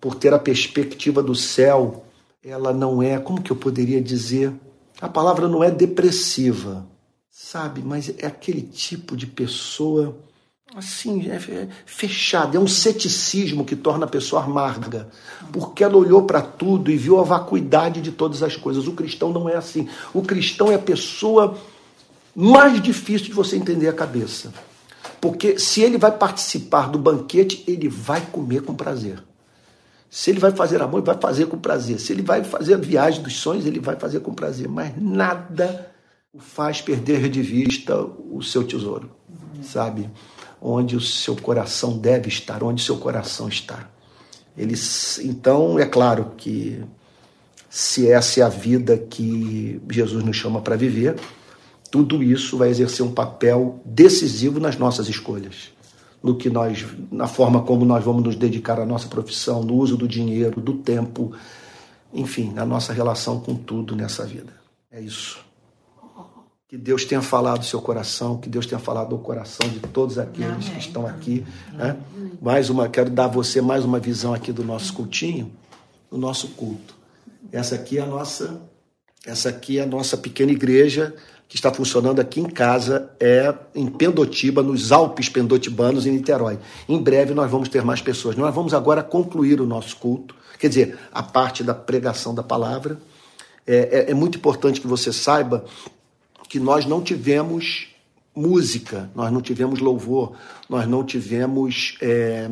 Por 0.00 0.14
ter 0.14 0.34
a 0.34 0.38
perspectiva 0.38 1.22
do 1.22 1.34
céu, 1.34 2.04
ela 2.44 2.72
não 2.72 3.02
é, 3.02 3.18
como 3.18 3.42
que 3.42 3.50
eu 3.50 3.56
poderia 3.56 4.02
dizer? 4.02 4.52
A 5.00 5.08
palavra 5.08 5.48
não 5.48 5.64
é 5.64 5.70
depressiva, 5.70 6.86
sabe? 7.34 7.82
Mas 7.84 8.14
é 8.16 8.26
aquele 8.26 8.62
tipo 8.62 9.16
de 9.16 9.26
pessoa 9.26 10.16
assim, 10.76 11.28
é, 11.28 11.34
é 11.34 11.68
fechada, 11.84 12.56
é 12.56 12.60
um 12.60 12.66
ceticismo 12.66 13.64
que 13.64 13.76
torna 13.76 14.06
a 14.06 14.08
pessoa 14.08 14.42
amarga, 14.42 15.08
porque 15.52 15.84
ela 15.84 15.96
olhou 15.96 16.24
para 16.24 16.42
tudo 16.42 16.90
e 16.90 16.96
viu 16.96 17.20
a 17.20 17.22
vacuidade 17.22 18.00
de 18.00 18.12
todas 18.12 18.42
as 18.42 18.56
coisas. 18.56 18.86
O 18.86 18.92
cristão 18.92 19.32
não 19.32 19.48
é 19.48 19.56
assim. 19.56 19.88
O 20.12 20.22
cristão 20.22 20.70
é 20.70 20.76
a 20.76 20.78
pessoa 20.78 21.58
mais 22.34 22.80
difícil 22.80 23.26
de 23.26 23.32
você 23.32 23.56
entender 23.56 23.88
a 23.88 23.92
cabeça. 23.92 24.52
Porque 25.20 25.58
se 25.58 25.80
ele 25.80 25.98
vai 25.98 26.12
participar 26.12 26.88
do 26.88 26.98
banquete, 26.98 27.64
ele 27.66 27.88
vai 27.88 28.20
comer 28.26 28.62
com 28.62 28.74
prazer. 28.74 29.22
Se 30.10 30.30
ele 30.30 30.38
vai 30.38 30.52
fazer 30.52 30.80
amor, 30.80 30.98
ele 30.98 31.06
vai 31.06 31.18
fazer 31.20 31.46
com 31.46 31.58
prazer. 31.58 31.98
Se 31.98 32.12
ele 32.12 32.22
vai 32.22 32.44
fazer 32.44 32.74
a 32.74 32.78
viagem 32.78 33.22
dos 33.22 33.36
sonhos, 33.36 33.66
ele 33.66 33.80
vai 33.80 33.96
fazer 33.96 34.20
com 34.20 34.34
prazer. 34.34 34.68
Mas 34.68 34.92
nada 35.00 35.93
o 36.34 36.40
faz 36.40 36.80
perder 36.80 37.28
de 37.28 37.40
vista 37.40 37.96
o 38.30 38.42
seu 38.42 38.64
tesouro, 38.64 39.10
sabe? 39.62 40.10
onde 40.66 40.96
o 40.96 41.00
seu 41.00 41.36
coração 41.36 41.98
deve 41.98 42.28
estar, 42.28 42.64
onde 42.64 42.82
o 42.82 42.84
seu 42.84 42.96
coração 42.96 43.48
está. 43.48 43.90
Eles, 44.56 45.18
então, 45.18 45.78
é 45.78 45.84
claro 45.84 46.32
que 46.38 46.82
se 47.68 48.10
essa 48.10 48.40
é 48.40 48.42
a 48.42 48.48
vida 48.48 48.96
que 48.96 49.78
Jesus 49.90 50.24
nos 50.24 50.36
chama 50.36 50.62
para 50.62 50.74
viver, 50.74 51.16
tudo 51.90 52.22
isso 52.22 52.56
vai 52.56 52.70
exercer 52.70 53.04
um 53.04 53.12
papel 53.12 53.78
decisivo 53.84 54.58
nas 54.58 54.78
nossas 54.78 55.06
escolhas, 55.06 55.70
no 56.22 56.34
que 56.34 56.48
nós, 56.48 56.86
na 57.12 57.26
forma 57.26 57.62
como 57.62 57.84
nós 57.84 58.02
vamos 58.02 58.24
nos 58.24 58.36
dedicar 58.36 58.80
à 58.80 58.86
nossa 58.86 59.06
profissão, 59.06 59.62
no 59.62 59.74
uso 59.74 59.98
do 59.98 60.08
dinheiro, 60.08 60.62
do 60.62 60.72
tempo, 60.78 61.32
enfim, 62.12 62.50
na 62.54 62.64
nossa 62.64 62.92
relação 62.94 63.38
com 63.38 63.54
tudo 63.54 63.94
nessa 63.94 64.24
vida. 64.24 64.54
É 64.90 64.98
isso. 64.98 65.44
Que 66.74 66.78
Deus 66.78 67.04
tenha 67.04 67.22
falado 67.22 67.62
o 67.62 67.64
seu 67.64 67.80
coração, 67.80 68.36
que 68.36 68.48
Deus 68.48 68.66
tenha 68.66 68.80
falado 68.80 69.14
o 69.14 69.18
coração 69.20 69.68
de 69.68 69.78
todos 69.78 70.18
aqueles 70.18 70.68
que 70.68 70.76
estão 70.80 71.06
aqui. 71.06 71.46
Né? 71.72 71.96
Mais 72.42 72.68
uma, 72.68 72.88
quero 72.88 73.10
dar 73.10 73.26
a 73.26 73.28
você 73.28 73.60
mais 73.60 73.84
uma 73.84 74.00
visão 74.00 74.34
aqui 74.34 74.50
do 74.50 74.64
nosso 74.64 74.92
cultinho, 74.92 75.52
do 76.10 76.18
nosso 76.18 76.48
culto. 76.48 76.96
Essa 77.52 77.76
aqui 77.76 77.98
é 77.98 78.00
a 78.00 78.06
nossa, 78.06 78.60
essa 79.24 79.50
aqui 79.50 79.78
é 79.78 79.82
a 79.84 79.86
nossa 79.86 80.16
pequena 80.16 80.50
igreja 80.50 81.14
que 81.48 81.54
está 81.54 81.72
funcionando 81.72 82.18
aqui 82.18 82.40
em 82.40 82.48
casa, 82.48 83.08
é 83.20 83.54
em 83.72 83.86
Pendotiba, 83.86 84.60
nos 84.60 84.90
Alpes 84.90 85.28
Pendotibanos, 85.28 86.06
em 86.06 86.10
Niterói. 86.10 86.58
Em 86.88 87.00
breve 87.00 87.34
nós 87.34 87.48
vamos 87.48 87.68
ter 87.68 87.84
mais 87.84 88.02
pessoas. 88.02 88.34
Nós 88.34 88.52
vamos 88.52 88.74
agora 88.74 89.00
concluir 89.00 89.60
o 89.60 89.66
nosso 89.66 89.96
culto, 89.98 90.34
quer 90.58 90.70
dizer, 90.70 90.98
a 91.12 91.22
parte 91.22 91.62
da 91.62 91.72
pregação 91.72 92.34
da 92.34 92.42
palavra. 92.42 92.98
É, 93.64 94.06
é, 94.08 94.10
é 94.10 94.14
muito 94.14 94.38
importante 94.38 94.80
que 94.80 94.86
você 94.88 95.12
saiba 95.12 95.64
que 96.54 96.60
nós 96.60 96.86
não 96.86 97.02
tivemos 97.02 97.88
música, 98.32 99.10
nós 99.12 99.32
não 99.32 99.40
tivemos 99.40 99.80
louvor, 99.80 100.34
nós 100.68 100.86
não 100.86 101.02
tivemos 101.02 101.98
é, 102.00 102.48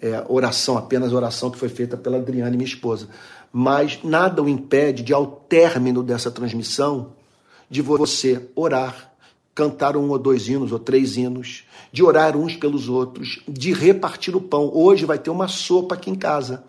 é, 0.00 0.24
oração, 0.28 0.78
apenas 0.78 1.12
oração 1.12 1.50
que 1.50 1.58
foi 1.58 1.68
feita 1.68 1.96
pela 1.96 2.18
Adriane, 2.18 2.56
minha 2.56 2.68
esposa. 2.68 3.08
Mas 3.52 3.98
nada 4.04 4.40
o 4.40 4.48
impede 4.48 5.02
de, 5.02 5.12
ao 5.12 5.26
término 5.26 6.04
dessa 6.04 6.30
transmissão, 6.30 7.14
de 7.68 7.82
você 7.82 8.48
orar, 8.54 9.12
cantar 9.52 9.96
um 9.96 10.10
ou 10.10 10.20
dois 10.20 10.46
hinos 10.46 10.70
ou 10.70 10.78
três 10.78 11.16
hinos, 11.16 11.64
de 11.90 12.04
orar 12.04 12.36
uns 12.36 12.54
pelos 12.54 12.88
outros, 12.88 13.40
de 13.48 13.72
repartir 13.72 14.36
o 14.36 14.40
pão. 14.40 14.70
Hoje 14.72 15.04
vai 15.04 15.18
ter 15.18 15.30
uma 15.30 15.48
sopa 15.48 15.96
aqui 15.96 16.10
em 16.10 16.14
casa. 16.14 16.62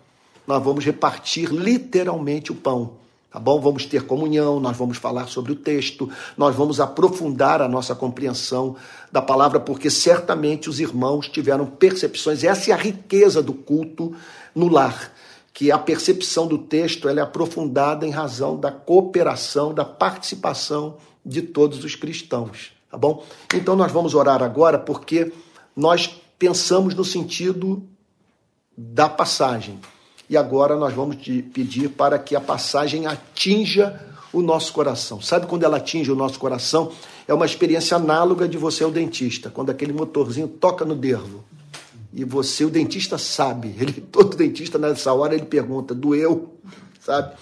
Nós 0.44 0.60
vamos 0.60 0.84
repartir 0.84 1.50
literalmente 1.52 2.50
o 2.50 2.56
pão 2.56 3.03
tá 3.34 3.40
bom? 3.40 3.60
Vamos 3.60 3.84
ter 3.84 4.06
comunhão, 4.06 4.60
nós 4.60 4.76
vamos 4.76 4.96
falar 4.96 5.26
sobre 5.26 5.50
o 5.50 5.56
texto, 5.56 6.08
nós 6.36 6.54
vamos 6.54 6.78
aprofundar 6.78 7.60
a 7.60 7.66
nossa 7.66 7.92
compreensão 7.92 8.76
da 9.10 9.20
palavra, 9.20 9.58
porque 9.58 9.90
certamente 9.90 10.70
os 10.70 10.78
irmãos 10.78 11.28
tiveram 11.28 11.66
percepções, 11.66 12.44
essa 12.44 12.70
é 12.70 12.74
a 12.74 12.76
riqueza 12.76 13.42
do 13.42 13.52
culto 13.52 14.14
no 14.54 14.68
lar, 14.68 15.12
que 15.52 15.72
a 15.72 15.76
percepção 15.76 16.46
do 16.46 16.58
texto 16.58 17.08
é 17.08 17.20
aprofundada 17.20 18.06
em 18.06 18.10
razão 18.10 18.56
da 18.56 18.70
cooperação, 18.70 19.74
da 19.74 19.84
participação 19.84 20.98
de 21.26 21.42
todos 21.42 21.82
os 21.82 21.96
cristãos, 21.96 22.70
tá 22.88 22.96
bom? 22.96 23.24
Então 23.52 23.74
nós 23.74 23.90
vamos 23.90 24.14
orar 24.14 24.44
agora 24.44 24.78
porque 24.78 25.32
nós 25.74 26.06
pensamos 26.38 26.94
no 26.94 27.04
sentido 27.04 27.82
da 28.78 29.08
passagem. 29.08 29.80
E 30.28 30.36
agora 30.36 30.76
nós 30.76 30.92
vamos 30.94 31.16
pedir 31.16 31.90
para 31.90 32.18
que 32.18 32.34
a 32.34 32.40
passagem 32.40 33.06
atinja 33.06 34.00
o 34.32 34.42
nosso 34.42 34.72
coração. 34.72 35.20
Sabe 35.20 35.46
quando 35.46 35.62
ela 35.62 35.76
atinge 35.76 36.10
o 36.10 36.16
nosso 36.16 36.38
coração? 36.38 36.92
É 37.26 37.32
uma 37.32 37.46
experiência 37.46 37.96
análoga 37.96 38.48
de 38.48 38.58
você 38.58 38.84
ao 38.84 38.90
dentista, 38.90 39.50
quando 39.50 39.70
aquele 39.70 39.92
motorzinho 39.92 40.48
toca 40.48 40.84
no 40.84 40.94
dervo. 40.94 41.44
E 42.12 42.24
você, 42.24 42.64
o 42.64 42.70
dentista 42.70 43.18
sabe, 43.18 43.74
ele, 43.78 43.92
todo 43.92 44.36
dentista 44.36 44.78
nessa 44.78 45.12
hora 45.12 45.34
ele 45.34 45.46
pergunta, 45.46 45.94
doeu, 45.94 46.54
sabe? 47.00 47.34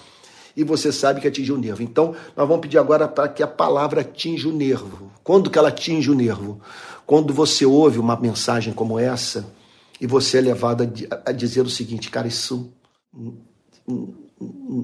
E 0.55 0.63
você 0.63 0.91
sabe 0.91 1.19
que 1.19 1.27
atingiu 1.27 1.55
o 1.55 1.57
nervo. 1.57 1.81
Então, 1.81 2.15
nós 2.35 2.47
vamos 2.47 2.61
pedir 2.61 2.77
agora 2.77 3.07
para 3.07 3.27
que 3.27 3.41
a 3.41 3.47
palavra 3.47 4.01
atinja 4.01 4.47
o 4.47 4.51
nervo. 4.51 5.11
Quando 5.23 5.49
que 5.49 5.57
ela 5.57 5.69
atinge 5.69 6.11
o 6.11 6.15
nervo? 6.15 6.61
Quando 7.07 7.33
você 7.33 7.65
ouve 7.65 7.97
uma 7.97 8.15
mensagem 8.15 8.71
como 8.71 8.99
essa, 8.99 9.45
e 10.03 10.05
você 10.05 10.39
é 10.39 10.41
levado 10.41 10.83
a, 10.83 11.29
a 11.29 11.31
dizer 11.31 11.61
o 11.61 11.69
seguinte, 11.69 12.09
cara, 12.09 12.27
isso 12.27 12.73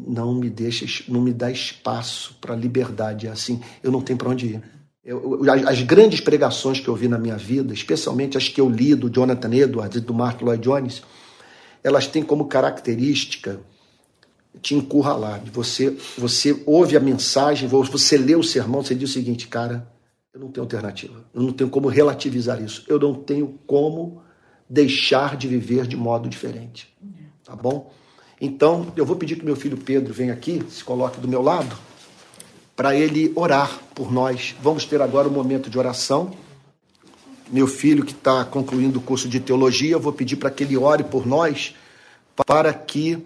não 0.07 0.33
me 0.33 0.49
deixa, 0.49 0.85
não 1.09 1.19
me 1.19 1.33
dá 1.33 1.51
espaço 1.51 2.37
para 2.39 2.55
liberdade. 2.55 3.27
É 3.27 3.29
assim, 3.29 3.59
eu 3.83 3.91
não 3.91 3.99
tenho 3.99 4.17
para 4.17 4.29
onde 4.29 4.45
ir. 4.45 4.63
Eu, 5.03 5.41
as 5.67 5.81
grandes 5.81 6.21
pregações 6.21 6.79
que 6.79 6.87
eu 6.87 6.95
vi 6.95 7.09
na 7.09 7.17
minha 7.17 7.35
vida, 7.35 7.73
especialmente 7.73 8.37
as 8.37 8.47
que 8.47 8.61
eu 8.61 8.69
li 8.69 8.95
do 8.95 9.09
Jonathan 9.09 9.53
Edwards 9.53 9.97
e 9.97 9.99
do 9.99 10.13
Mark 10.13 10.41
Lloyd 10.41 10.63
Jones, 10.63 11.03
elas 11.83 12.07
têm 12.07 12.23
como 12.23 12.45
característica 12.45 13.59
te 14.61 14.73
encurralar. 14.73 15.43
Você, 15.51 15.97
você 16.17 16.63
ouve 16.65 16.95
a 16.95 16.99
mensagem, 17.01 17.67
você 17.67 18.17
lê 18.17 18.37
o 18.37 18.43
sermão, 18.43 18.81
você 18.81 18.95
diz 18.95 19.09
o 19.09 19.13
seguinte, 19.13 19.49
cara, 19.49 19.85
eu 20.33 20.39
não 20.39 20.49
tenho 20.49 20.63
alternativa. 20.63 21.25
Eu 21.33 21.41
não 21.41 21.51
tenho 21.51 21.69
como 21.69 21.89
relativizar 21.89 22.63
isso. 22.63 22.85
Eu 22.87 22.97
não 22.97 23.13
tenho 23.13 23.59
como 23.67 24.28
deixar 24.69 25.35
de 25.35 25.47
viver 25.47 25.87
de 25.87 25.97
modo 25.97 26.29
diferente. 26.29 26.93
Tá 27.43 27.55
bom? 27.55 27.91
Então, 28.39 28.93
eu 28.95 29.05
vou 29.05 29.15
pedir 29.15 29.37
que 29.37 29.43
meu 29.43 29.55
filho 29.55 29.77
Pedro 29.77 30.13
venha 30.13 30.31
aqui, 30.31 30.63
se 30.69 30.83
coloque 30.83 31.19
do 31.19 31.27
meu 31.27 31.41
lado, 31.41 31.75
para 32.75 32.95
ele 32.95 33.33
orar 33.35 33.79
por 33.95 34.11
nós. 34.11 34.55
Vamos 34.61 34.85
ter 34.85 35.01
agora 35.01 35.27
um 35.27 35.31
momento 35.31 35.69
de 35.69 35.77
oração. 35.77 36.31
Meu 37.51 37.67
filho, 37.67 38.05
que 38.05 38.13
está 38.13 38.45
concluindo 38.45 38.99
o 38.99 39.01
curso 39.01 39.27
de 39.27 39.39
teologia, 39.39 39.91
eu 39.91 39.99
vou 39.99 40.13
pedir 40.13 40.37
para 40.37 40.51
que 40.51 40.63
ele 40.63 40.77
ore 40.77 41.03
por 41.03 41.25
nós, 41.25 41.75
para 42.45 42.71
que 42.73 43.25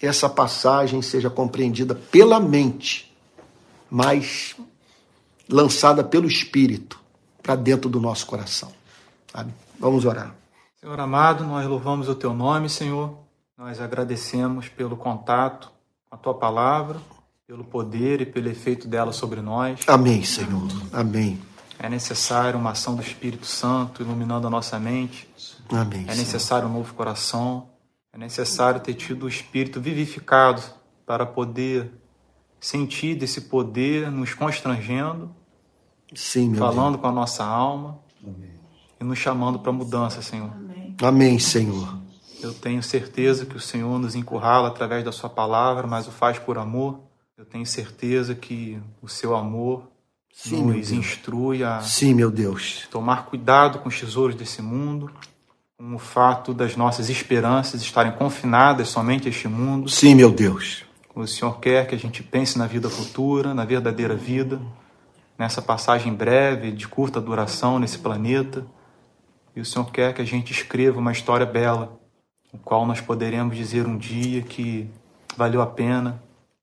essa 0.00 0.28
passagem 0.28 1.00
seja 1.00 1.30
compreendida 1.30 1.94
pela 1.94 2.38
mente, 2.38 3.12
mas 3.90 4.54
lançada 5.48 6.04
pelo 6.04 6.26
Espírito 6.28 7.00
para 7.42 7.56
dentro 7.56 7.88
do 7.88 8.00
nosso 8.00 8.26
coração. 8.26 8.72
Sabe? 9.32 9.52
Vamos 9.78 10.04
orar. 10.04 10.41
Senhor 10.82 10.98
amado, 10.98 11.44
nós 11.44 11.66
louvamos 11.66 12.08
o 12.08 12.14
teu 12.14 12.34
nome, 12.34 12.68
Senhor. 12.68 13.16
Nós 13.56 13.80
agradecemos 13.80 14.68
pelo 14.68 14.96
contato 14.96 15.70
com 16.10 16.16
a 16.16 16.18
tua 16.18 16.34
palavra 16.34 17.00
pelo 17.46 17.64
poder 17.64 18.22
e 18.22 18.26
pelo 18.26 18.48
efeito 18.48 18.88
dela 18.88 19.12
sobre 19.12 19.42
nós. 19.42 19.80
Amém, 19.86 20.24
Senhor. 20.24 20.68
Amém. 20.90 21.38
É 21.78 21.86
necessário 21.86 22.58
uma 22.58 22.70
ação 22.70 22.94
do 22.96 23.02
Espírito 23.02 23.44
Santo 23.44 24.02
iluminando 24.02 24.46
a 24.46 24.50
nossa 24.50 24.78
mente. 24.80 25.28
Amém. 25.68 26.06
É 26.08 26.14
necessário 26.14 26.66
um 26.66 26.72
novo 26.72 26.94
coração. 26.94 27.68
É 28.10 28.16
necessário 28.16 28.80
ter 28.80 28.94
tido 28.94 29.26
o 29.26 29.28
Espírito 29.28 29.82
vivificado 29.82 30.62
para 31.04 31.26
poder 31.26 31.92
sentir 32.58 33.16
desse 33.16 33.42
poder 33.42 34.10
nos 34.10 34.32
constrangendo, 34.32 35.30
Sim, 36.14 36.50
meu 36.50 36.58
falando 36.58 36.92
Deus. 36.92 37.02
com 37.02 37.08
a 37.08 37.12
nossa 37.12 37.44
alma 37.44 37.98
Amém. 38.22 38.50
e 38.98 39.04
nos 39.04 39.18
chamando 39.18 39.58
para 39.58 39.72
mudança, 39.72 40.22
Senhor. 40.22 40.50
Amém. 40.50 40.71
Amém, 41.02 41.38
Senhor. 41.38 41.98
Eu 42.42 42.54
tenho 42.54 42.82
certeza 42.82 43.44
que 43.46 43.56
o 43.56 43.60
Senhor 43.60 43.98
nos 43.98 44.14
encurrala 44.14 44.68
através 44.68 45.04
da 45.04 45.12
Sua 45.12 45.28
palavra, 45.28 45.86
mas 45.86 46.06
o 46.08 46.10
faz 46.10 46.38
por 46.38 46.58
amor 46.58 47.00
eu 47.42 47.46
tenho 47.46 47.66
certeza 47.66 48.36
que 48.36 48.78
o 49.02 49.08
seu 49.08 49.34
amor 49.34 49.88
Sim, 50.32 50.62
nos 50.62 50.92
instrui 50.92 51.64
a 51.64 51.80
Sim, 51.80 52.14
meu 52.14 52.30
Deus. 52.30 52.86
tomar 52.88 53.24
cuidado 53.26 53.80
com 53.80 53.88
os 53.88 53.98
tesouros 53.98 54.36
desse 54.36 54.62
mundo, 54.62 55.10
com 55.76 55.92
o 55.92 55.98
fato 55.98 56.54
das 56.54 56.76
nossas 56.76 57.10
esperanças 57.10 57.82
estarem 57.82 58.12
confinadas 58.12 58.90
somente 58.90 59.26
a 59.26 59.30
este 59.30 59.48
mundo. 59.48 59.88
Sim, 59.88 60.14
meu 60.14 60.30
Deus. 60.30 60.84
O 61.16 61.26
Senhor 61.26 61.58
quer 61.58 61.88
que 61.88 61.96
a 61.96 61.98
gente 61.98 62.22
pense 62.22 62.56
na 62.56 62.68
vida 62.68 62.88
futura, 62.88 63.52
na 63.52 63.64
verdadeira 63.64 64.14
vida, 64.14 64.60
nessa 65.36 65.60
passagem 65.60 66.14
breve, 66.14 66.70
de 66.70 66.86
curta 66.86 67.20
duração 67.20 67.80
nesse 67.80 67.98
planeta. 67.98 68.64
E 69.54 69.60
o 69.60 69.64
Senhor 69.64 69.84
quer 69.90 70.14
que 70.14 70.22
a 70.22 70.24
gente 70.24 70.52
escreva 70.52 70.98
uma 70.98 71.12
história 71.12 71.46
bela, 71.46 72.00
o 72.52 72.58
qual 72.58 72.86
nós 72.86 73.00
poderemos 73.00 73.56
dizer 73.56 73.86
um 73.86 73.96
dia 73.96 74.42
que 74.42 74.88
valeu 75.36 75.60
a 75.60 75.66
pena 75.66 76.22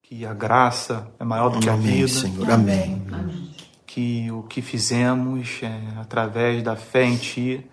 que 0.10 0.26
a 0.26 0.34
graça 0.34 1.08
é 1.20 1.24
maior 1.24 1.50
do 1.50 1.60
que 1.60 1.70
a 1.70 1.74
Amém, 1.74 1.98
vida. 1.98 2.08
Senhor. 2.08 2.50
Amém. 2.50 3.00
Que 3.86 4.32
o 4.32 4.42
que 4.42 4.60
fizemos 4.60 5.60
é, 5.62 6.00
através 6.00 6.64
da 6.64 6.76
fé 6.76 7.04
em 7.04 7.16
Ti 7.16 7.64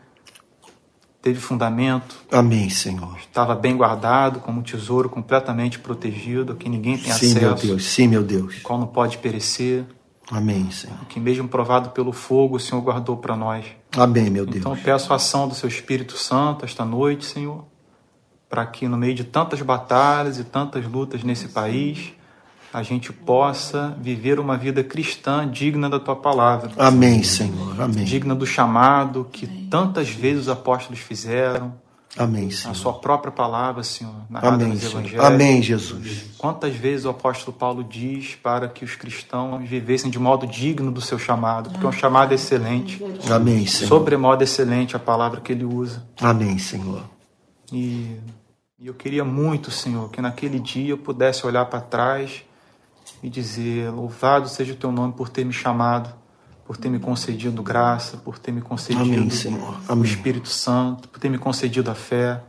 teve 1.22 1.40
fundamento. 1.40 2.24
Amém, 2.30 2.68
Senhor. 2.68 3.16
Estava 3.18 3.54
bem 3.54 3.74
guardado, 3.74 4.40
como 4.40 4.60
um 4.60 4.62
tesouro 4.62 5.08
completamente 5.08 5.78
protegido, 5.78 6.54
que 6.54 6.68
ninguém 6.68 6.98
tem 6.98 7.10
Sim, 7.12 7.32
acesso. 7.32 7.40
meu 7.40 7.54
Deus. 7.54 7.84
Sim, 7.86 8.08
meu 8.08 8.22
Deus. 8.22 8.60
Qual 8.62 8.78
não 8.78 8.86
pode 8.86 9.16
perecer. 9.16 9.86
Amém, 10.30 10.70
Senhor. 10.70 10.98
Que 11.08 11.20
mesmo 11.20 11.48
provado 11.48 11.90
pelo 11.90 12.12
fogo, 12.12 12.56
o 12.56 12.60
Senhor 12.60 12.80
guardou 12.82 13.16
para 13.16 13.36
nós. 13.36 13.64
Amém, 13.96 14.28
meu 14.28 14.44
Deus. 14.44 14.58
Então 14.58 14.76
peço 14.76 15.12
a 15.12 15.16
ação 15.16 15.48
do 15.48 15.54
Seu 15.54 15.68
Espírito 15.68 16.16
Santo 16.16 16.64
esta 16.64 16.84
noite, 16.84 17.24
Senhor, 17.24 17.64
para 18.48 18.66
que 18.66 18.88
no 18.88 18.96
meio 18.96 19.14
de 19.14 19.24
tantas 19.24 19.62
batalhas 19.62 20.38
e 20.38 20.44
tantas 20.44 20.84
lutas 20.86 21.22
nesse 21.22 21.48
país, 21.48 22.12
a 22.72 22.82
gente 22.82 23.12
possa 23.12 23.96
viver 24.00 24.38
uma 24.40 24.56
vida 24.56 24.82
cristã 24.82 25.48
digna 25.48 25.88
da 25.88 25.98
tua 25.98 26.16
palavra. 26.16 26.72
Amém, 26.76 27.22
Senhor. 27.22 27.80
Amém. 27.80 28.04
Digna 28.04 28.34
do 28.34 28.46
chamado 28.46 29.26
que 29.30 29.46
tantas 29.46 30.10
vezes 30.10 30.42
os 30.42 30.48
apóstolos 30.48 31.00
fizeram. 31.00 31.74
Amém, 32.16 32.50
Senhor. 32.50 32.70
A 32.70 32.74
sua 32.74 32.94
própria 32.94 33.30
palavra, 33.30 33.82
Senhor, 33.82 34.14
narrada 34.30 34.54
Amém, 34.54 34.68
nos 34.68 34.84
evangelhos. 34.84 35.24
Amém, 35.24 35.62
Jesus. 35.62 36.24
Quantas 36.38 36.74
vezes 36.74 37.04
o 37.04 37.10
apóstolo 37.10 37.56
Paulo 37.56 37.84
diz 37.84 38.34
para 38.36 38.68
que 38.68 38.84
os 38.84 38.94
cristãos 38.94 39.68
vivessem 39.68 40.10
de 40.10 40.18
modo 40.18 40.46
digno 40.46 40.90
do 40.90 41.00
seu 41.00 41.18
chamado, 41.18 41.70
porque 41.70 41.84
é 41.84 41.88
um 41.88 41.92
chamado 41.92 42.32
excelente. 42.32 43.02
Amém, 43.30 43.66
Senhor. 43.66 43.88
Sobremodo 43.88 44.42
excelente 44.42 44.96
a 44.96 44.98
palavra 44.98 45.40
que 45.40 45.52
ele 45.52 45.64
usa. 45.64 46.06
Amém, 46.20 46.58
Senhor. 46.58 47.02
E, 47.72 48.16
e 48.78 48.86
eu 48.86 48.94
queria 48.94 49.24
muito, 49.24 49.70
Senhor, 49.70 50.10
que 50.10 50.20
naquele 50.20 50.58
dia 50.58 50.90
eu 50.90 50.98
pudesse 50.98 51.46
olhar 51.46 51.66
para 51.66 51.80
trás 51.80 52.42
e 53.22 53.28
dizer: 53.28 53.90
Louvado 53.90 54.48
seja 54.48 54.72
o 54.72 54.76
teu 54.76 54.90
nome 54.90 55.12
por 55.12 55.28
ter 55.28 55.44
me 55.44 55.52
chamado, 55.52 56.14
por 56.66 56.76
ter 56.76 56.88
me 56.88 56.98
concedido 56.98 57.62
graça, 57.62 58.16
por 58.16 58.38
ter 58.38 58.52
me 58.52 58.60
concedido 58.60 59.04
Amém, 59.04 59.30
Senhor. 59.30 59.80
o 59.88 59.92
Amém. 59.92 60.04
Espírito 60.04 60.48
Santo, 60.48 61.08
por 61.08 61.18
ter 61.20 61.28
me 61.28 61.38
concedido 61.38 61.90
a 61.90 61.94
fé, 61.94 62.40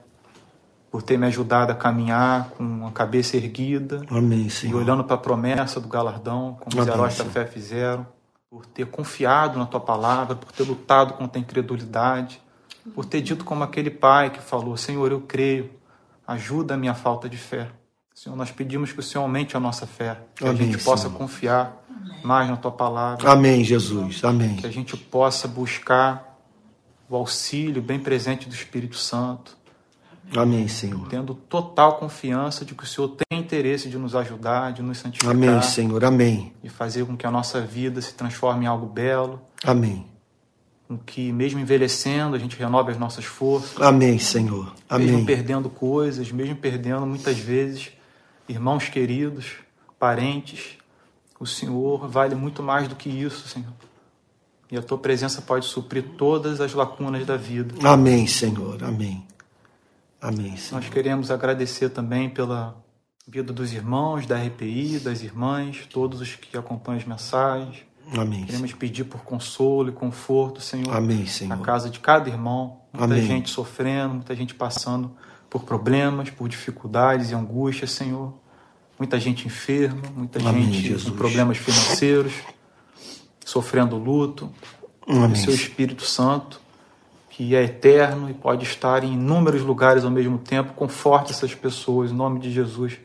por 0.90 1.04
ter 1.04 1.18
me 1.18 1.28
ajudado 1.28 1.72
a 1.72 1.76
caminhar 1.76 2.50
com 2.58 2.88
a 2.88 2.92
cabeça 2.92 3.38
erguida 3.38 4.02
Amém, 4.10 4.48
e 4.64 4.74
olhando 4.74 5.04
para 5.04 5.16
a 5.16 5.20
promessa 5.20 5.80
do 5.80 5.88
galardão, 5.88 6.58
como 6.60 6.76
os 6.82 6.88
Amém, 6.88 6.94
heróis 6.94 7.14
da 7.18 7.24
Senhor. 7.24 7.32
fé 7.34 7.46
fizeram, 7.46 8.08
por 8.50 8.66
ter 8.66 8.88
confiado 8.88 9.60
na 9.60 9.66
tua 9.66 9.80
palavra, 9.80 10.36
por 10.36 10.52
ter 10.52 10.64
lutado 10.64 11.14
contra 11.14 11.40
a 11.40 11.42
incredulidade, 11.42 12.42
por 12.96 13.06
ter 13.06 13.22
dito 13.22 13.46
como 13.46 13.64
aquele 13.64 13.92
pai 13.92 14.30
que 14.32 14.40
falou: 14.40 14.76
Senhor, 14.78 15.12
eu 15.12 15.22
creio, 15.22 15.70
ajuda 16.26 16.74
a 16.74 16.78
minha 16.78 16.94
falta 16.96 17.30
de 17.30 17.38
fé. 17.38 17.70
Senhor, 18.18 18.36
nós 18.36 18.50
pedimos 18.50 18.92
que 18.92 19.00
o 19.00 19.04
Senhor 19.04 19.22
aumente 19.24 19.56
a 19.56 19.60
nossa 19.60 19.86
fé, 19.86 20.18
que 20.36 20.44
a 20.44 20.50
Amém, 20.50 20.72
gente 20.72 20.84
possa 20.84 21.04
Senhor. 21.04 21.16
confiar 21.20 21.86
mais 22.24 22.50
na 22.50 22.58
tua 22.58 22.72
palavra, 22.72 23.30
Amém, 23.32 23.64
Jesus. 23.64 24.24
Amém. 24.24 24.56
que 24.56 24.66
a 24.66 24.72
gente 24.72 24.98
possa 24.98 25.48
buscar 25.48 26.36
o 27.08 27.16
auxílio 27.16 27.80
bem 27.80 28.00
presente 28.00 28.50
do 28.50 28.56
Espírito 28.56 28.98
Santo, 28.98 29.56
Amém, 30.36 30.68
Senhor. 30.68 31.08
tendo 31.10 31.36
total 31.36 31.98
confiança 32.00 32.66
de 32.66 32.74
que 32.74 32.84
o 32.84 32.88
Senhor 32.88 33.10
tem 33.10 33.40
interesse 33.40 33.88
de 33.88 34.00
nos 34.00 34.16
ajudar, 34.16 34.74
de 34.74 34.82
nos 34.82 34.98
santificar 34.98 35.36
Amém, 35.36 35.62
Senhor. 35.62 36.04
Amém. 36.04 36.52
e 36.64 36.70
fazer 36.70 37.06
com 37.06 37.16
que 37.16 37.28
a 37.28 37.30
nossa 37.30 37.62
vida 37.62 38.02
se 38.02 38.16
transforme 38.16 38.66
em 38.66 38.68
algo 38.68 38.88
belo, 38.88 39.40
Amém. 39.64 40.08
com 40.88 40.98
que 40.98 41.32
mesmo 41.32 41.60
envelhecendo 41.60 42.36
a 42.36 42.40
gente 42.40 42.58
renove 42.58 42.92
as 42.92 42.98
nossas 42.98 43.26
forças, 43.26 43.80
Amém, 43.80 44.18
Senhor. 44.18 44.74
mesmo 44.98 45.18
Amém. 45.18 45.24
perdendo 45.26 45.70
coisas, 45.70 46.32
mesmo 46.32 46.56
perdendo 46.56 47.06
muitas 47.06 47.38
vezes 47.38 47.92
irmãos 48.48 48.90
queridos, 48.90 49.58
parentes, 50.00 50.78
o 51.40 51.46
Senhor 51.46 52.08
vale 52.08 52.36
muito 52.36 52.64
mais 52.64 52.88
do 52.88 52.96
que 52.96 53.10
isso, 53.10 53.48
Senhor. 53.48 53.74
E 54.72 54.78
a 54.78 54.82
tua 54.82 54.98
presença 54.98 55.42
pode 55.42 55.66
suprir 55.66 56.04
todas 56.18 56.60
as 56.60 56.74
lacunas 56.74 57.26
da 57.26 57.38
vida. 57.38 57.76
Amém, 57.88 58.28
Senhor. 58.28 58.84
Amém. 58.84 59.26
Amém, 60.22 60.58
Senhor. 60.58 60.82
Nós 60.82 60.90
queremos 60.90 61.32
agradecer 61.32 61.90
também 61.90 62.30
pela 62.30 62.76
vida 63.28 63.54
dos 63.54 63.74
irmãos, 63.74 64.26
da 64.26 64.38
RPI, 64.38 65.00
das 65.00 65.22
irmãs, 65.22 65.86
todos 65.90 66.22
os 66.22 66.36
que 66.36 66.58
acompanham 66.58 67.00
as 67.00 67.06
mensagens. 67.06 67.78
Amém. 68.18 68.46
Queremos 68.46 68.74
pedir 68.74 69.04
por 69.04 69.22
consolo 69.22 69.90
e 69.90 69.92
conforto, 69.92 70.62
Senhor, 70.62 70.96
Amém, 70.96 71.20
na 71.20 71.26
Senhor. 71.28 71.62
casa 71.62 71.90
de 71.90 72.00
cada 72.00 72.30
irmão. 72.30 72.82
Muita 72.94 73.14
Amém. 73.14 73.26
gente 73.26 73.50
sofrendo, 73.50 74.16
muita 74.16 74.34
gente 74.36 74.56
passando 74.56 75.12
por 75.50 75.64
problemas, 75.64 76.30
por 76.30 76.48
dificuldades 76.48 77.32
e 77.32 77.36
angústias, 77.36 77.92
Senhor. 77.92 78.34
Muita 78.98 79.20
gente 79.20 79.46
enferma, 79.46 80.02
muita 80.16 80.40
Amém, 80.40 80.64
gente 80.66 80.88
Jesus. 80.88 81.10
com 81.10 81.16
problemas 81.16 81.58
financeiros, 81.58 82.34
sofrendo 83.46 83.96
luto. 83.98 84.50
Amém. 85.08 85.32
O 85.32 85.36
seu 85.36 85.54
Espírito 85.54 86.04
Santo, 86.04 86.60
que 87.30 87.56
é 87.56 87.64
eterno 87.64 88.30
e 88.30 88.34
pode 88.34 88.64
estar 88.64 89.04
em 89.04 89.14
inúmeros 89.14 89.62
lugares 89.62 90.04
ao 90.04 90.12
mesmo 90.12 90.40
tempo, 90.40 90.74
conforte 90.74 91.32
essas 91.32 91.54
pessoas, 91.54 92.12
em 92.12 92.16
nome 92.16 92.40
de 92.40 92.52
Jesus. 92.52 92.98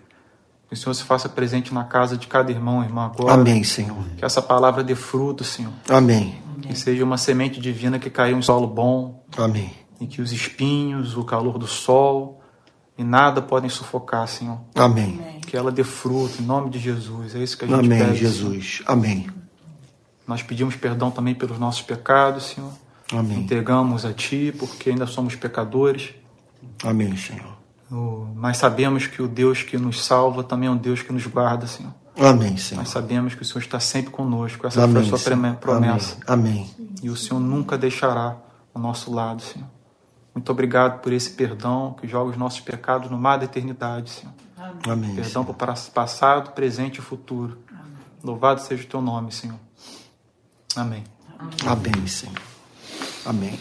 Que 0.68 0.74
o 0.74 0.76
Senhor 0.76 0.95
se 0.95 1.05
faça 1.05 1.28
presente 1.28 1.74
na 1.74 1.84
casa 1.84 2.16
de 2.16 2.26
cada 2.26 2.51
irmão 2.51 2.82
e 2.82 2.86
irmã 2.86 3.05
agora. 3.05 3.34
Amém, 3.34 3.62
Senhor. 3.62 4.03
Que 4.16 4.24
essa 4.24 4.40
palavra 4.40 4.82
dê 4.82 4.95
fruto, 4.95 5.45
Senhor. 5.45 5.72
Amém. 5.88 6.40
Que 6.62 6.74
seja 6.74 7.05
uma 7.05 7.18
semente 7.18 7.61
divina 7.61 7.99
que 7.99 8.09
caiu 8.09 8.38
em 8.38 8.43
solo 8.43 8.66
bom 8.66 9.22
Amém. 9.36 9.82
E 10.03 10.07
que 10.07 10.20
os 10.20 10.32
espinhos, 10.32 11.16
o 11.16 11.24
calor 11.24 11.59
do 11.59 11.66
sol 11.66 12.40
e 12.98 13.05
nada 13.05 13.40
podem 13.40 13.70
sufocar, 13.70 14.26
Senhor. 14.28 14.59
Amém. 14.74 15.38
Que 15.46 15.57
ela 15.57 15.70
dê 15.70 15.84
fruto 15.84 16.42
em 16.42 16.44
nome 16.44 16.70
de 16.70 16.78
Jesus. 16.78 17.34
É 17.34 17.38
isso 17.42 17.57
que 17.57 17.64
a 17.64 17.68
gente 17.68 17.78
Amém, 17.86 17.98
pede. 17.98 18.18
Senhor. 18.18 18.30
Jesus. 18.32 18.82
Amém. 18.86 19.26
Nós 20.26 20.42
pedimos 20.42 20.76
perdão 20.76 21.11
também 21.11 21.34
pelos 21.34 21.59
nossos 21.59 21.82
pecados, 21.82 22.44
Senhor. 22.44 22.70
Amém. 23.12 23.38
Entregamos 23.40 24.05
a 24.05 24.12
Ti 24.12 24.55
porque 24.59 24.90
ainda 24.90 25.07
somos 25.07 25.34
pecadores. 25.34 26.11
Amém, 26.84 27.16
Senhor. 27.16 27.57
O- 27.90 28.26
Mas 28.34 28.57
sabemos 28.57 29.07
que 29.07 29.20
o 29.20 29.28
Deus 29.28 29.62
que 29.62 29.76
nos 29.76 30.03
salva 30.05 30.42
também 30.42 30.68
é 30.68 30.72
um 30.72 30.76
Deus 30.76 31.03
que 31.03 31.12
nos 31.12 31.26
guarda, 31.26 31.66
Senhor. 31.66 31.92
Amém, 32.18 32.57
Senhor. 32.57 32.80
Nós 32.80 32.88
sabemos 32.90 33.34
que 33.34 33.42
o 33.42 33.44
Senhor 33.44 33.61
está 33.61 33.78
sempre 33.80 34.11
conosco. 34.11 34.66
Essa 34.66 34.80
foi 34.80 34.84
Amém. 34.90 35.03
a 35.03 35.07
Sua 35.07 35.18
Senhor. 35.18 35.57
promessa. 35.57 36.16
Amém. 36.26 36.70
E 37.03 37.11
o 37.11 37.16
Senhor 37.16 37.40
nunca 37.40 37.76
deixará 37.76 38.36
ao 38.74 38.80
nosso 38.80 39.12
lado, 39.12 39.42
Senhor. 39.42 39.68
Muito 40.35 40.51
obrigado 40.51 41.01
por 41.01 41.12
esse 41.12 41.30
perdão 41.30 41.95
que 42.01 42.09
joga 42.09 42.30
os 42.30 42.37
nossos 42.37 42.61
pecados 42.61 43.11
no 43.11 43.18
mar 43.18 43.39
da 43.39 43.45
eternidade, 43.45 44.11
Senhor. 44.11 44.33
Amém. 44.89 45.14
Perdão 45.14 45.45
por 45.45 45.55
para- 45.55 45.74
passado, 45.74 46.53
presente 46.53 46.99
e 46.99 47.03
futuro. 47.03 47.59
Louvado 48.22 48.61
seja 48.61 48.83
o 48.85 48.87
teu 48.87 49.03
nome, 49.03 49.33
Senhor. 49.33 49.59
Amém. 50.76 51.05
Amém, 51.66 52.07
Senhor. 52.07 52.35
Amém. 53.26 53.59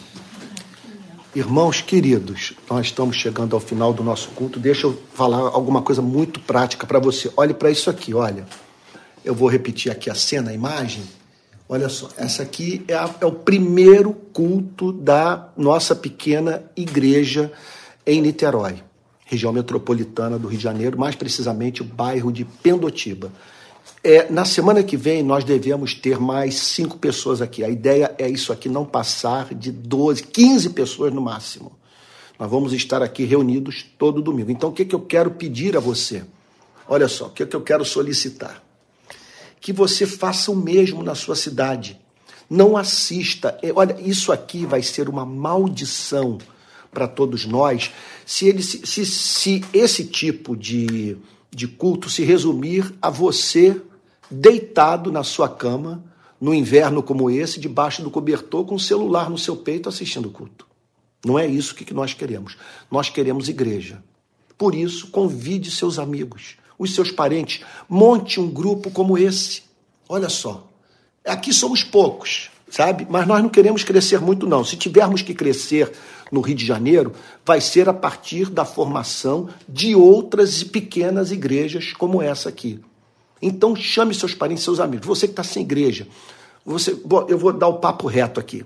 Irmãos 1.34 1.82
queridos, 1.82 2.54
nós 2.70 2.88
estamos 2.88 3.16
chegando 3.16 3.56
ao 3.56 3.60
final 3.60 3.94
do 3.94 4.04
nosso 4.04 4.30
culto. 4.32 4.60
Deixa 4.60 4.86
eu 4.88 5.02
falar 5.14 5.38
alguma 5.40 5.82
coisa 5.82 6.02
muito 6.02 6.40
prática 6.42 6.86
para 6.86 7.00
você. 7.00 7.32
Olhe 7.38 7.54
para 7.54 7.72
isso 7.72 7.90
aqui, 7.90 8.14
olha. 8.14 8.46
Eu 9.24 9.34
vou 9.34 9.48
repetir 9.50 9.92
aqui 9.92 10.10
a 10.10 10.16
cena, 10.16 10.52
a 10.52 10.54
imagem. 10.54 11.04
Olha 11.74 11.88
só, 11.88 12.10
essa 12.18 12.44
aqui 12.44 12.84
é, 12.86 12.96
a, 12.96 13.10
é 13.22 13.26
o 13.26 13.32
primeiro 13.32 14.12
culto 14.12 14.92
da 14.92 15.54
nossa 15.56 15.96
pequena 15.96 16.70
igreja 16.76 17.50
em 18.06 18.22
Niterói, 18.22 18.84
região 19.24 19.54
metropolitana 19.54 20.38
do 20.38 20.50
Rio 20.50 20.58
de 20.58 20.64
Janeiro, 20.66 21.00
mais 21.00 21.16
precisamente 21.16 21.82
o 21.82 21.86
bairro 21.86 22.30
de 22.30 22.44
Pendotiba. 22.44 23.32
É, 24.04 24.30
na 24.30 24.44
semana 24.44 24.84
que 24.84 24.98
vem, 24.98 25.24
nós 25.24 25.46
devemos 25.46 25.94
ter 25.94 26.20
mais 26.20 26.56
cinco 26.56 26.98
pessoas 26.98 27.42
aqui. 27.42 27.64
A 27.64 27.70
ideia 27.70 28.14
é 28.18 28.28
isso 28.28 28.52
aqui 28.52 28.68
não 28.68 28.84
passar 28.84 29.56
de 29.56 29.72
12, 29.72 30.24
15 30.24 30.72
pessoas 30.72 31.14
no 31.14 31.22
máximo. 31.22 31.72
Nós 32.38 32.52
vamos 32.52 32.74
estar 32.74 33.02
aqui 33.02 33.24
reunidos 33.24 33.86
todo 33.98 34.22
domingo. 34.22 34.52
Então, 34.52 34.72
o 34.72 34.74
que, 34.74 34.84
que 34.84 34.94
eu 34.94 35.00
quero 35.00 35.32
pedir 35.32 35.78
a 35.78 35.80
você? 35.80 36.26
Olha 36.86 37.08
só, 37.08 37.28
o 37.28 37.30
que, 37.30 37.46
que 37.46 37.56
eu 37.56 37.62
quero 37.62 37.86
solicitar? 37.86 38.62
Que 39.62 39.72
você 39.72 40.06
faça 40.06 40.52
o 40.52 40.56
mesmo 40.56 41.02
na 41.02 41.16
sua 41.16 41.36
cidade. 41.36 41.98
Não 42.50 42.76
assista. 42.76 43.58
É, 43.62 43.72
olha, 43.74 43.96
isso 44.02 44.34
aqui 44.34 44.66
vai 44.66 44.84
ser 44.84 45.08
uma 45.08 45.26
maldição 45.26 46.38
para 46.92 47.08
todos 47.08 47.46
nós 47.46 47.92
se, 48.26 48.48
ele, 48.48 48.62
se, 48.62 48.86
se, 48.86 49.06
se 49.06 49.66
esse 49.74 50.06
tipo 50.06 50.56
de, 50.56 51.18
de 51.50 51.68
culto 51.68 52.10
se 52.10 52.24
resumir 52.24 52.94
a 53.02 53.10
você 53.10 53.82
deitado 54.30 55.12
na 55.12 55.24
sua 55.24 55.50
cama, 55.50 56.04
no 56.40 56.54
inverno 56.54 57.04
como 57.04 57.30
esse, 57.30 57.60
debaixo 57.60 58.02
do 58.02 58.10
cobertor, 58.10 58.66
com 58.66 58.76
o 58.76 58.80
celular 58.80 59.30
no 59.30 59.38
seu 59.38 59.56
peito 59.56 59.88
assistindo 59.88 60.28
o 60.28 60.32
culto. 60.32 60.66
Não 61.26 61.38
é 61.38 61.46
isso 61.46 61.76
que 61.76 61.94
nós 61.94 62.14
queremos. 62.14 62.58
Nós 62.90 63.10
queremos 63.10 63.48
igreja. 63.48 64.04
Por 64.58 64.74
isso, 64.74 65.08
convide 65.08 65.70
seus 65.70 66.00
amigos, 66.00 66.56
os 66.82 66.96
seus 66.96 67.12
parentes, 67.12 67.64
monte 67.88 68.40
um 68.40 68.50
grupo 68.50 68.90
como 68.90 69.16
esse. 69.16 69.62
Olha 70.10 70.30
só, 70.30 70.68
aqui 71.24 71.54
somos 71.54 71.84
poucos, 71.84 72.50
sabe? 72.68 73.06
Mas 73.08 73.28
nós 73.28 73.44
não 73.44 73.50
queremos 73.50 73.84
crescer 73.84 74.20
muito, 74.20 74.48
não. 74.48 74.66
Se 74.66 74.76
tivermos 74.76 75.22
que 75.22 75.36
crescer 75.36 75.92
no 76.32 76.42
Rio 76.42 76.56
de 76.56 76.66
Janeiro, 76.66 77.14
vai 77.46 77.62
ser 77.62 77.88
a 77.88 77.94
partir 77.94 78.50
da 78.50 78.66
formação 78.66 79.48
de 79.70 79.96
outras 79.96 80.64
pequenas 80.64 81.32
igrejas 81.32 81.94
como 81.94 82.20
essa 82.20 82.50
aqui. 82.50 82.80
Então 83.40 83.76
chame 83.76 84.16
seus 84.16 84.34
parentes, 84.34 84.64
seus 84.64 84.80
amigos. 84.80 85.06
Você 85.06 85.28
que 85.28 85.34
está 85.34 85.44
sem 85.44 85.62
igreja, 85.62 86.08
você, 86.66 87.00
eu 87.28 87.38
vou 87.38 87.54
dar 87.54 87.68
o 87.68 87.78
papo 87.78 88.08
reto 88.08 88.40
aqui. 88.40 88.66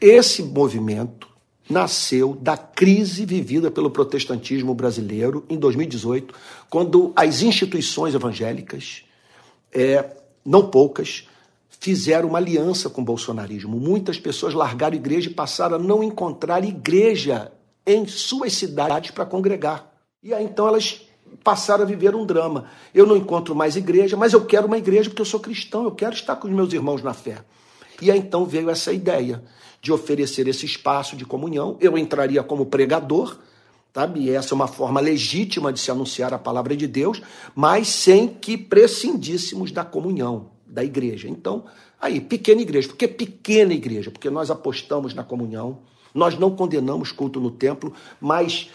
Esse 0.00 0.42
movimento 0.42 1.27
nasceu 1.68 2.34
da 2.40 2.56
crise 2.56 3.24
vivida 3.26 3.70
pelo 3.70 3.90
protestantismo 3.90 4.74
brasileiro 4.74 5.44
em 5.48 5.58
2018, 5.58 6.34
quando 6.70 7.12
as 7.14 7.42
instituições 7.42 8.14
evangélicas, 8.14 9.04
é, 9.72 10.16
não 10.44 10.70
poucas, 10.70 11.28
fizeram 11.80 12.28
uma 12.28 12.38
aliança 12.38 12.90
com 12.90 13.02
o 13.02 13.04
bolsonarismo. 13.04 13.78
Muitas 13.78 14.18
pessoas 14.18 14.54
largaram 14.54 14.94
a 14.94 14.96
igreja 14.96 15.30
e 15.30 15.34
passaram 15.34 15.76
a 15.76 15.78
não 15.78 16.02
encontrar 16.02 16.64
igreja 16.64 17.52
em 17.86 18.06
suas 18.06 18.52
cidades 18.54 19.10
para 19.10 19.24
congregar. 19.24 19.92
E 20.22 20.34
aí 20.34 20.44
então 20.44 20.66
elas 20.66 21.02
passaram 21.44 21.84
a 21.84 21.86
viver 21.86 22.14
um 22.14 22.26
drama. 22.26 22.66
Eu 22.94 23.06
não 23.06 23.16
encontro 23.16 23.54
mais 23.54 23.76
igreja, 23.76 24.16
mas 24.16 24.32
eu 24.32 24.44
quero 24.44 24.66
uma 24.66 24.78
igreja 24.78 25.08
porque 25.08 25.22
eu 25.22 25.26
sou 25.26 25.40
cristão, 25.40 25.84
eu 25.84 25.92
quero 25.92 26.14
estar 26.14 26.36
com 26.36 26.48
os 26.48 26.54
meus 26.54 26.72
irmãos 26.72 27.02
na 27.02 27.14
fé. 27.14 27.44
E 28.00 28.10
aí 28.10 28.18
então 28.18 28.44
veio 28.44 28.70
essa 28.70 28.92
ideia 28.92 29.42
de 29.80 29.92
oferecer 29.92 30.48
esse 30.48 30.66
espaço 30.66 31.16
de 31.16 31.24
comunhão. 31.24 31.76
Eu 31.80 31.96
entraria 31.96 32.42
como 32.42 32.66
pregador, 32.66 33.38
sabe? 33.94 34.20
E 34.20 34.30
essa 34.30 34.52
é 34.52 34.56
uma 34.56 34.68
forma 34.68 35.00
legítima 35.00 35.72
de 35.72 35.80
se 35.80 35.90
anunciar 35.90 36.32
a 36.34 36.38
palavra 36.38 36.76
de 36.76 36.86
Deus, 36.86 37.20
mas 37.54 37.88
sem 37.88 38.28
que 38.28 38.56
prescindíssemos 38.56 39.70
da 39.70 39.84
comunhão 39.84 40.50
da 40.66 40.84
igreja. 40.84 41.28
Então, 41.28 41.64
aí, 42.00 42.20
pequena 42.20 42.60
igreja. 42.60 42.88
Por 42.88 42.96
que 42.96 43.08
pequena 43.08 43.72
igreja? 43.72 44.10
Porque 44.10 44.30
nós 44.30 44.50
apostamos 44.50 45.14
na 45.14 45.24
comunhão, 45.24 45.78
nós 46.14 46.38
não 46.38 46.54
condenamos 46.54 47.12
culto 47.12 47.40
no 47.40 47.50
templo, 47.50 47.92
mas 48.20 48.70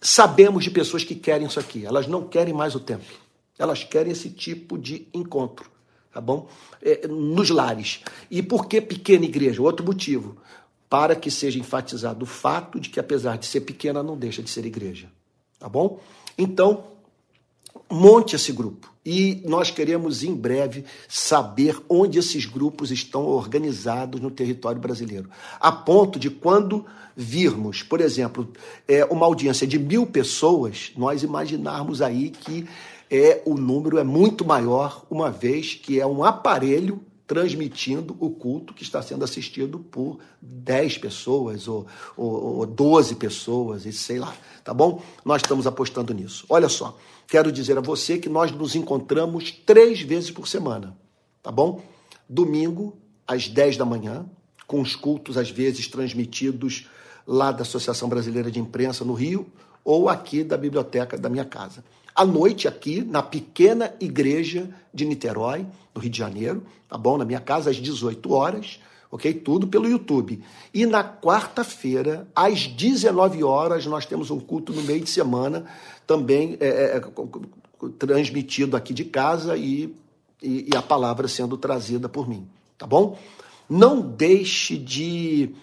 sabemos 0.00 0.64
de 0.64 0.70
pessoas 0.70 1.04
que 1.04 1.14
querem 1.14 1.46
isso 1.46 1.60
aqui. 1.60 1.84
Elas 1.84 2.06
não 2.06 2.22
querem 2.24 2.54
mais 2.54 2.74
o 2.74 2.80
templo. 2.80 3.14
Elas 3.58 3.84
querem 3.84 4.12
esse 4.12 4.30
tipo 4.30 4.76
de 4.76 5.06
encontro, 5.14 5.70
tá 6.14 6.20
bom? 6.20 6.48
É, 6.80 7.08
nos 7.08 7.50
lares. 7.50 8.00
E 8.30 8.40
por 8.40 8.66
que 8.66 8.80
pequena 8.80 9.24
igreja? 9.24 9.60
Outro 9.60 9.84
motivo. 9.84 10.36
Para 10.88 11.16
que 11.16 11.28
seja 11.28 11.58
enfatizado 11.58 12.22
o 12.22 12.26
fato 12.26 12.78
de 12.78 12.88
que, 12.88 13.00
apesar 13.00 13.36
de 13.36 13.46
ser 13.46 13.62
pequena, 13.62 14.00
não 14.00 14.16
deixa 14.16 14.40
de 14.40 14.48
ser 14.48 14.64
igreja. 14.64 15.10
Tá 15.58 15.68
bom? 15.68 15.98
Então, 16.38 16.84
monte 17.90 18.36
esse 18.36 18.52
grupo. 18.52 18.94
E 19.04 19.42
nós 19.44 19.70
queremos, 19.70 20.22
em 20.22 20.34
breve, 20.34 20.84
saber 21.08 21.78
onde 21.88 22.18
esses 22.18 22.46
grupos 22.46 22.92
estão 22.92 23.26
organizados 23.26 24.20
no 24.20 24.30
território 24.30 24.80
brasileiro. 24.80 25.28
A 25.58 25.72
ponto 25.72 26.18
de 26.18 26.30
quando 26.30 26.86
virmos, 27.16 27.82
por 27.82 28.00
exemplo, 28.00 28.50
é, 28.88 29.04
uma 29.04 29.26
audiência 29.26 29.66
de 29.66 29.78
mil 29.78 30.06
pessoas, 30.06 30.92
nós 30.96 31.22
imaginarmos 31.22 32.00
aí 32.00 32.30
que 32.30 32.66
é, 33.10 33.42
o 33.44 33.54
número 33.54 33.98
é 33.98 34.04
muito 34.04 34.44
maior, 34.44 35.04
uma 35.10 35.30
vez 35.30 35.74
que 35.74 36.00
é 36.00 36.06
um 36.06 36.24
aparelho 36.24 37.00
transmitindo 37.26 38.16
o 38.20 38.30
culto 38.30 38.74
que 38.74 38.82
está 38.82 39.00
sendo 39.00 39.24
assistido 39.24 39.78
por 39.78 40.18
10 40.42 40.98
pessoas 40.98 41.66
ou, 41.66 41.86
ou, 42.16 42.58
ou 42.58 42.66
12 42.66 43.14
pessoas, 43.16 43.86
e 43.86 43.92
sei 43.92 44.18
lá, 44.18 44.34
tá 44.62 44.74
bom? 44.74 45.02
Nós 45.24 45.40
estamos 45.42 45.66
apostando 45.66 46.12
nisso. 46.12 46.44
Olha 46.48 46.68
só, 46.68 46.96
quero 47.26 47.50
dizer 47.50 47.78
a 47.78 47.80
você 47.80 48.18
que 48.18 48.28
nós 48.28 48.52
nos 48.52 48.74
encontramos 48.74 49.50
três 49.50 50.02
vezes 50.02 50.30
por 50.30 50.46
semana, 50.46 50.96
tá 51.42 51.50
bom? 51.50 51.82
Domingo, 52.28 52.96
às 53.26 53.48
10 53.48 53.78
da 53.78 53.84
manhã, 53.84 54.26
com 54.66 54.80
os 54.80 54.94
cultos, 54.94 55.36
às 55.38 55.50
vezes, 55.50 55.88
transmitidos 55.88 56.88
lá 57.26 57.52
da 57.52 57.62
Associação 57.62 58.08
Brasileira 58.08 58.50
de 58.50 58.58
Imprensa 58.58 59.04
no 59.04 59.14
Rio 59.14 59.46
ou 59.84 60.08
aqui 60.08 60.42
da 60.42 60.56
biblioteca 60.56 61.16
da 61.16 61.28
minha 61.28 61.44
casa. 61.44 61.84
À 62.14 62.24
noite, 62.24 62.68
aqui, 62.68 63.02
na 63.02 63.22
pequena 63.22 63.92
igreja 64.00 64.68
de 64.92 65.04
Niterói, 65.04 65.66
no 65.94 66.00
Rio 66.00 66.10
de 66.10 66.18
Janeiro, 66.18 66.62
tá 66.88 66.96
bom? 66.96 67.18
Na 67.18 67.24
minha 67.24 67.40
casa, 67.40 67.70
às 67.70 67.76
18 67.76 68.32
horas, 68.32 68.78
ok? 69.10 69.32
Tudo 69.34 69.66
pelo 69.66 69.88
YouTube. 69.88 70.42
E 70.72 70.86
na 70.86 71.02
quarta-feira, 71.02 72.28
às 72.34 72.66
19 72.66 73.42
horas, 73.42 73.86
nós 73.86 74.06
temos 74.06 74.30
um 74.30 74.38
culto 74.38 74.72
no 74.72 74.82
meio 74.82 75.00
de 75.00 75.10
semana, 75.10 75.64
também 76.06 76.56
é, 76.60 76.68
é, 76.68 76.96
é 76.96 77.90
transmitido 77.98 78.76
aqui 78.76 78.94
de 78.94 79.04
casa 79.04 79.56
e, 79.56 79.94
e, 80.42 80.70
e 80.72 80.76
a 80.76 80.82
palavra 80.82 81.26
sendo 81.26 81.56
trazida 81.56 82.08
por 82.08 82.28
mim, 82.28 82.46
tá 82.78 82.86
bom? 82.86 83.18
Não 83.68 84.00
deixe 84.00 84.76
de 84.76 85.54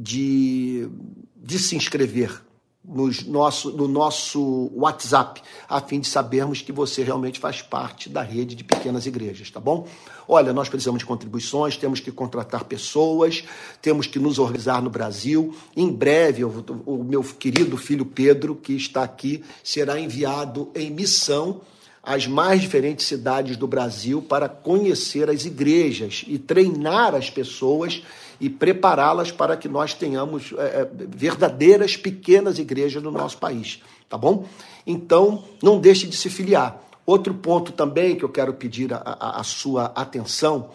de, 0.00 0.88
de 1.36 1.58
se 1.58 1.76
inscrever 1.76 2.42
nos 2.82 3.24
nosso, 3.24 3.70
no 3.72 3.86
nosso 3.86 4.70
WhatsApp, 4.74 5.42
a 5.68 5.80
fim 5.80 6.00
de 6.00 6.08
sabermos 6.08 6.62
que 6.62 6.72
você 6.72 7.02
realmente 7.02 7.38
faz 7.38 7.60
parte 7.60 8.08
da 8.08 8.22
rede 8.22 8.54
de 8.54 8.64
pequenas 8.64 9.06
igrejas, 9.06 9.50
tá 9.50 9.60
bom? 9.60 9.86
Olha, 10.26 10.52
nós 10.52 10.68
precisamos 10.68 11.00
de 11.00 11.06
contribuições, 11.06 11.76
temos 11.76 12.00
que 12.00 12.10
contratar 12.10 12.64
pessoas, 12.64 13.44
temos 13.82 14.06
que 14.06 14.18
nos 14.18 14.38
organizar 14.38 14.80
no 14.80 14.88
Brasil. 14.88 15.54
Em 15.76 15.92
breve, 15.92 16.44
o, 16.44 16.64
o 16.86 17.04
meu 17.04 17.22
querido 17.22 17.76
filho 17.76 18.06
Pedro, 18.06 18.54
que 18.54 18.72
está 18.74 19.02
aqui, 19.02 19.44
será 19.62 20.00
enviado 20.00 20.70
em 20.74 20.90
missão 20.90 21.60
às 22.02 22.26
mais 22.26 22.62
diferentes 22.62 23.06
cidades 23.06 23.56
do 23.56 23.66
Brasil 23.66 24.22
para 24.22 24.48
conhecer 24.48 25.28
as 25.28 25.44
igrejas 25.44 26.24
e 26.26 26.38
treinar 26.38 27.14
as 27.14 27.28
pessoas 27.28 28.02
e 28.40 28.48
prepará-las 28.48 29.30
para 29.30 29.56
que 29.56 29.68
nós 29.68 29.92
tenhamos 29.92 30.52
é, 30.56 30.62
é, 30.62 30.90
verdadeiras 30.92 31.96
pequenas 31.96 32.58
igrejas 32.58 33.02
no 33.02 33.10
nosso 33.10 33.36
país, 33.38 33.82
tá 34.08 34.16
bom? 34.16 34.46
Então, 34.86 35.44
não 35.62 35.78
deixe 35.78 36.06
de 36.06 36.16
se 36.16 36.30
filiar. 36.30 36.82
Outro 37.04 37.34
ponto 37.34 37.72
também 37.72 38.16
que 38.16 38.24
eu 38.24 38.28
quero 38.28 38.54
pedir 38.54 38.94
a, 38.94 38.98
a, 38.98 39.40
a 39.40 39.42
sua 39.42 39.86
atenção 39.94 40.70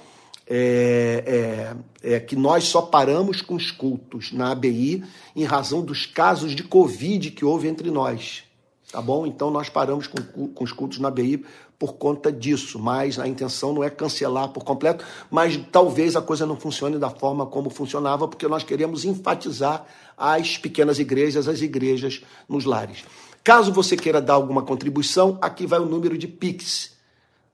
é, 0.47 1.73
é, 2.03 2.15
é, 2.15 2.19
que 2.19 2.35
nós 2.35 2.65
só 2.65 2.81
paramos 2.81 3.41
com 3.41 3.55
os 3.55 3.71
cultos 3.71 4.31
na 4.31 4.51
ABI 4.51 5.03
em 5.35 5.43
razão 5.43 5.83
dos 5.83 6.05
casos 6.05 6.55
de 6.55 6.63
Covid 6.63 7.31
que 7.31 7.43
houve 7.43 7.67
entre 7.67 7.89
nós. 7.89 8.43
Tá 8.91 9.01
bom? 9.01 9.25
Então 9.25 9.49
nós 9.49 9.69
paramos 9.69 10.07
com, 10.07 10.47
com 10.47 10.63
os 10.63 10.71
cultos 10.71 10.99
na 10.99 11.07
ABI 11.07 11.43
por 11.77 11.93
conta 11.93 12.31
disso, 12.31 12.79
mas 12.79 13.19
a 13.19 13.27
intenção 13.27 13.73
não 13.73 13.83
é 13.83 13.89
cancelar 13.89 14.49
por 14.49 14.63
completo, 14.63 15.03
mas 15.29 15.59
talvez 15.71 16.15
a 16.15 16.21
coisa 16.21 16.45
não 16.45 16.55
funcione 16.55 16.97
da 16.97 17.09
forma 17.09 17.45
como 17.45 17.69
funcionava, 17.69 18.27
porque 18.27 18.47
nós 18.47 18.63
queremos 18.63 19.03
enfatizar 19.03 19.85
as 20.17 20.57
pequenas 20.57 20.99
igrejas, 20.99 21.47
as 21.47 21.61
igrejas 21.61 22.21
nos 22.47 22.65
lares. 22.65 23.03
Caso 23.43 23.71
você 23.71 23.95
queira 23.95 24.21
dar 24.21 24.33
alguma 24.33 24.63
contribuição, 24.63 25.37
aqui 25.41 25.67
vai 25.67 25.79
o 25.79 25.85
número 25.85 26.17
de 26.17 26.27
Pix. 26.27 26.95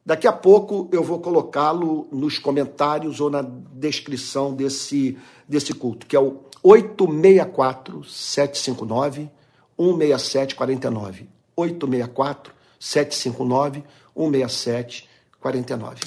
Daqui 0.05 0.27
a 0.27 0.31
pouco 0.31 0.87
eu 0.91 1.03
vou 1.03 1.19
colocá-lo 1.19 2.07
nos 2.11 2.39
comentários 2.39 3.19
ou 3.19 3.29
na 3.29 3.41
descrição 3.41 4.53
desse, 4.53 5.17
desse 5.47 5.73
culto, 5.73 6.07
que 6.07 6.15
é 6.15 6.19
o 6.19 6.39
864 6.63 8.03
759 8.03 9.29
167 9.77 10.55
49. 10.55 11.29
864 11.55 12.53
759 12.79 13.83
167 14.15 15.09
49. 15.39 15.99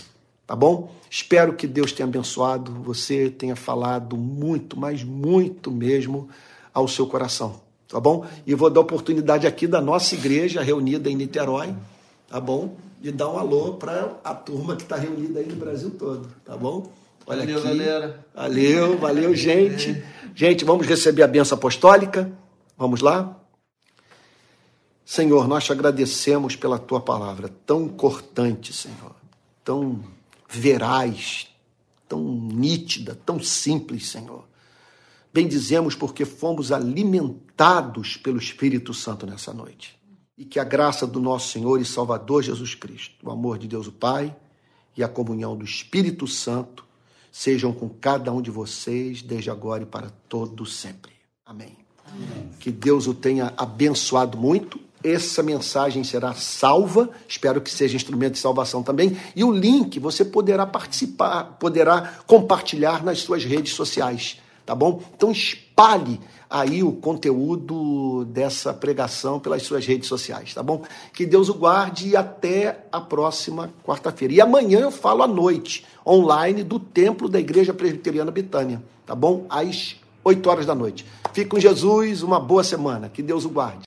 Tá 0.47 0.55
bom? 0.55 0.93
Espero 1.11 1.55
que 1.55 1.67
Deus 1.67 1.93
tenha 1.93 2.07
abençoado 2.07 2.73
você, 2.83 3.31
tenha 3.31 3.57
falado 3.57 4.17
muito, 4.17 4.79
mas 4.79 5.03
muito 5.03 5.71
mesmo 5.71 6.29
ao 6.73 6.87
seu 6.87 7.07
coração. 7.07 7.61
Tá 7.89 7.99
bom? 8.01 8.27
E 8.47 8.55
vou 8.55 8.71
dar 8.71 8.81
oportunidade 8.81 9.47
aqui 9.47 9.67
da 9.67 9.81
nossa 9.81 10.15
igreja 10.15 10.63
reunida 10.63 11.09
em 11.09 11.17
Niterói, 11.17 11.75
tá 12.29 12.41
bom? 12.41 12.77
de 13.05 13.13
dar 13.13 13.29
um 13.29 13.39
alô 13.39 13.75
para 13.75 14.17
a 14.25 14.35
turma 14.35 14.77
que 14.77 14.83
está 14.83 14.97
reunida 14.97 15.39
aí 15.39 15.47
no 15.47 15.57
Brasil 15.57 15.91
todo, 15.91 16.27
tá 16.43 16.57
bom? 16.57 16.91
Olha 17.27 17.41
valeu, 17.41 17.59
aqui. 17.59 17.69
galera. 17.69 18.27
Valeu, 18.35 18.97
valeu, 18.99 19.37
gente. 19.37 20.03
Gente, 20.35 20.65
vamos 20.65 20.87
receber 20.87 21.23
a 21.23 21.27
benção 21.27 21.59
apostólica. 21.59 22.33
Vamos 22.79 23.03
lá? 23.03 23.39
Senhor, 25.05 25.47
nós 25.47 25.65
te 25.65 25.73
agradecemos 25.73 26.57
pela 26.57 26.79
tua 26.79 27.01
palavra 27.01 27.51
tão 27.67 27.89
cortante, 27.89 28.73
Senhor, 28.73 29.15
tão 29.63 30.03
veraz, 30.49 31.49
tão 32.09 32.23
nítida, 32.23 33.19
tão 33.27 33.43
simples, 33.43 34.09
Senhor. 34.09 34.45
Bendizemos 35.33 35.95
porque 35.95 36.25
fomos 36.25 36.73
alimentados 36.73 38.17
pelo 38.17 38.39
Espírito 38.39 38.95
Santo 38.95 39.27
nessa 39.27 39.53
noite 39.53 39.99
e 40.39 40.45
que 40.45 40.59
a 40.59 40.65
graça 40.65 41.07
do 41.07 41.21
nosso 41.21 41.51
Senhor 41.51 41.81
e 41.81 41.85
Salvador 41.85 42.43
Jesus 42.43 42.75
Cristo, 42.75 43.15
o 43.23 43.31
amor 43.31 43.59
de 43.59 43.69
Deus 43.69 43.87
o 43.87 43.93
Pai 43.93 44.35
e 44.97 45.03
a 45.03 45.09
comunhão 45.09 45.57
do 45.57 45.65
Espírito 45.65 46.27
Santo 46.27 46.85
sejam 47.31 47.73
com 47.73 47.89
cada 47.89 48.33
um 48.33 48.41
de 48.41 48.51
vocês 48.51 49.23
desde 49.23 49.51
agora 49.51 49.83
e 49.83 49.87
para 49.87 50.11
todo 50.29 50.65
sempre. 50.65 51.13
Amém. 51.45 51.77
Amém. 52.07 52.51
Que 52.61 52.71
Deus 52.71 53.07
o 53.07 53.15
tenha 53.15 53.53
abençoado 53.57 54.39
muito. 54.39 54.81
Essa 55.05 55.43
mensagem 55.43 56.03
será 56.03 56.33
salva, 56.33 57.11
espero 57.29 57.61
que 57.61 57.71
seja 57.71 57.95
instrumento 57.95 58.33
de 58.33 58.39
salvação 58.39 58.83
também. 58.83 59.17
E 59.37 59.45
o 59.45 59.53
link 59.53 60.01
você 60.01 60.25
poderá 60.25 60.65
participar, 60.65 61.59
poderá 61.61 62.15
compartilhar 62.27 63.05
nas 63.05 63.19
suas 63.19 63.45
redes 63.45 63.75
sociais, 63.75 64.41
tá 64.65 64.75
bom? 64.75 65.03
Então 65.15 65.31
espalhe 65.31 66.19
aí 66.49 66.83
o 66.83 66.93
conteúdo 66.93 68.25
dessa 68.27 68.73
pregação 68.73 69.39
pelas 69.39 69.63
suas 69.65 69.85
redes 69.85 70.09
sociais, 70.09 70.55
tá 70.55 70.63
bom? 70.63 70.83
Que 71.13 71.27
Deus 71.27 71.51
o 71.51 71.55
guarde 71.55 72.09
e 72.09 72.17
até 72.17 72.87
a 72.91 73.01
próxima 73.01 73.71
quarta-feira. 73.85 74.33
E 74.33 74.41
amanhã 74.41 74.81
eu 74.81 74.91
falo 74.91 75.23
à 75.23 75.27
noite, 75.27 75.85
online, 76.07 76.63
do 76.63 76.79
templo 76.79 77.29
da 77.29 77.39
Igreja 77.39 77.75
Presbiteriana 77.75 78.31
Betânia, 78.31 78.83
tá 79.05 79.15
bom? 79.15 79.45
Às 79.51 79.97
8 80.25 80.49
horas 80.49 80.67
da 80.67 80.75
noite. 80.75 81.05
Fique 81.33 81.51
com 81.51 81.61
Jesus, 81.61 82.23
uma 82.23 82.41
boa 82.41 82.65
semana. 82.65 83.09
Que 83.09 83.23
Deus 83.23 83.45
o 83.45 83.51
guarde. 83.51 83.83